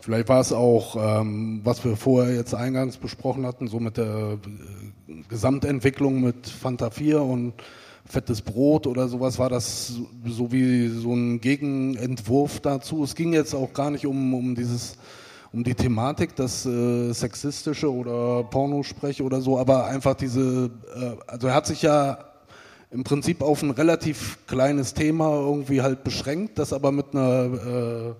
Vielleicht 0.00 0.28
war 0.28 0.40
es 0.40 0.52
auch, 0.52 1.20
ähm, 1.20 1.60
was 1.64 1.84
wir 1.84 1.96
vorher 1.96 2.34
jetzt 2.34 2.54
eingangs 2.54 2.96
besprochen 2.96 3.44
hatten, 3.44 3.68
so 3.68 3.80
mit 3.80 3.96
der 3.96 4.38
äh, 5.08 5.22
Gesamtentwicklung 5.28 6.20
mit 6.20 6.46
Fanta 6.46 6.90
4 6.90 7.20
und 7.20 7.54
fettes 8.04 8.40
Brot 8.40 8.86
oder 8.86 9.08
sowas, 9.08 9.38
war 9.38 9.50
das 9.50 9.94
so 10.24 10.52
wie 10.52 10.88
so 10.88 11.14
ein 11.14 11.40
Gegenentwurf 11.40 12.60
dazu. 12.60 13.04
Es 13.04 13.14
ging 13.14 13.32
jetzt 13.32 13.54
auch 13.54 13.72
gar 13.72 13.90
nicht 13.90 14.06
um, 14.06 14.34
um 14.34 14.54
dieses 14.54 14.96
um 15.52 15.64
die 15.64 15.74
Thematik, 15.74 16.36
das 16.36 16.66
äh, 16.66 17.12
sexistische 17.12 17.90
oder 17.90 18.44
Pornosprech 18.44 19.22
oder 19.22 19.40
so, 19.40 19.58
aber 19.58 19.86
einfach 19.86 20.14
diese, 20.14 20.70
äh, 20.94 21.16
also 21.26 21.48
er 21.48 21.54
hat 21.54 21.66
sich 21.66 21.82
ja 21.82 22.18
im 22.90 23.04
Prinzip 23.04 23.42
auf 23.42 23.62
ein 23.62 23.70
relativ 23.70 24.38
kleines 24.46 24.94
Thema 24.94 25.30
irgendwie 25.30 25.82
halt 25.82 26.04
beschränkt, 26.04 26.58
das 26.58 26.72
aber 26.72 26.92
mit 26.92 27.06
einer 27.12 27.44
äh, 27.44 28.14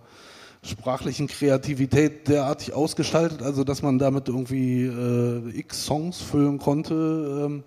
sprachlichen 0.63 1.29
Kreativität 1.29 2.29
derartig 2.29 2.73
ausgestaltet, 2.73 3.43
also 3.43 3.65
dass 3.65 3.83
man 3.83 3.99
damit 3.99 4.29
irgendwie 4.29 4.85
äh, 4.85 5.59
x 5.59 5.85
Songs 5.87 6.21
füllen 6.21 6.59
konnte. 6.59 7.45
Ähm, 7.47 7.65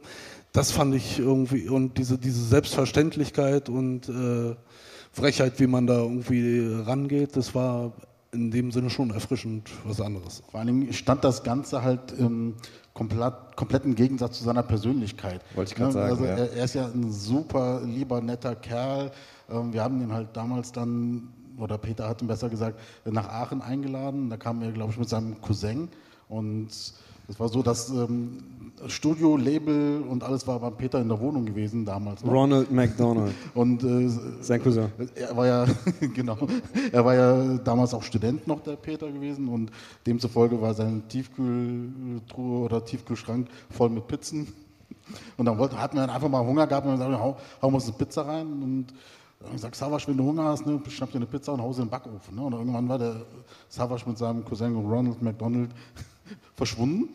das 0.52 0.72
fand 0.72 0.94
ich 0.96 1.20
irgendwie 1.20 1.70
und 1.70 1.98
diese 1.98 2.18
diese 2.18 2.44
Selbstverständlichkeit 2.44 3.70
und 3.70 4.10
äh, 4.10 4.56
Frechheit, 5.14 5.60
wie 5.60 5.68
man 5.68 5.88
da 5.88 6.00
irgendwie 6.00 6.70
rangeht, 6.86 7.36
das 7.36 7.56
war 7.56 7.94
in 8.34 8.52
dem 8.52 8.72
Sinne 8.72 8.89
schon 8.89 9.12
erfrischend 9.12 9.70
was 9.84 10.00
anderes. 10.00 10.42
Vor 10.50 10.60
allem 10.60 10.92
stand 10.94 11.24
das 11.24 11.44
Ganze 11.44 11.84
halt 11.84 12.14
im 12.18 12.56
komplett, 12.94 13.34
kompletten 13.56 13.96
Gegensatz 13.96 14.38
zu 14.38 14.44
seiner 14.44 14.64
Persönlichkeit. 14.64 15.42
Wollte 15.56 15.72
ich 15.72 15.78
gerade 15.78 15.92
sagen. 15.92 16.10
Also 16.12 16.26
ja. 16.26 16.32
er, 16.32 16.54
er, 16.54 16.66
ist 16.66 16.76
ja 16.76 16.86
ein 16.86 17.12
super 17.12 17.82
lieber, 17.86 18.22
netter 18.22 18.56
Kerl. 18.56 19.12
Ähm, 19.50 19.74
wir 19.74 19.84
haben 19.84 20.02
ihn 20.02 20.14
halt 20.14 20.30
damals 20.34 20.72
dann, 20.72 21.30
oder 21.58 21.78
Peter 21.78 22.08
hat 22.08 22.22
ihn 22.22 22.28
besser 22.28 22.49
gesagt, 22.49 22.80
nach 23.06 23.28
Aachen 23.28 23.62
eingeladen. 23.62 24.30
Da 24.30 24.38
kam 24.38 24.62
er, 24.62 24.72
glaube 24.72 24.91
ich, 24.91 24.99
mit 24.99 25.10
seinem 25.10 25.39
Cousin 25.41 25.89
und 26.30 26.70
es 27.32 27.39
war 27.39 27.47
so, 27.47 27.64
dass 27.64 27.89
ähm, 27.89 28.39
Studio, 28.88 29.38
Label 29.38 30.02
und 30.02 30.22
alles 30.22 30.45
war 30.47 30.60
bei 30.60 30.70
Peter 30.72 30.99
in 30.99 31.08
der 31.08 31.20
Wohnung 31.20 31.45
gewesen 31.45 31.86
damals. 31.86 32.24
Noch. 32.24 32.34
Ronald 32.34 32.72
McDonald. 32.72 33.34
Und 33.54 33.84
äh, 33.84 34.10
sein 34.41 34.62
Cousin. 34.62 34.89
Er 35.16 35.38
war 35.38 35.47
ja 35.47 35.66
genau. 36.14 36.38
Er 36.91 37.06
war 37.06 37.16
ja 37.16 37.58
damals 37.60 37.93
auch 37.93 38.04
Student 38.04 38.47
noch 38.47 38.62
der 38.62 38.76
Peter 38.76 39.10
gewesen 39.10 39.47
und 39.47 39.72
demzufolge 40.06 40.60
war 40.62 40.74
sein 40.74 41.04
Tiefkühltruhe 41.08 42.66
oder 42.66 42.84
Tiefkühlschrank 42.84 43.47
voll 43.70 43.89
mit 43.89 44.08
Pizzen. 44.08 44.47
Und 45.38 45.45
dann 45.45 45.58
wollten, 45.58 45.80
hatten 45.80 45.97
wir 45.97 46.12
einfach 46.12 46.30
mal 46.30 46.45
Hunger 46.45 46.68
gehabt 46.68 46.86
und 46.86 46.93
gesagt, 46.93 47.14
hau, 47.14 47.38
hauen 47.62 47.72
wir 47.72 47.76
uns 47.76 47.88
eine 47.88 47.97
Pizza 47.97 48.28
rein 48.28 48.47
und 48.47 48.88
ich 49.54 49.62
sag, 49.62 49.76
Savasch, 49.76 50.08
wenn 50.08 50.18
du 50.18 50.24
Hunger 50.24 50.46
hast, 50.46 50.66
ne, 50.66 50.82
schnapp 50.89 51.12
dir 51.12 51.18
eine 51.18 51.26
Pizza 51.26 51.54
und 51.54 51.62
hau 51.62 51.74
sie 51.74 51.82
in 51.82 51.88
den 51.88 51.92
Backofen. 51.92 52.36
Ne? 52.36 52.42
Und 52.42 52.54
irgendwann 52.54 52.88
war 52.88 52.98
der 52.98 53.26
Savasch 53.70 54.06
mit 54.06 54.18
seinem 54.18 54.46
Cousin 54.46 54.76
Ronald 54.76 55.22
McDonald 55.22 55.72
verschwunden. 56.56 57.10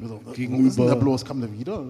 So, 0.00 0.20
gegenüber. 0.32 0.86
Der 0.86 0.94
bloß? 0.94 1.24
Kam 1.24 1.40
der 1.40 1.52
wieder? 1.52 1.84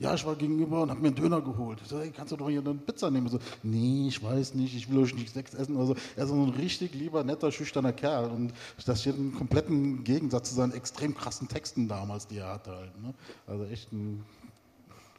Ja, 0.00 0.14
ich 0.14 0.26
war 0.26 0.34
gegenüber 0.34 0.82
und 0.82 0.90
habe 0.90 1.00
mir 1.00 1.08
einen 1.08 1.16
Döner 1.16 1.40
geholt. 1.40 1.78
Ich 1.82 1.88
so, 1.88 2.00
hey, 2.00 2.10
kannst 2.10 2.32
du 2.32 2.36
doch 2.36 2.48
hier 2.48 2.60
eine 2.60 2.74
Pizza 2.74 3.10
nehmen? 3.10 3.28
So, 3.28 3.38
nee, 3.62 4.08
ich 4.08 4.20
weiß 4.22 4.54
nicht, 4.54 4.74
ich 4.74 4.90
will 4.90 4.98
euch 4.98 5.14
nicht 5.14 5.32
Sex 5.32 5.54
essen. 5.54 5.76
Also, 5.76 5.94
er 6.16 6.24
ist 6.24 6.30
so 6.30 6.34
ein 6.34 6.48
richtig 6.50 6.94
lieber, 6.94 7.22
netter, 7.22 7.52
schüchterner 7.52 7.92
Kerl. 7.92 8.30
Und 8.30 8.52
das 8.84 9.02
steht 9.02 9.16
im 9.16 9.34
kompletten 9.34 10.02
Gegensatz 10.02 10.48
zu 10.48 10.56
seinen 10.56 10.72
extrem 10.72 11.14
krassen 11.14 11.46
Texten 11.46 11.86
damals, 11.86 12.26
die 12.26 12.38
er 12.38 12.54
hatte. 12.54 12.74
Halt, 12.74 13.02
ne? 13.02 13.14
Also 13.46 13.64
echt 13.66 13.92
ein 13.92 14.24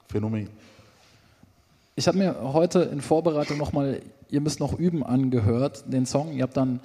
Phänomen. 0.09 0.49
Ich 1.95 2.07
habe 2.07 2.17
mir 2.17 2.53
heute 2.53 2.79
in 2.81 2.99
Vorbereitung 3.01 3.57
nochmal 3.57 4.01
Ihr 4.29 4.41
müsst 4.41 4.59
noch 4.59 4.77
üben 4.77 5.03
angehört, 5.03 5.85
den 5.87 6.05
Song. 6.05 6.33
Ihr 6.33 6.43
habt 6.43 6.57
dann 6.57 6.79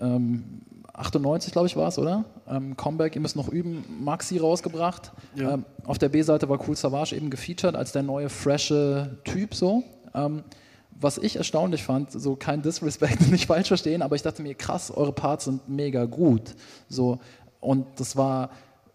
ähm, 0.00 0.60
98, 0.92 1.52
glaube 1.52 1.66
ich, 1.66 1.76
war 1.76 1.88
es, 1.88 1.98
oder? 1.98 2.24
Ähm, 2.48 2.76
Comeback, 2.76 3.14
ihr 3.14 3.20
müsst 3.20 3.34
noch 3.34 3.48
üben, 3.48 3.84
Maxi 4.04 4.38
rausgebracht. 4.38 5.12
Ja. 5.34 5.54
Ähm, 5.54 5.64
auf 5.84 5.98
der 5.98 6.10
B-Seite 6.10 6.48
war 6.48 6.60
Cool 6.68 6.76
Savage 6.76 7.16
eben 7.16 7.30
gefeatured 7.30 7.74
als 7.74 7.92
der 7.92 8.02
neue, 8.02 8.28
frische 8.28 9.18
Typ 9.24 9.54
so. 9.54 9.82
Ähm, 10.14 10.44
was 10.90 11.16
ich 11.16 11.36
erstaunlich 11.36 11.82
fand, 11.82 12.12
so 12.12 12.36
kein 12.36 12.62
Disrespect, 12.62 13.30
nicht 13.30 13.46
falsch 13.46 13.68
verstehen, 13.68 14.02
aber 14.02 14.16
ich 14.16 14.22
dachte 14.22 14.42
mir, 14.42 14.54
krass, 14.54 14.90
eure 14.90 15.12
Parts 15.12 15.46
sind 15.46 15.68
mega 15.68 16.04
gut. 16.04 16.54
So, 16.88 17.18
und 17.60 17.86
das 17.96 18.16
war 18.16 18.50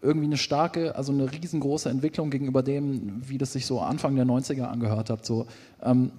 irgendwie 0.06 0.28
eine 0.28 0.38
starke, 0.38 0.96
also 0.96 1.12
eine 1.12 1.32
riesengroße 1.32 1.90
Entwicklung 1.90 2.30
gegenüber 2.30 2.64
dem, 2.64 3.22
wie 3.28 3.38
das 3.38 3.54
sich 3.54 3.66
so 3.66 3.80
Anfang 3.80 4.16
der 4.16 4.26
90er 4.26 4.64
angehört 4.64 5.10
hat. 5.10 5.26
So, 5.26 5.48
ähm, 5.84 6.12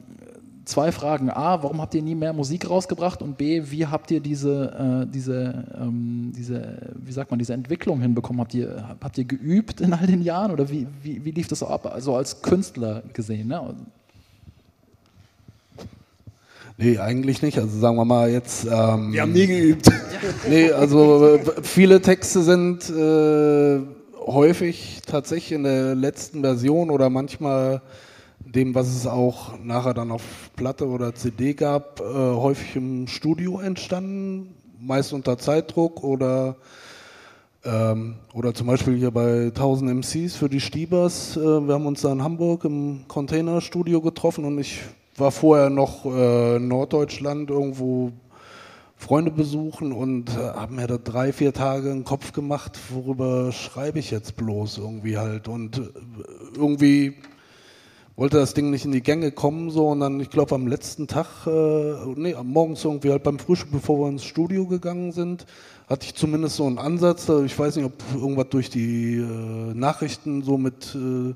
zwei 0.67 0.93
Fragen. 0.93 1.31
A, 1.31 1.63
warum 1.63 1.81
habt 1.81 1.95
ihr 1.95 2.03
nie 2.03 2.15
mehr 2.15 2.33
Musik 2.33 2.69
rausgebracht? 2.69 3.23
Und 3.23 3.39
B, 3.39 3.63
wie 3.71 3.87
habt 3.87 4.11
ihr 4.11 4.21
diese, 4.21 5.07
äh, 5.07 5.11
diese, 5.11 5.65
ähm, 5.81 6.33
diese, 6.37 6.93
wie 6.97 7.13
sagt 7.13 7.31
man, 7.31 7.39
diese 7.39 7.55
Entwicklung 7.55 8.01
hinbekommen? 8.01 8.41
Habt 8.41 8.53
ihr, 8.53 8.97
habt 9.01 9.17
ihr 9.17 9.25
geübt 9.25 9.81
in 9.81 9.95
all 9.95 10.07
den 10.07 10.21
Jahren 10.21 10.51
oder 10.51 10.69
wie, 10.69 10.87
wie, 11.03 11.25
wie 11.25 11.31
lief 11.31 11.49
das 11.49 11.61
so 11.61 11.69
ab? 11.69 11.87
Also 11.87 12.15
als 12.15 12.43
Künstler 12.43 13.03
gesehen, 13.13 13.49
ne? 13.49 13.75
Nee, 16.79 16.99
eigentlich 16.99 17.41
nicht. 17.41 17.59
Also 17.59 17.79
sagen 17.79 17.97
wir 17.97 18.05
mal 18.05 18.31
jetzt. 18.31 18.65
Ähm, 18.65 19.13
Wir 19.13 19.23
haben 19.23 19.33
nie 19.33 19.47
geübt. 19.47 19.91
Nee, 20.49 20.73
also 20.73 21.39
viele 21.63 22.01
Texte 22.01 22.43
sind 22.43 22.91
äh, 22.91 23.81
häufig 24.27 25.01
tatsächlich 25.07 25.53
in 25.53 25.63
der 25.63 25.95
letzten 25.95 26.41
Version 26.41 26.91
oder 26.91 27.11
manchmal 27.11 27.81
dem, 28.41 28.75
was 28.75 28.89
es 28.89 29.07
auch 29.07 29.59
nachher 29.63 29.95
dann 29.95 30.11
auf 30.11 30.23
Platte 30.57 30.87
oder 30.89 31.15
CD 31.15 31.55
gab, 31.55 32.01
äh, 32.01 32.05
häufig 32.05 32.77
im 32.77 33.07
Studio 33.07 33.61
entstanden, 33.61 34.55
meist 34.81 35.13
unter 35.13 35.39
Zeitdruck 35.39 36.03
oder 36.03 36.57
ähm, 37.65 38.15
oder 38.33 38.55
zum 38.55 38.67
Beispiel 38.67 38.97
hier 38.97 39.11
bei 39.11 39.47
1000 39.47 39.91
MCs 39.91 40.37
für 40.37 40.49
die 40.49 40.61
Stiebers. 40.61 41.37
Äh, 41.37 41.41
wir 41.41 41.75
haben 41.75 41.87
uns 41.87 42.03
da 42.03 42.13
in 42.13 42.23
Hamburg 42.23 42.65
im 42.65 43.05
Containerstudio 43.09 44.01
getroffen 44.01 44.45
und 44.45 44.59
ich 44.59 44.81
war 45.19 45.31
vorher 45.31 45.71
noch 45.71 46.05
äh, 46.07 46.59
Norddeutschland 46.59 47.51
irgendwo 47.51 48.13
Freunde 48.97 49.31
besuchen 49.31 49.93
und 49.93 50.31
äh, 50.31 50.41
haben 50.55 50.77
mir 50.77 50.87
da 50.87 50.97
drei, 50.99 51.33
vier 51.33 51.53
Tage 51.53 51.91
einen 51.91 52.05
Kopf 52.05 52.33
gemacht, 52.33 52.79
worüber 52.91 53.53
schreibe 53.53 53.99
ich 53.99 54.11
jetzt 54.11 54.37
bloß 54.37 54.79
irgendwie 54.79 55.19
halt. 55.19 55.49
Und 55.49 55.79
äh, 55.79 55.83
irgendwie 56.57 57.15
wollte 58.17 58.39
das 58.39 58.55
Ding 58.55 58.71
nicht 58.71 58.87
in 58.87 58.93
die 58.93 59.03
Gänge 59.03 59.31
kommen, 59.31 59.71
so 59.71 59.89
und 59.89 60.01
dann, 60.01 60.21
ich 60.21 60.31
glaube, 60.31 60.55
am 60.55 60.67
letzten 60.67 61.07
Tag, 61.07 61.47
äh, 61.47 61.95
nee, 62.17 62.35
morgens 62.43 62.83
irgendwie 62.85 63.11
halt 63.11 63.23
beim 63.23 63.39
Frühstück, 63.39 63.71
bevor 63.73 63.99
wir 63.99 64.09
ins 64.09 64.25
Studio 64.25 64.67
gegangen 64.67 65.13
sind, 65.13 65.45
hatte 65.89 66.07
ich 66.07 66.15
zumindest 66.15 66.57
so 66.57 66.67
einen 66.67 66.79
Ansatz. 66.79 67.29
äh, 67.29 67.45
Ich 67.45 67.59
weiß 67.59 67.77
nicht, 67.77 67.85
ob 67.85 67.93
irgendwas 68.15 68.49
durch 68.49 68.71
die 68.71 69.17
äh, 69.17 69.75
Nachrichten 69.75 70.43
so 70.43 70.57
mit 70.57 70.95
äh, 70.95 71.35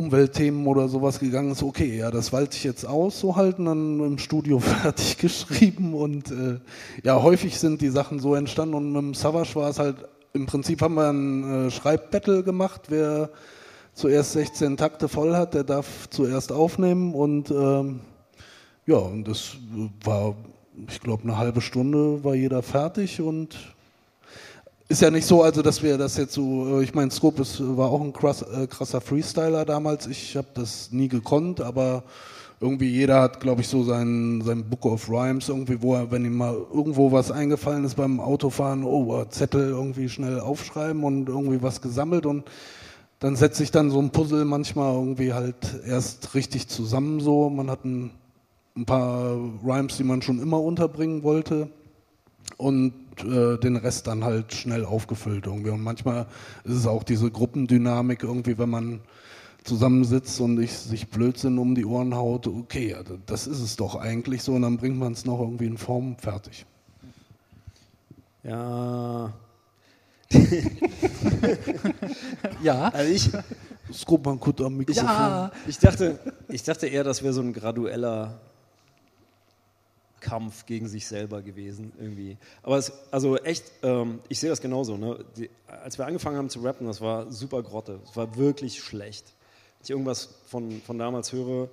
Umweltthemen 0.00 0.66
oder 0.66 0.88
sowas 0.88 1.20
gegangen 1.20 1.52
ist, 1.52 1.62
okay, 1.62 1.98
ja, 1.98 2.10
das 2.10 2.32
walte 2.32 2.56
ich 2.56 2.64
jetzt 2.64 2.86
aus, 2.86 3.20
so 3.20 3.36
halten, 3.36 3.66
dann 3.66 4.00
im 4.00 4.18
Studio 4.18 4.58
fertig 4.58 5.18
geschrieben 5.18 5.92
und 5.92 6.30
äh, 6.30 6.58
ja, 7.04 7.22
häufig 7.22 7.58
sind 7.58 7.82
die 7.82 7.90
Sachen 7.90 8.18
so 8.18 8.34
entstanden 8.34 8.74
und 8.74 8.92
mit 8.92 9.02
dem 9.02 9.14
Savage 9.14 9.54
war 9.56 9.68
es 9.68 9.78
halt, 9.78 9.96
im 10.32 10.46
Prinzip 10.46 10.80
haben 10.80 10.94
wir 10.94 11.10
ein 11.10 11.66
äh, 11.66 11.70
Schreibbattle 11.70 12.42
gemacht, 12.42 12.82
wer 12.88 13.28
zuerst 13.92 14.32
16 14.32 14.78
Takte 14.78 15.08
voll 15.08 15.36
hat, 15.36 15.52
der 15.52 15.64
darf 15.64 16.08
zuerst 16.08 16.50
aufnehmen 16.50 17.14
und 17.14 17.50
ähm, 17.50 18.00
ja, 18.86 18.96
und 18.96 19.28
das 19.28 19.56
war, 20.02 20.34
ich 20.88 21.00
glaube, 21.00 21.24
eine 21.24 21.36
halbe 21.36 21.60
Stunde 21.60 22.24
war 22.24 22.34
jeder 22.34 22.62
fertig 22.62 23.20
und 23.20 23.54
ist 24.90 25.02
ja 25.02 25.10
nicht 25.10 25.24
so, 25.24 25.44
also 25.44 25.62
dass 25.62 25.84
wir 25.84 25.96
das 25.96 26.16
jetzt 26.16 26.34
so, 26.34 26.80
äh, 26.80 26.82
ich 26.82 26.94
meine, 26.94 27.12
Scope 27.12 27.42
ist, 27.42 27.62
war 27.76 27.90
auch 27.90 28.00
ein 28.00 28.12
krass, 28.12 28.42
äh, 28.42 28.66
krasser 28.66 29.00
Freestyler 29.00 29.64
damals. 29.64 30.08
Ich 30.08 30.36
habe 30.36 30.48
das 30.54 30.90
nie 30.90 31.06
gekonnt, 31.06 31.60
aber 31.60 32.02
irgendwie 32.60 32.88
jeder 32.88 33.20
hat, 33.22 33.38
glaube 33.38 33.60
ich, 33.60 33.68
so 33.68 33.84
sein, 33.84 34.42
sein 34.44 34.68
Book 34.68 34.84
of 34.86 35.08
Rhymes 35.08 35.48
irgendwie, 35.48 35.80
wo 35.80 35.94
er, 35.94 36.10
wenn 36.10 36.24
ihm 36.24 36.36
mal 36.36 36.56
irgendwo 36.74 37.12
was 37.12 37.30
eingefallen 37.30 37.84
ist 37.84 37.94
beim 37.94 38.18
Autofahren, 38.18 38.82
oh, 38.82 39.24
Zettel 39.26 39.68
irgendwie 39.68 40.08
schnell 40.08 40.40
aufschreiben 40.40 41.04
und 41.04 41.28
irgendwie 41.28 41.62
was 41.62 41.80
gesammelt 41.80 42.26
und 42.26 42.42
dann 43.20 43.36
setzt 43.36 43.58
sich 43.58 43.70
dann 43.70 43.90
so 43.90 44.00
ein 44.00 44.10
Puzzle 44.10 44.44
manchmal 44.44 44.92
irgendwie 44.92 45.32
halt 45.32 45.54
erst 45.86 46.34
richtig 46.34 46.66
zusammen 46.66 47.20
so. 47.20 47.48
Man 47.48 47.70
hat 47.70 47.84
ein, 47.84 48.10
ein 48.76 48.86
paar 48.86 49.36
Rhymes, 49.64 49.98
die 49.98 50.04
man 50.04 50.20
schon 50.20 50.42
immer 50.42 50.60
unterbringen 50.60 51.22
wollte 51.22 51.68
und 52.56 52.92
äh, 53.24 53.58
den 53.58 53.76
Rest 53.76 54.06
dann 54.06 54.24
halt 54.24 54.52
schnell 54.52 54.84
aufgefüllt 54.84 55.46
irgendwie. 55.46 55.70
Und 55.70 55.82
manchmal 55.82 56.26
ist 56.64 56.74
es 56.74 56.86
auch 56.86 57.02
diese 57.02 57.30
Gruppendynamik 57.30 58.22
irgendwie, 58.22 58.58
wenn 58.58 58.70
man 58.70 59.00
zusammensitzt 59.64 60.40
und 60.40 60.60
ich, 60.60 60.72
sich 60.72 61.08
Blödsinn 61.08 61.58
um 61.58 61.74
die 61.74 61.84
Ohren 61.84 62.14
haut, 62.14 62.46
okay, 62.46 62.90
ja, 62.90 63.02
das 63.26 63.46
ist 63.46 63.60
es 63.60 63.76
doch 63.76 63.94
eigentlich 63.94 64.42
so 64.42 64.54
und 64.54 64.62
dann 64.62 64.78
bringt 64.78 64.98
man 64.98 65.12
es 65.12 65.24
noch 65.24 65.40
irgendwie 65.40 65.66
in 65.66 65.78
Form 65.78 66.16
fertig. 66.16 66.66
Ja. 68.42 69.32
Ja. 72.62 72.88
Also 72.88 73.12
ich, 73.12 73.30
kurz 74.06 74.60
am 74.60 74.76
Mikrofon. 74.76 75.04
Ja. 75.04 75.50
ich, 75.66 75.78
dachte, 75.78 76.18
ich 76.48 76.62
dachte 76.62 76.86
eher, 76.86 77.04
das 77.04 77.22
wäre 77.22 77.32
so 77.32 77.40
ein 77.40 77.52
gradueller 77.52 78.40
Kampf 80.20 80.66
gegen 80.66 80.88
sich 80.88 81.06
selber 81.06 81.42
gewesen 81.42 81.92
irgendwie. 81.98 82.36
Aber 82.62 82.78
es, 82.78 82.92
also 83.10 83.36
echt, 83.36 83.64
ähm, 83.82 84.20
ich 84.28 84.38
sehe 84.38 84.50
das 84.50 84.60
genauso. 84.60 84.96
Ne? 84.96 85.24
Die, 85.36 85.50
als 85.66 85.98
wir 85.98 86.06
angefangen 86.06 86.36
haben 86.36 86.50
zu 86.50 86.60
rappen, 86.60 86.86
das 86.86 87.00
war 87.00 87.30
super 87.32 87.62
Grotte. 87.62 88.00
Es 88.04 88.16
war 88.16 88.36
wirklich 88.36 88.82
schlecht. 88.82 89.26
Wenn 89.78 89.84
ich 89.84 89.90
irgendwas 89.90 90.34
von, 90.46 90.80
von 90.82 90.98
damals 90.98 91.32
höre, 91.32 91.68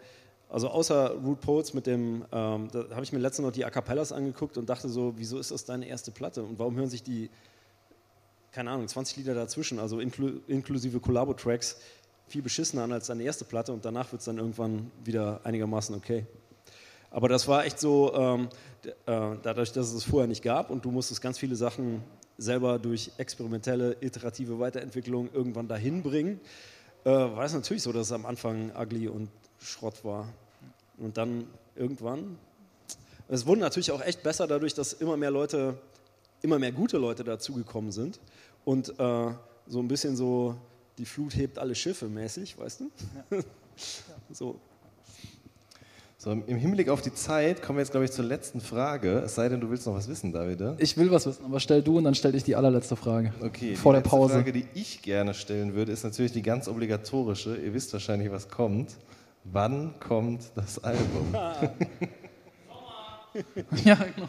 also 0.49 0.69
außer 0.69 1.11
Root 1.11 1.41
Poets 1.41 1.73
mit 1.73 1.87
dem, 1.87 2.25
ähm, 2.31 2.69
da 2.71 2.85
habe 2.91 3.03
ich 3.03 3.11
mir 3.11 3.19
letztens 3.19 3.45
noch 3.45 3.51
die 3.51 3.65
A 3.65 3.69
Cappellas 3.69 4.11
angeguckt 4.11 4.57
und 4.57 4.69
dachte 4.69 4.87
so, 4.87 5.13
wieso 5.17 5.39
ist 5.39 5.51
das 5.51 5.65
deine 5.65 5.87
erste 5.87 6.11
Platte 6.11 6.43
und 6.43 6.57
warum 6.57 6.75
hören 6.77 6.89
sich 6.89 7.03
die, 7.03 7.29
keine 8.53 8.71
Ahnung, 8.71 8.87
20 8.87 9.17
Lieder 9.17 9.35
dazwischen, 9.35 9.77
also 9.77 9.99
inklu 9.99 10.39
inklusive 10.47 10.99
Collabo-Tracks, 11.01 11.77
viel 12.27 12.41
beschissener 12.41 12.83
an 12.83 12.93
als 12.93 13.07
deine 13.07 13.23
erste 13.23 13.45
Platte 13.45 13.73
und 13.73 13.83
danach 13.83 14.11
wird 14.11 14.21
es 14.21 14.25
dann 14.25 14.37
irgendwann 14.37 14.91
wieder 15.03 15.41
einigermaßen 15.43 15.95
okay. 15.95 16.25
Aber 17.11 17.29
das 17.29 17.47
war 17.47 17.65
echt 17.65 17.79
so, 17.79 18.13
ähm, 18.13 18.49
äh, 19.05 19.35
dadurch, 19.41 19.71
dass 19.71 19.87
es 19.87 19.93
es 19.93 20.03
vorher 20.03 20.27
nicht 20.27 20.43
gab 20.43 20.69
und 20.69 20.85
du 20.85 20.91
musstest 20.91 21.21
ganz 21.21 21.37
viele 21.37 21.55
Sachen 21.55 22.03
selber 22.37 22.79
durch 22.79 23.11
experimentelle, 23.17 23.97
iterative 24.01 24.59
Weiterentwicklung 24.59 25.29
irgendwann 25.33 25.67
dahin 25.67 26.03
bringen, 26.03 26.39
äh, 27.03 27.09
war 27.09 27.45
es 27.45 27.53
natürlich 27.53 27.83
so, 27.83 27.91
dass 27.91 28.07
es 28.07 28.11
am 28.11 28.25
Anfang 28.25 28.71
ugly 28.77 29.07
und 29.07 29.29
Schrott 29.59 30.03
war. 30.03 30.27
Und 30.97 31.17
dann 31.17 31.47
irgendwann. 31.75 32.37
Es 33.27 33.45
wurde 33.45 33.61
natürlich 33.61 33.91
auch 33.91 34.01
echt 34.01 34.23
besser 34.23 34.47
dadurch, 34.47 34.73
dass 34.73 34.93
immer 34.93 35.17
mehr 35.17 35.31
Leute, 35.31 35.77
immer 36.41 36.59
mehr 36.59 36.71
gute 36.71 36.97
Leute 36.97 37.23
dazugekommen 37.23 37.91
sind 37.91 38.19
und 38.65 38.89
äh, 38.99 39.31
so 39.67 39.79
ein 39.79 39.87
bisschen 39.87 40.15
so 40.15 40.55
die 40.97 41.05
Flut 41.05 41.35
hebt 41.35 41.59
alle 41.59 41.75
Schiffe 41.75 42.07
mäßig, 42.07 42.57
weißt 42.57 42.81
du? 42.81 42.91
so. 44.31 44.59
So, 46.27 46.33
Im 46.33 46.57
Hinblick 46.57 46.89
auf 46.89 47.01
die 47.01 47.13
Zeit 47.13 47.61
kommen 47.61 47.77
wir 47.77 47.83
jetzt, 47.83 47.91
glaube 47.91 48.03
ich, 48.03 48.11
zur 48.11 48.25
letzten 48.25 48.59
Frage. 48.59 49.19
Es 49.19 49.35
sei 49.35 49.47
denn, 49.47 49.61
du 49.61 49.69
willst 49.69 49.87
noch 49.87 49.95
was 49.95 50.09
wissen, 50.09 50.33
David. 50.33 50.61
Ich 50.77 50.97
will 50.97 51.09
was 51.09 51.25
wissen, 51.25 51.45
aber 51.45 51.61
stell 51.61 51.81
du 51.81 51.99
und 51.99 52.03
dann 52.03 52.15
stelle 52.15 52.35
ich 52.35 52.43
die 52.43 52.57
allerletzte 52.57 52.97
Frage. 52.97 53.33
Okay, 53.39 53.77
Vor 53.77 53.93
die 53.93 54.03
der 54.03 54.09
Pause. 54.09 54.33
letzte 54.33 54.51
Frage, 54.51 54.51
die 54.51 54.65
ich 54.77 55.01
gerne 55.01 55.33
stellen 55.33 55.73
würde, 55.73 55.93
ist 55.93 56.03
natürlich 56.03 56.33
die 56.33 56.41
ganz 56.41 56.67
obligatorische. 56.67 57.55
Ihr 57.55 57.73
wisst 57.73 57.93
wahrscheinlich, 57.93 58.29
was 58.29 58.49
kommt. 58.49 58.97
Wann 59.45 59.97
kommt 60.01 60.51
das 60.55 60.83
Album? 60.83 61.31
ja, 63.85 63.95
genau. 63.95 64.27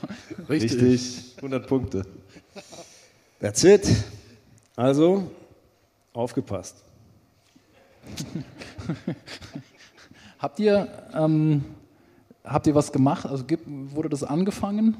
Richtig. 0.48 1.34
100 1.38 1.66
Punkte. 1.66 2.04
That's 3.40 3.64
it. 3.64 3.88
Also, 4.76 5.32
aufgepasst. 6.12 6.76
Habt 10.38 10.60
ihr, 10.60 10.86
ähm, 11.12 11.64
habt 12.48 12.66
ihr 12.66 12.74
was 12.74 12.92
gemacht? 12.92 13.26
Also 13.26 13.44
wurde 13.66 14.08
das 14.08 14.24
angefangen? 14.24 14.96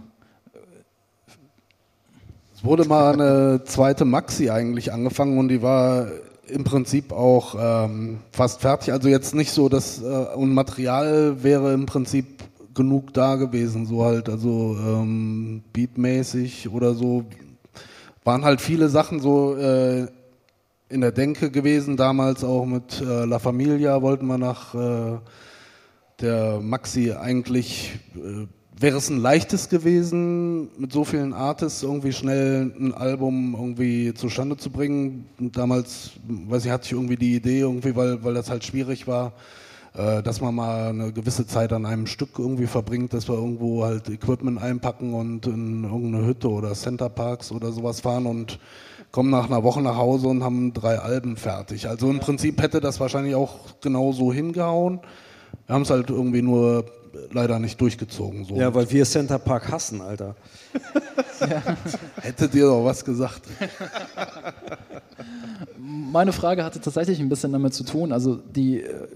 Es 2.54 2.64
wurde 2.64 2.84
mal 2.86 3.12
eine 3.12 3.62
zweite 3.64 4.04
Maxi 4.04 4.50
eigentlich 4.50 4.92
angefangen 4.92 5.38
und 5.38 5.48
die 5.48 5.62
war 5.62 6.08
im 6.48 6.64
Prinzip 6.64 7.12
auch 7.12 7.54
ähm, 7.58 8.18
fast 8.32 8.60
fertig. 8.60 8.92
Also 8.92 9.08
jetzt 9.08 9.34
nicht 9.34 9.52
so, 9.52 9.68
dass 9.68 10.02
äh, 10.02 10.04
und 10.34 10.52
Material 10.54 11.42
wäre 11.42 11.72
im 11.72 11.86
Prinzip 11.86 12.26
genug 12.74 13.12
da 13.12 13.36
gewesen, 13.36 13.86
so 13.86 14.04
halt, 14.04 14.28
also 14.28 14.76
ähm, 14.78 15.62
beatmäßig 15.72 16.68
oder 16.70 16.94
so. 16.94 17.24
Waren 18.24 18.44
halt 18.44 18.60
viele 18.60 18.88
Sachen 18.88 19.20
so 19.20 19.56
äh, 19.56 20.06
in 20.88 21.00
der 21.00 21.12
Denke 21.12 21.50
gewesen, 21.50 21.96
damals 21.96 22.44
auch 22.44 22.66
mit 22.66 23.00
äh, 23.00 23.24
La 23.24 23.38
Familia 23.38 24.02
wollten 24.02 24.26
wir 24.26 24.38
nach 24.38 24.74
äh, 24.74 25.18
der 26.20 26.60
Maxi 26.60 27.12
eigentlich, 27.12 27.98
äh, 28.16 28.46
wäre 28.80 28.98
es 28.98 29.10
ein 29.10 29.18
leichtes 29.18 29.68
gewesen, 29.68 30.68
mit 30.78 30.92
so 30.92 31.04
vielen 31.04 31.32
Artists 31.32 31.82
irgendwie 31.82 32.12
schnell 32.12 32.72
ein 32.78 32.94
Album 32.94 33.54
irgendwie 33.58 34.14
zustande 34.14 34.56
zu 34.56 34.70
bringen. 34.70 35.26
Damals, 35.38 36.12
weiß 36.28 36.64
ich, 36.64 36.70
hatte 36.70 36.86
ich 36.86 36.92
irgendwie 36.92 37.16
die 37.16 37.34
Idee, 37.34 37.60
irgendwie, 37.60 37.94
weil, 37.96 38.22
weil 38.22 38.34
das 38.34 38.50
halt 38.50 38.64
schwierig 38.64 39.06
war, 39.06 39.32
äh, 39.94 40.22
dass 40.22 40.40
man 40.40 40.54
mal 40.54 40.88
eine 40.90 41.12
gewisse 41.12 41.46
Zeit 41.46 41.72
an 41.72 41.86
einem 41.86 42.06
Stück 42.06 42.38
irgendwie 42.38 42.66
verbringt, 42.66 43.14
dass 43.14 43.28
wir 43.28 43.34
irgendwo 43.34 43.84
halt 43.84 44.08
Equipment 44.08 44.60
einpacken 44.60 45.14
und 45.14 45.46
in 45.46 45.84
irgendeine 45.84 46.26
Hütte 46.26 46.48
oder 46.48 46.72
Center 46.74 47.08
Parks 47.08 47.50
oder 47.50 47.72
sowas 47.72 48.00
fahren 48.00 48.26
und 48.26 48.58
kommen 49.10 49.30
nach 49.30 49.46
einer 49.46 49.62
Woche 49.62 49.82
nach 49.82 49.96
Hause 49.96 50.28
und 50.28 50.44
haben 50.44 50.72
drei 50.72 50.98
Alben 50.98 51.36
fertig. 51.36 51.88
Also 51.88 52.10
im 52.10 52.20
Prinzip 52.20 52.60
hätte 52.60 52.80
das 52.80 53.00
wahrscheinlich 53.00 53.34
auch 53.34 53.80
genauso 53.80 54.32
hingehauen. 54.32 55.00
Wir 55.66 55.74
haben 55.74 55.82
es 55.82 55.90
halt 55.90 56.10
irgendwie 56.10 56.42
nur 56.42 56.84
leider 57.32 57.58
nicht 57.58 57.80
durchgezogen. 57.80 58.44
So. 58.44 58.54
Ja, 58.54 58.74
weil 58.74 58.90
wir 58.90 59.04
Center 59.04 59.38
Park 59.38 59.70
hassen, 59.70 60.00
Alter. 60.00 60.34
Hättet 62.20 62.54
ihr 62.54 62.66
doch 62.66 62.84
was 62.84 63.04
gesagt. 63.04 63.42
Meine 65.78 66.32
Frage 66.32 66.64
hatte 66.64 66.80
tatsächlich 66.80 67.20
ein 67.20 67.28
bisschen 67.28 67.52
damit 67.52 67.74
zu 67.74 67.84
tun. 67.84 68.12
Also 68.12 68.36
die 68.36 68.82
äh, 68.82 69.06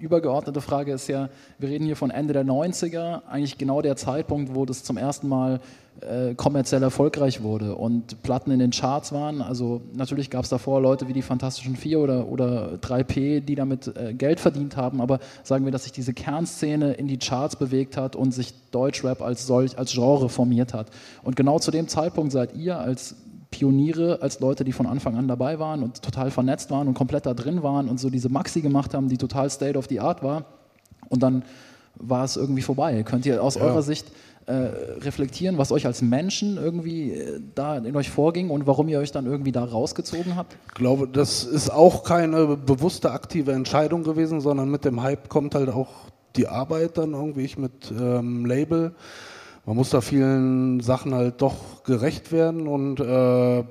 übergeordnete 0.00 0.60
Frage 0.60 0.92
ist 0.92 1.08
ja, 1.08 1.28
wir 1.58 1.68
reden 1.68 1.84
hier 1.84 1.96
von 1.96 2.10
Ende 2.10 2.32
der 2.32 2.44
90er, 2.44 3.22
eigentlich 3.28 3.58
genau 3.58 3.82
der 3.82 3.96
Zeitpunkt, 3.96 4.54
wo 4.54 4.64
das 4.64 4.82
zum 4.82 4.96
ersten 4.96 5.28
Mal 5.28 5.60
äh, 6.00 6.34
kommerziell 6.34 6.82
erfolgreich 6.82 7.42
wurde 7.42 7.74
und 7.74 8.22
Platten 8.22 8.50
in 8.50 8.58
den 8.58 8.70
Charts 8.70 9.12
waren. 9.12 9.42
Also 9.42 9.82
natürlich 9.92 10.30
gab 10.30 10.44
es 10.44 10.50
davor 10.50 10.80
Leute 10.80 11.08
wie 11.08 11.12
die 11.12 11.22
Fantastischen 11.22 11.76
Vier 11.76 12.00
oder, 12.00 12.28
oder 12.28 12.78
3P, 12.80 13.40
die 13.40 13.54
damit 13.54 13.94
äh, 13.96 14.14
Geld 14.14 14.40
verdient 14.40 14.76
haben, 14.76 15.00
aber 15.00 15.20
sagen 15.42 15.64
wir, 15.64 15.72
dass 15.72 15.84
sich 15.84 15.92
diese 15.92 16.14
Kernszene 16.14 16.92
in 16.94 17.06
die 17.06 17.18
Charts 17.18 17.56
bewegt 17.56 17.96
hat 17.96 18.16
und 18.16 18.32
sich 18.32 18.54
Deutschrap 18.70 19.20
als 19.20 19.46
solch, 19.46 19.78
als 19.78 19.92
Genre 19.92 20.28
formiert 20.28 20.72
hat. 20.72 20.88
Und 21.22 21.36
genau 21.36 21.58
zu 21.58 21.70
dem 21.70 21.88
Zeitpunkt 21.88 22.32
seid 22.32 22.54
ihr 22.54 22.78
als 22.78 23.16
Pioniere, 23.50 24.22
als 24.22 24.40
Leute, 24.40 24.64
die 24.64 24.72
von 24.72 24.86
Anfang 24.86 25.16
an 25.16 25.26
dabei 25.28 25.58
waren 25.58 25.82
und 25.82 26.02
total 26.02 26.30
vernetzt 26.30 26.70
waren 26.70 26.86
und 26.88 26.94
komplett 26.94 27.26
da 27.26 27.34
drin 27.34 27.62
waren 27.62 27.88
und 27.88 27.98
so 27.98 28.10
diese 28.10 28.28
Maxi 28.28 28.60
gemacht 28.60 28.94
haben, 28.94 29.08
die 29.08 29.18
total 29.18 29.50
State 29.50 29.76
of 29.76 29.86
the 29.88 30.00
Art 30.00 30.22
war. 30.22 30.44
Und 31.08 31.22
dann 31.22 31.42
war 31.96 32.24
es 32.24 32.36
irgendwie 32.36 32.62
vorbei. 32.62 33.02
Könnt 33.02 33.26
ihr 33.26 33.42
aus 33.42 33.56
Ja. 33.56 33.62
eurer 33.62 33.82
Sicht 33.82 34.06
äh, 34.46 34.52
reflektieren, 35.02 35.58
was 35.58 35.70
euch 35.70 35.86
als 35.86 36.00
Menschen 36.02 36.56
irgendwie 36.56 37.12
äh, 37.12 37.40
da 37.54 37.76
in 37.76 37.94
euch 37.94 38.10
vorging 38.10 38.50
und 38.50 38.66
warum 38.66 38.88
ihr 38.88 38.98
euch 38.98 39.12
dann 39.12 39.26
irgendwie 39.26 39.52
da 39.52 39.64
rausgezogen 39.64 40.34
habt? 40.36 40.56
Ich 40.68 40.74
glaube, 40.74 41.06
das 41.08 41.44
ist 41.44 41.70
auch 41.70 42.04
keine 42.04 42.56
bewusste 42.56 43.10
aktive 43.12 43.52
Entscheidung 43.52 44.02
gewesen, 44.02 44.40
sondern 44.40 44.70
mit 44.70 44.84
dem 44.84 45.02
Hype 45.02 45.28
kommt 45.28 45.54
halt 45.54 45.68
auch 45.68 45.88
die 46.36 46.46
Arbeit 46.48 46.96
dann 46.98 47.12
irgendwie 47.12 47.42
ich 47.44 47.58
mit 47.58 47.92
ähm, 47.92 48.46
Label. 48.46 48.94
Man 49.70 49.76
muss 49.76 49.90
da 49.90 50.00
vielen 50.00 50.80
Sachen 50.80 51.14
halt 51.14 51.40
doch 51.42 51.84
gerecht 51.84 52.32
werden 52.32 52.66
und 52.66 52.98
äh, 52.98 53.62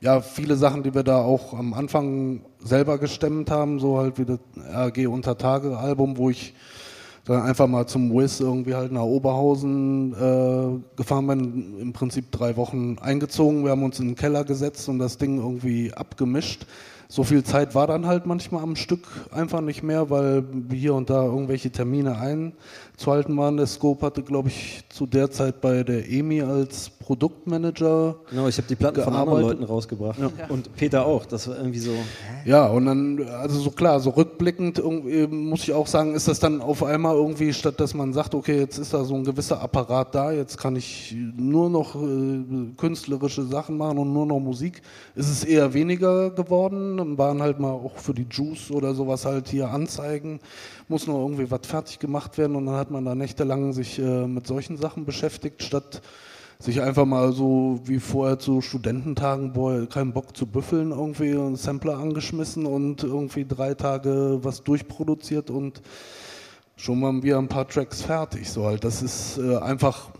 ja, 0.00 0.20
viele 0.22 0.56
Sachen, 0.56 0.82
die 0.82 0.92
wir 0.92 1.04
da 1.04 1.22
auch 1.22 1.54
am 1.54 1.72
Anfang 1.72 2.40
selber 2.58 2.98
gestemmt 2.98 3.48
haben, 3.48 3.78
so 3.78 3.98
halt 3.98 4.18
wie 4.18 4.24
das 4.24 4.40
RG 4.74 5.06
Untertage 5.06 5.78
Album, 5.78 6.16
wo 6.16 6.30
ich 6.30 6.52
dann 7.26 7.42
einfach 7.42 7.68
mal 7.68 7.86
zum 7.86 8.12
Wiz 8.12 8.40
irgendwie 8.40 8.74
halt 8.74 8.90
nach 8.90 9.02
Oberhausen 9.04 10.14
äh, 10.14 10.96
gefahren 10.96 11.28
bin, 11.28 11.78
im 11.78 11.92
Prinzip 11.92 12.32
drei 12.32 12.56
Wochen 12.56 12.96
eingezogen. 13.00 13.62
Wir 13.62 13.70
haben 13.70 13.84
uns 13.84 14.00
in 14.00 14.08
den 14.08 14.16
Keller 14.16 14.42
gesetzt 14.42 14.88
und 14.88 14.98
das 14.98 15.16
Ding 15.16 15.38
irgendwie 15.38 15.94
abgemischt. 15.94 16.66
So 17.12 17.24
viel 17.24 17.42
Zeit 17.42 17.74
war 17.74 17.88
dann 17.88 18.06
halt 18.06 18.26
manchmal 18.26 18.62
am 18.62 18.76
Stück 18.76 19.04
einfach 19.32 19.60
nicht 19.60 19.82
mehr, 19.82 20.10
weil 20.10 20.44
hier 20.70 20.94
und 20.94 21.10
da 21.10 21.24
irgendwelche 21.24 21.72
Termine 21.72 22.20
einzuhalten 23.00 23.36
waren. 23.36 23.56
Der 23.56 23.66
Scope 23.66 24.04
hatte, 24.04 24.22
glaube 24.22 24.48
ich, 24.48 24.84
zu 24.90 25.06
der 25.06 25.30
Zeit 25.30 25.60
bei 25.60 25.82
der 25.82 26.08
EMI 26.08 26.42
als 26.42 26.90
Produktmanager 26.90 28.16
Genau, 28.30 28.46
ich 28.46 28.56
habe 28.58 28.68
die 28.68 28.76
Platten 28.76 29.02
von 29.02 29.14
anderen 29.14 29.40
Gearbeitet. 29.40 29.60
Leuten 29.60 29.64
rausgebracht. 29.64 30.18
Und 30.48 30.76
Peter 30.76 31.06
auch. 31.06 31.24
Das 31.26 31.48
war 31.48 31.56
irgendwie 31.56 31.78
so. 31.78 31.92
Ja, 32.44 32.66
und 32.66 32.86
dann, 32.86 33.26
also 33.28 33.58
so 33.58 33.70
klar, 33.70 34.00
so 34.00 34.10
rückblickend 34.10 34.78
irgendwie 34.78 35.26
muss 35.26 35.62
ich 35.62 35.72
auch 35.72 35.86
sagen, 35.86 36.14
ist 36.14 36.28
das 36.28 36.38
dann 36.38 36.60
auf 36.60 36.84
einmal 36.84 37.16
irgendwie, 37.16 37.52
statt 37.52 37.80
dass 37.80 37.94
man 37.94 38.12
sagt, 38.12 38.34
okay, 38.34 38.58
jetzt 38.58 38.78
ist 38.78 38.94
da 38.94 39.04
so 39.04 39.14
ein 39.14 39.24
gewisser 39.24 39.60
Apparat 39.60 40.14
da, 40.14 40.30
jetzt 40.32 40.58
kann 40.58 40.76
ich 40.76 41.16
nur 41.36 41.70
noch 41.70 41.96
äh, 41.96 42.44
künstlerische 42.76 43.44
Sachen 43.44 43.76
machen 43.76 43.98
und 43.98 44.12
nur 44.12 44.26
noch 44.26 44.38
Musik, 44.38 44.82
ist 45.14 45.30
es 45.30 45.44
eher 45.44 45.72
weniger 45.72 46.30
geworden. 46.30 46.98
Dann 46.98 47.18
waren 47.18 47.42
halt 47.42 47.58
mal 47.58 47.72
auch 47.72 47.96
für 47.96 48.14
die 48.14 48.26
Juice 48.30 48.70
oder 48.70 48.94
sowas 48.94 49.24
halt 49.24 49.48
hier 49.48 49.70
Anzeigen, 49.70 50.40
muss 50.88 51.06
noch 51.06 51.20
irgendwie 51.20 51.50
was 51.50 51.60
fertig 51.64 51.98
gemacht 51.98 52.36
werden 52.38 52.56
und 52.56 52.66
dann 52.66 52.76
hat 52.76 52.89
man 52.90 53.04
da 53.04 53.14
nächtelang 53.14 53.72
sich 53.72 53.98
äh, 53.98 54.26
mit 54.26 54.46
solchen 54.46 54.76
Sachen 54.76 55.04
beschäftigt, 55.04 55.62
statt 55.62 56.02
sich 56.58 56.82
einfach 56.82 57.06
mal 57.06 57.32
so 57.32 57.80
wie 57.84 57.98
vorher 57.98 58.38
zu 58.38 58.60
Studententagen, 58.60 59.52
boah, 59.54 59.86
keinen 59.86 60.12
Bock 60.12 60.36
zu 60.36 60.46
büffeln, 60.46 60.90
irgendwie 60.90 61.30
einen 61.30 61.56
Sampler 61.56 61.98
angeschmissen 61.98 62.66
und 62.66 63.02
irgendwie 63.02 63.46
drei 63.46 63.74
Tage 63.74 64.40
was 64.42 64.62
durchproduziert 64.62 65.50
und 65.50 65.80
schon 66.76 67.00
waren 67.02 67.22
wir 67.22 67.38
ein 67.38 67.48
paar 67.48 67.66
Tracks 67.66 68.02
fertig. 68.02 68.50
So 68.50 68.66
halt, 68.66 68.84
das 68.84 69.02
ist 69.02 69.38
äh, 69.38 69.56
einfach 69.56 70.10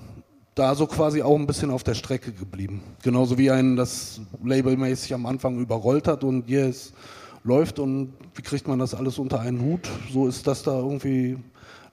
da 0.55 0.75
so 0.75 0.87
quasi 0.87 1.23
auch 1.23 1.39
ein 1.39 1.47
bisschen 1.47 1.71
auf 1.71 1.85
der 1.85 1.95
Strecke 1.95 2.33
geblieben. 2.33 2.83
Genauso 3.03 3.37
wie 3.37 3.51
einen 3.51 3.77
das 3.77 4.21
labelmäßig 4.43 5.13
am 5.15 5.27
Anfang 5.27 5.59
überrollt 5.59 6.09
hat 6.09 6.25
und 6.25 6.49
jetzt 6.49 6.95
läuft 7.45 7.79
und 7.79 8.15
wie 8.35 8.43
kriegt 8.43 8.67
man 8.69 8.79
das 8.79 8.95
alles 8.95 9.19
unter 9.19 9.41
einen 9.41 9.61
Hut? 9.61 9.89
So 10.13 10.27
ist 10.27 10.47
das 10.47 10.63
da 10.63 10.79
irgendwie 10.79 11.39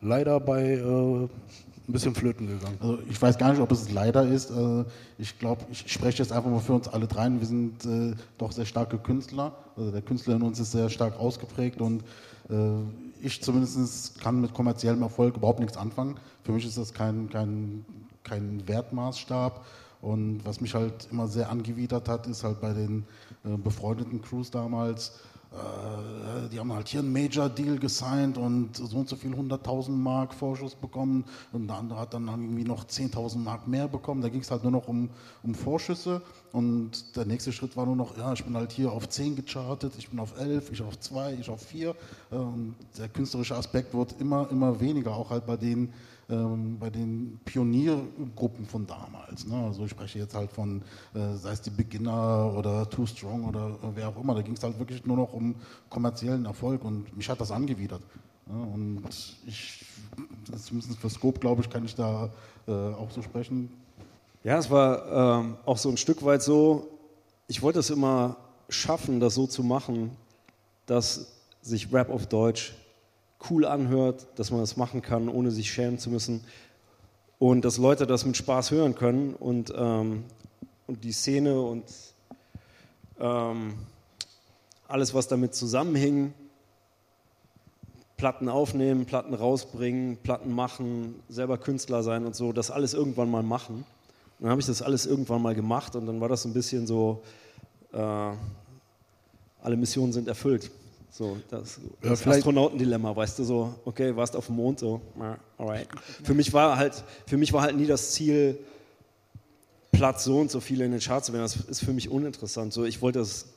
leider 0.01 0.39
bei 0.39 0.73
äh, 0.73 1.27
ein 1.89 1.93
bisschen 1.93 2.13
flöten 2.13 2.47
gegangen. 2.47 2.77
Also 2.81 2.99
ich 3.09 3.21
weiß 3.21 3.37
gar 3.37 3.51
nicht, 3.51 3.61
ob 3.61 3.71
es 3.71 3.89
leider 3.91 4.27
ist. 4.27 4.51
Äh, 4.51 4.83
Ich 5.17 5.39
glaube, 5.39 5.65
ich 5.71 5.91
spreche 5.91 6.21
jetzt 6.21 6.31
einfach 6.31 6.49
mal 6.49 6.59
für 6.59 6.73
uns 6.73 6.87
alle 6.87 7.07
dreien. 7.07 7.39
Wir 7.39 7.47
sind 7.47 7.85
äh, 7.85 8.13
doch 8.37 8.51
sehr 8.51 8.65
starke 8.65 8.97
Künstler. 8.97 9.53
Also 9.75 9.91
der 9.91 10.01
Künstler 10.01 10.35
in 10.35 10.41
uns 10.41 10.59
ist 10.59 10.71
sehr 10.71 10.89
stark 10.89 11.17
ausgeprägt 11.19 11.81
und 11.81 12.03
äh, 12.49 12.55
ich 13.21 13.41
zumindest 13.41 14.19
kann 14.19 14.41
mit 14.41 14.53
kommerziellem 14.53 15.01
Erfolg 15.01 15.37
überhaupt 15.37 15.59
nichts 15.59 15.77
anfangen. 15.77 16.17
Für 16.43 16.51
mich 16.51 16.65
ist 16.65 16.77
das 16.77 16.93
kein, 16.93 17.29
kein, 17.29 17.85
kein 18.23 18.67
Wertmaßstab. 18.67 19.65
Und 20.01 20.41
was 20.45 20.61
mich 20.61 20.75
halt 20.75 21.07
immer 21.11 21.27
sehr 21.27 21.49
angewidert 21.49 22.07
hat, 22.07 22.27
ist 22.27 22.43
halt 22.43 22.61
bei 22.61 22.73
den 22.73 23.05
äh, 23.43 23.57
befreundeten 23.57 24.21
Crews 24.21 24.51
damals, 24.51 25.13
die 26.51 26.59
haben 26.59 26.73
halt 26.73 26.87
hier 26.87 26.99
einen 26.99 27.13
Major-Deal 27.13 27.77
gesigned 27.79 28.37
und 28.37 28.75
so 28.75 28.97
und 28.97 29.09
so 29.09 29.15
viel 29.15 29.33
100.000 29.33 29.91
Mark 29.91 30.33
Vorschuss 30.33 30.75
bekommen 30.75 31.25
und 31.51 31.67
der 31.67 31.77
andere 31.77 31.99
hat 31.99 32.13
dann 32.13 32.27
irgendwie 32.27 32.63
noch 32.63 32.85
10.000 32.85 33.39
Mark 33.39 33.67
mehr 33.67 33.87
bekommen. 33.87 34.21
Da 34.21 34.29
ging 34.29 34.41
es 34.41 34.51
halt 34.51 34.63
nur 34.63 34.71
noch 34.71 34.87
um, 34.87 35.09
um 35.43 35.55
Vorschüsse 35.55 36.21
und 36.51 37.15
der 37.15 37.25
nächste 37.25 37.51
Schritt 37.51 37.77
war 37.77 37.85
nur 37.85 37.95
noch, 37.95 38.17
ja, 38.17 38.33
ich 38.33 38.43
bin 38.43 38.55
halt 38.55 38.71
hier 38.71 38.91
auf 38.91 39.09
10 39.09 39.35
gechartet, 39.35 39.93
ich 39.97 40.09
bin 40.09 40.19
auf 40.19 40.37
11, 40.39 40.71
ich 40.71 40.81
auf 40.81 40.99
2, 40.99 41.37
ich 41.39 41.49
auf 41.49 41.61
4. 41.61 41.95
Und 42.29 42.75
der 42.97 43.09
künstlerische 43.09 43.55
Aspekt 43.55 43.93
wird 43.93 44.19
immer, 44.19 44.49
immer 44.51 44.79
weniger, 44.79 45.15
auch 45.15 45.29
halt 45.29 45.45
bei 45.45 45.57
den 45.57 45.93
ähm, 46.29 46.77
bei 46.79 46.89
den 46.89 47.39
Pioniergruppen 47.45 48.65
von 48.65 48.85
damals. 48.85 49.47
Ne? 49.47 49.55
Also 49.55 49.85
ich 49.85 49.91
spreche 49.91 50.19
jetzt 50.19 50.35
halt 50.35 50.51
von, 50.51 50.81
äh, 51.13 51.35
sei 51.35 51.51
es 51.51 51.61
die 51.61 51.69
Beginner 51.69 52.53
oder 52.55 52.89
Too 52.89 53.05
Strong 53.05 53.45
oder 53.45 53.77
wer 53.95 54.09
auch 54.09 54.21
immer, 54.21 54.35
da 54.35 54.41
ging 54.41 54.53
es 54.53 54.63
halt 54.63 54.77
wirklich 54.77 55.05
nur 55.05 55.17
noch 55.17 55.33
um 55.33 55.55
kommerziellen 55.89 56.45
Erfolg 56.45 56.83
und 56.83 57.15
mich 57.15 57.29
hat 57.29 57.39
das 57.39 57.51
angewidert. 57.51 58.01
Ne? 58.45 58.61
Und 58.61 59.03
ich, 59.45 59.85
zumindest 60.61 60.99
für 60.99 61.09
Scope, 61.09 61.39
glaube 61.39 61.61
ich, 61.61 61.69
kann 61.69 61.85
ich 61.85 61.95
da 61.95 62.29
äh, 62.67 62.71
auch 62.71 63.11
so 63.11 63.21
sprechen. 63.21 63.69
Ja, 64.43 64.57
es 64.57 64.69
war 64.69 65.39
ähm, 65.39 65.57
auch 65.65 65.77
so 65.77 65.89
ein 65.89 65.97
Stück 65.97 66.23
weit 66.23 66.41
so, 66.41 66.87
ich 67.47 67.61
wollte 67.61 67.79
es 67.79 67.89
immer 67.89 68.37
schaffen, 68.69 69.19
das 69.19 69.35
so 69.35 69.47
zu 69.47 69.63
machen, 69.63 70.11
dass 70.85 71.33
sich 71.61 71.91
Rap 71.93 72.09
auf 72.09 72.27
Deutsch 72.27 72.73
cool 73.49 73.65
anhört, 73.65 74.27
dass 74.35 74.51
man 74.51 74.59
das 74.59 74.77
machen 74.77 75.01
kann, 75.01 75.29
ohne 75.29 75.51
sich 75.51 75.71
schämen 75.71 75.99
zu 75.99 76.09
müssen 76.09 76.43
und 77.39 77.65
dass 77.65 77.77
Leute 77.77 78.07
das 78.07 78.25
mit 78.25 78.37
Spaß 78.37 78.71
hören 78.71 78.95
können 78.95 79.33
und, 79.35 79.73
ähm, 79.75 80.23
und 80.87 81.03
die 81.03 81.11
Szene 81.11 81.59
und 81.61 81.85
ähm, 83.19 83.73
alles, 84.87 85.13
was 85.13 85.27
damit 85.27 85.53
zusammenhing, 85.53 86.33
Platten 88.15 88.49
aufnehmen, 88.49 89.05
Platten 89.05 89.35
rausbringen, 89.35 90.17
Platten 90.17 90.51
machen, 90.51 91.15
selber 91.29 91.57
Künstler 91.59 92.01
sein 92.01 92.25
und 92.25 92.35
so, 92.35 92.51
das 92.51 92.71
alles 92.71 92.95
irgendwann 92.95 93.29
mal 93.29 93.43
machen. 93.43 93.85
Dann 94.39 94.49
habe 94.49 94.61
ich 94.61 94.67
das 94.67 94.81
alles 94.81 95.05
irgendwann 95.05 95.41
mal 95.41 95.53
gemacht 95.53 95.95
und 95.95 96.07
dann 96.07 96.19
war 96.19 96.29
das 96.29 96.45
ein 96.45 96.53
bisschen 96.53 96.87
so, 96.87 97.21
äh, 97.91 97.97
alle 97.97 99.75
Missionen 99.75 100.13
sind 100.13 100.27
erfüllt. 100.27 100.71
So, 101.17 101.35
das, 101.49 101.79
das 101.99 102.27
Astronautendilemma, 102.27 103.15
weißt 103.15 103.39
du, 103.39 103.43
so, 103.43 103.73
okay, 103.85 104.15
warst 104.15 104.35
auf 104.35 104.45
dem 104.45 104.55
Mond, 104.57 104.77
so, 104.77 105.01
alright. 105.57 105.87
Für 106.23 106.35
mich 106.35 106.53
war 106.53 106.77
halt, 106.77 107.03
für 107.25 107.37
mich 107.37 107.51
war 107.53 107.63
halt 107.63 107.75
nie 107.75 107.87
das 107.87 108.11
Ziel, 108.11 108.59
Platz 109.91 110.25
so 110.25 110.37
und 110.37 110.51
so 110.51 110.59
viele 110.59 110.85
in 110.85 110.91
den 110.91 110.99
Charts 110.99 111.25
zu 111.25 111.33
werden. 111.33 111.41
Das 111.43 111.55
ist 111.55 111.79
für 111.83 111.91
mich 111.91 112.11
uninteressant. 112.11 112.71
So, 112.71 112.85
ich 112.85 113.01
wollte 113.01 113.17
das, 113.17 113.47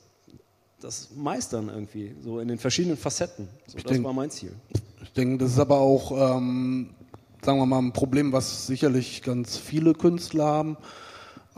das 0.79 1.09
meistern 1.15 1.69
irgendwie, 1.69 2.15
so 2.23 2.39
in 2.39 2.47
den 2.47 2.57
verschiedenen 2.57 2.97
Facetten. 2.97 3.47
So, 3.67 3.77
das 3.77 3.83
denk- 3.91 4.03
war 4.03 4.13
mein 4.13 4.31
Ziel. 4.31 4.53
Ich 4.73 4.81
Ich 5.03 5.13
denke, 5.13 5.37
das 5.43 5.51
ist 5.51 5.59
aber 5.59 5.77
auch, 5.77 6.37
ähm, 6.37 6.89
sagen 7.43 7.59
wir 7.59 7.67
mal, 7.67 7.77
ein 7.77 7.93
Problem, 7.93 8.31
was 8.31 8.65
sicherlich 8.65 9.21
ganz 9.21 9.57
viele 9.57 9.93
Künstler 9.93 10.45
haben. 10.45 10.77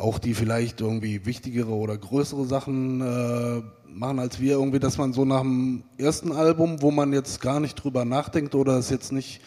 Auch 0.04 0.20
die 0.20 0.34
vielleicht 0.34 0.82
irgendwie 0.82 1.26
wichtigere 1.26 1.72
oder 1.72 1.98
größere 1.98 2.44
Sachen 2.44 3.00
äh, 3.00 3.62
machen 3.88 4.20
als 4.20 4.42
wir 4.42 4.54
irgendwie, 4.54 4.80
dass 4.80 4.98
man 4.98 5.14
so 5.14 5.24
nach 5.24 5.44
dem 5.44 5.84
ersten 5.98 6.34
Album, 6.34 6.82
wo 6.82 6.92
man 6.92 7.14
jetzt 7.14 7.40
gar 7.40 7.62
nicht 7.62 7.76
drüber 7.76 8.04
nachdenkt 8.04 8.54
oder 8.54 8.78
es 8.78 8.90
jetzt 8.90 9.14
nicht 9.14 9.40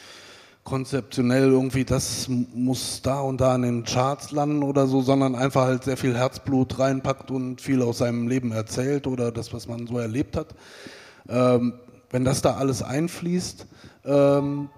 konzeptionell 0.65 1.51
irgendwie, 1.51 1.85
das 1.85 2.29
muss 2.29 3.03
da 3.03 3.21
und 3.21 3.43
da 3.43 3.55
in 3.55 3.63
den 3.63 3.85
Charts 3.85 4.31
landen 4.31 4.63
oder 4.63 4.87
so, 4.87 5.03
sondern 5.03 5.35
einfach 5.35 5.67
halt 5.67 5.85
sehr 5.85 5.99
viel 5.99 6.17
Herzblut 6.17 6.79
reinpackt 6.79 7.31
und 7.31 7.61
viel 7.61 7.83
aus 7.83 7.99
seinem 7.99 8.27
Leben 8.27 8.51
erzählt 8.51 9.07
oder 9.07 9.33
das, 9.33 9.53
was 9.53 9.69
man 9.69 9.87
so 9.87 9.99
erlebt 9.99 10.39
hat. 10.39 10.55
Ähm, 11.29 11.75
wenn 12.09 12.25
das 12.25 12.41
da 12.41 12.55
alles 12.55 12.83
einfließt 12.83 13.67
ähm, 14.07 14.71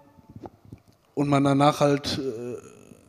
und 1.15 1.29
man 1.29 1.45
danach 1.45 1.79
halt 1.79 2.19
äh, 2.19 2.48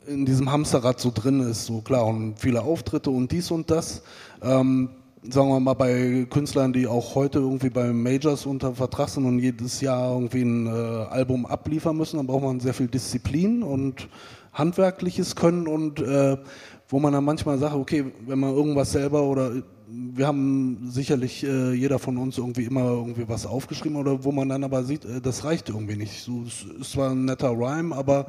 in 0.09 0.25
diesem 0.25 0.51
Hamsterrad 0.51 0.99
so 0.99 1.11
drin 1.13 1.39
ist, 1.39 1.65
so 1.65 1.81
klar, 1.81 2.05
und 2.07 2.39
viele 2.39 2.61
Auftritte 2.61 3.11
und 3.11 3.31
dies 3.31 3.51
und 3.51 3.69
das, 3.69 4.01
ähm, 4.41 4.89
sagen 5.29 5.49
wir 5.49 5.59
mal, 5.59 5.73
bei 5.75 6.25
Künstlern, 6.29 6.73
die 6.73 6.87
auch 6.87 7.15
heute 7.15 7.39
irgendwie 7.39 7.69
bei 7.69 7.93
Majors 7.93 8.45
unter 8.45 8.73
Vertrag 8.73 9.09
sind 9.09 9.25
und 9.25 9.39
jedes 9.39 9.81
Jahr 9.81 10.13
irgendwie 10.13 10.41
ein 10.41 10.65
äh, 10.65 10.69
Album 10.69 11.45
abliefern 11.45 11.95
müssen, 11.95 12.17
dann 12.17 12.27
braucht 12.27 12.43
man 12.43 12.59
sehr 12.59 12.73
viel 12.73 12.87
Disziplin 12.87 13.61
und 13.61 14.07
handwerkliches 14.53 15.35
Können 15.35 15.67
und 15.67 15.99
äh, 15.99 16.37
wo 16.87 16.99
man 16.99 17.13
dann 17.13 17.23
manchmal 17.23 17.59
sagt, 17.59 17.75
okay, 17.75 18.05
wenn 18.25 18.39
man 18.39 18.55
irgendwas 18.55 18.91
selber 18.91 19.21
oder 19.23 19.51
wir 19.91 20.27
haben 20.27 20.89
sicherlich 20.89 21.43
äh, 21.43 21.73
jeder 21.73 21.99
von 21.99 22.17
uns 22.17 22.37
irgendwie 22.37 22.63
immer 22.63 22.83
irgendwie 22.83 23.27
was 23.27 23.45
aufgeschrieben 23.45 23.97
oder 23.97 24.23
wo 24.23 24.31
man 24.31 24.49
dann 24.49 24.63
aber 24.63 24.83
sieht, 24.83 25.05
äh, 25.05 25.21
das 25.21 25.43
reicht 25.43 25.69
irgendwie 25.69 25.95
nicht. 25.95 26.23
So, 26.23 26.43
es 26.47 26.65
ist 26.81 26.91
zwar 26.91 27.11
ein 27.11 27.25
netter 27.25 27.51
Rhyme, 27.51 27.95
aber 27.95 28.27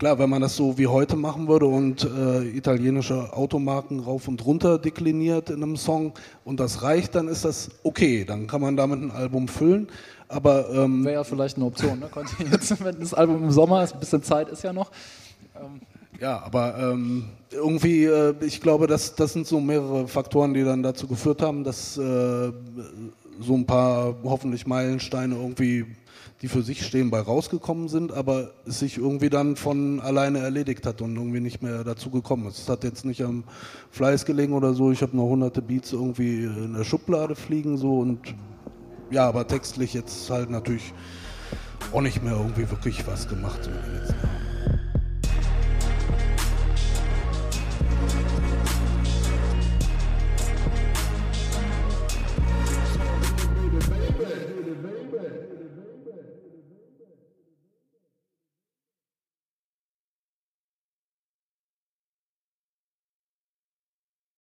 Klar, 0.00 0.18
wenn 0.18 0.30
man 0.30 0.40
das 0.40 0.56
so 0.56 0.78
wie 0.78 0.86
heute 0.86 1.14
machen 1.14 1.46
würde 1.46 1.66
und 1.66 2.04
äh, 2.04 2.56
italienische 2.56 3.34
Automarken 3.34 4.00
rauf 4.00 4.28
und 4.28 4.42
runter 4.46 4.78
dekliniert 4.78 5.50
in 5.50 5.62
einem 5.62 5.76
Song 5.76 6.14
und 6.42 6.58
das 6.58 6.82
reicht, 6.82 7.14
dann 7.16 7.28
ist 7.28 7.44
das 7.44 7.70
okay. 7.82 8.24
Dann 8.24 8.46
kann 8.46 8.62
man 8.62 8.78
damit 8.78 9.02
ein 9.02 9.10
Album 9.10 9.46
füllen. 9.46 9.88
Aber 10.26 10.70
ähm, 10.70 11.04
wäre 11.04 11.16
ja 11.16 11.24
vielleicht 11.24 11.56
eine 11.56 11.66
Option. 11.66 11.98
Ne? 11.98 12.08
jetzt, 12.50 12.82
wenn 12.82 12.98
das 12.98 13.12
Album 13.12 13.44
im 13.44 13.50
Sommer 13.50 13.84
ist, 13.84 13.92
ein 13.92 14.00
bisschen 14.00 14.22
Zeit 14.22 14.48
ist 14.48 14.64
ja 14.64 14.72
noch. 14.72 14.90
Ähm. 15.54 15.82
Ja, 16.18 16.44
aber 16.44 16.78
ähm, 16.78 17.26
irgendwie, 17.50 18.06
äh, 18.06 18.34
ich 18.40 18.62
glaube, 18.62 18.86
das, 18.86 19.14
das 19.16 19.34
sind 19.34 19.46
so 19.46 19.60
mehrere 19.60 20.08
Faktoren, 20.08 20.54
die 20.54 20.64
dann 20.64 20.82
dazu 20.82 21.08
geführt 21.08 21.42
haben, 21.42 21.62
dass 21.62 21.98
äh, 21.98 22.00
so 22.00 23.54
ein 23.54 23.66
paar 23.66 24.14
hoffentlich 24.24 24.66
Meilensteine 24.66 25.34
irgendwie 25.34 25.84
die 26.42 26.48
für 26.48 26.62
sich 26.62 26.86
stehen, 26.86 27.10
bei 27.10 27.20
rausgekommen 27.20 27.88
sind, 27.88 28.12
aber 28.12 28.52
es 28.66 28.78
sich 28.78 28.96
irgendwie 28.96 29.28
dann 29.28 29.56
von 29.56 30.00
alleine 30.00 30.38
erledigt 30.38 30.86
hat 30.86 31.02
und 31.02 31.14
irgendwie 31.14 31.40
nicht 31.40 31.62
mehr 31.62 31.84
dazu 31.84 32.10
gekommen 32.10 32.46
ist. 32.46 32.58
Es 32.58 32.68
hat 32.68 32.82
jetzt 32.82 33.04
nicht 33.04 33.22
am 33.22 33.44
Fleiß 33.90 34.24
gelegen 34.24 34.54
oder 34.54 34.72
so. 34.72 34.90
Ich 34.90 35.02
habe 35.02 35.16
noch 35.16 35.28
hunderte 35.28 35.60
Beats 35.60 35.92
irgendwie 35.92 36.44
in 36.44 36.74
der 36.74 36.84
Schublade 36.84 37.34
fliegen 37.34 37.76
so 37.76 37.98
und 37.98 38.34
ja, 39.10 39.28
aber 39.28 39.46
textlich 39.46 39.92
jetzt 39.92 40.30
halt 40.30 40.50
natürlich 40.50 40.94
auch 41.92 42.00
nicht 42.00 42.22
mehr 42.22 42.34
irgendwie 42.34 42.70
wirklich 42.70 43.06
was 43.06 43.28
gemacht 43.28 43.64
so 43.64 43.70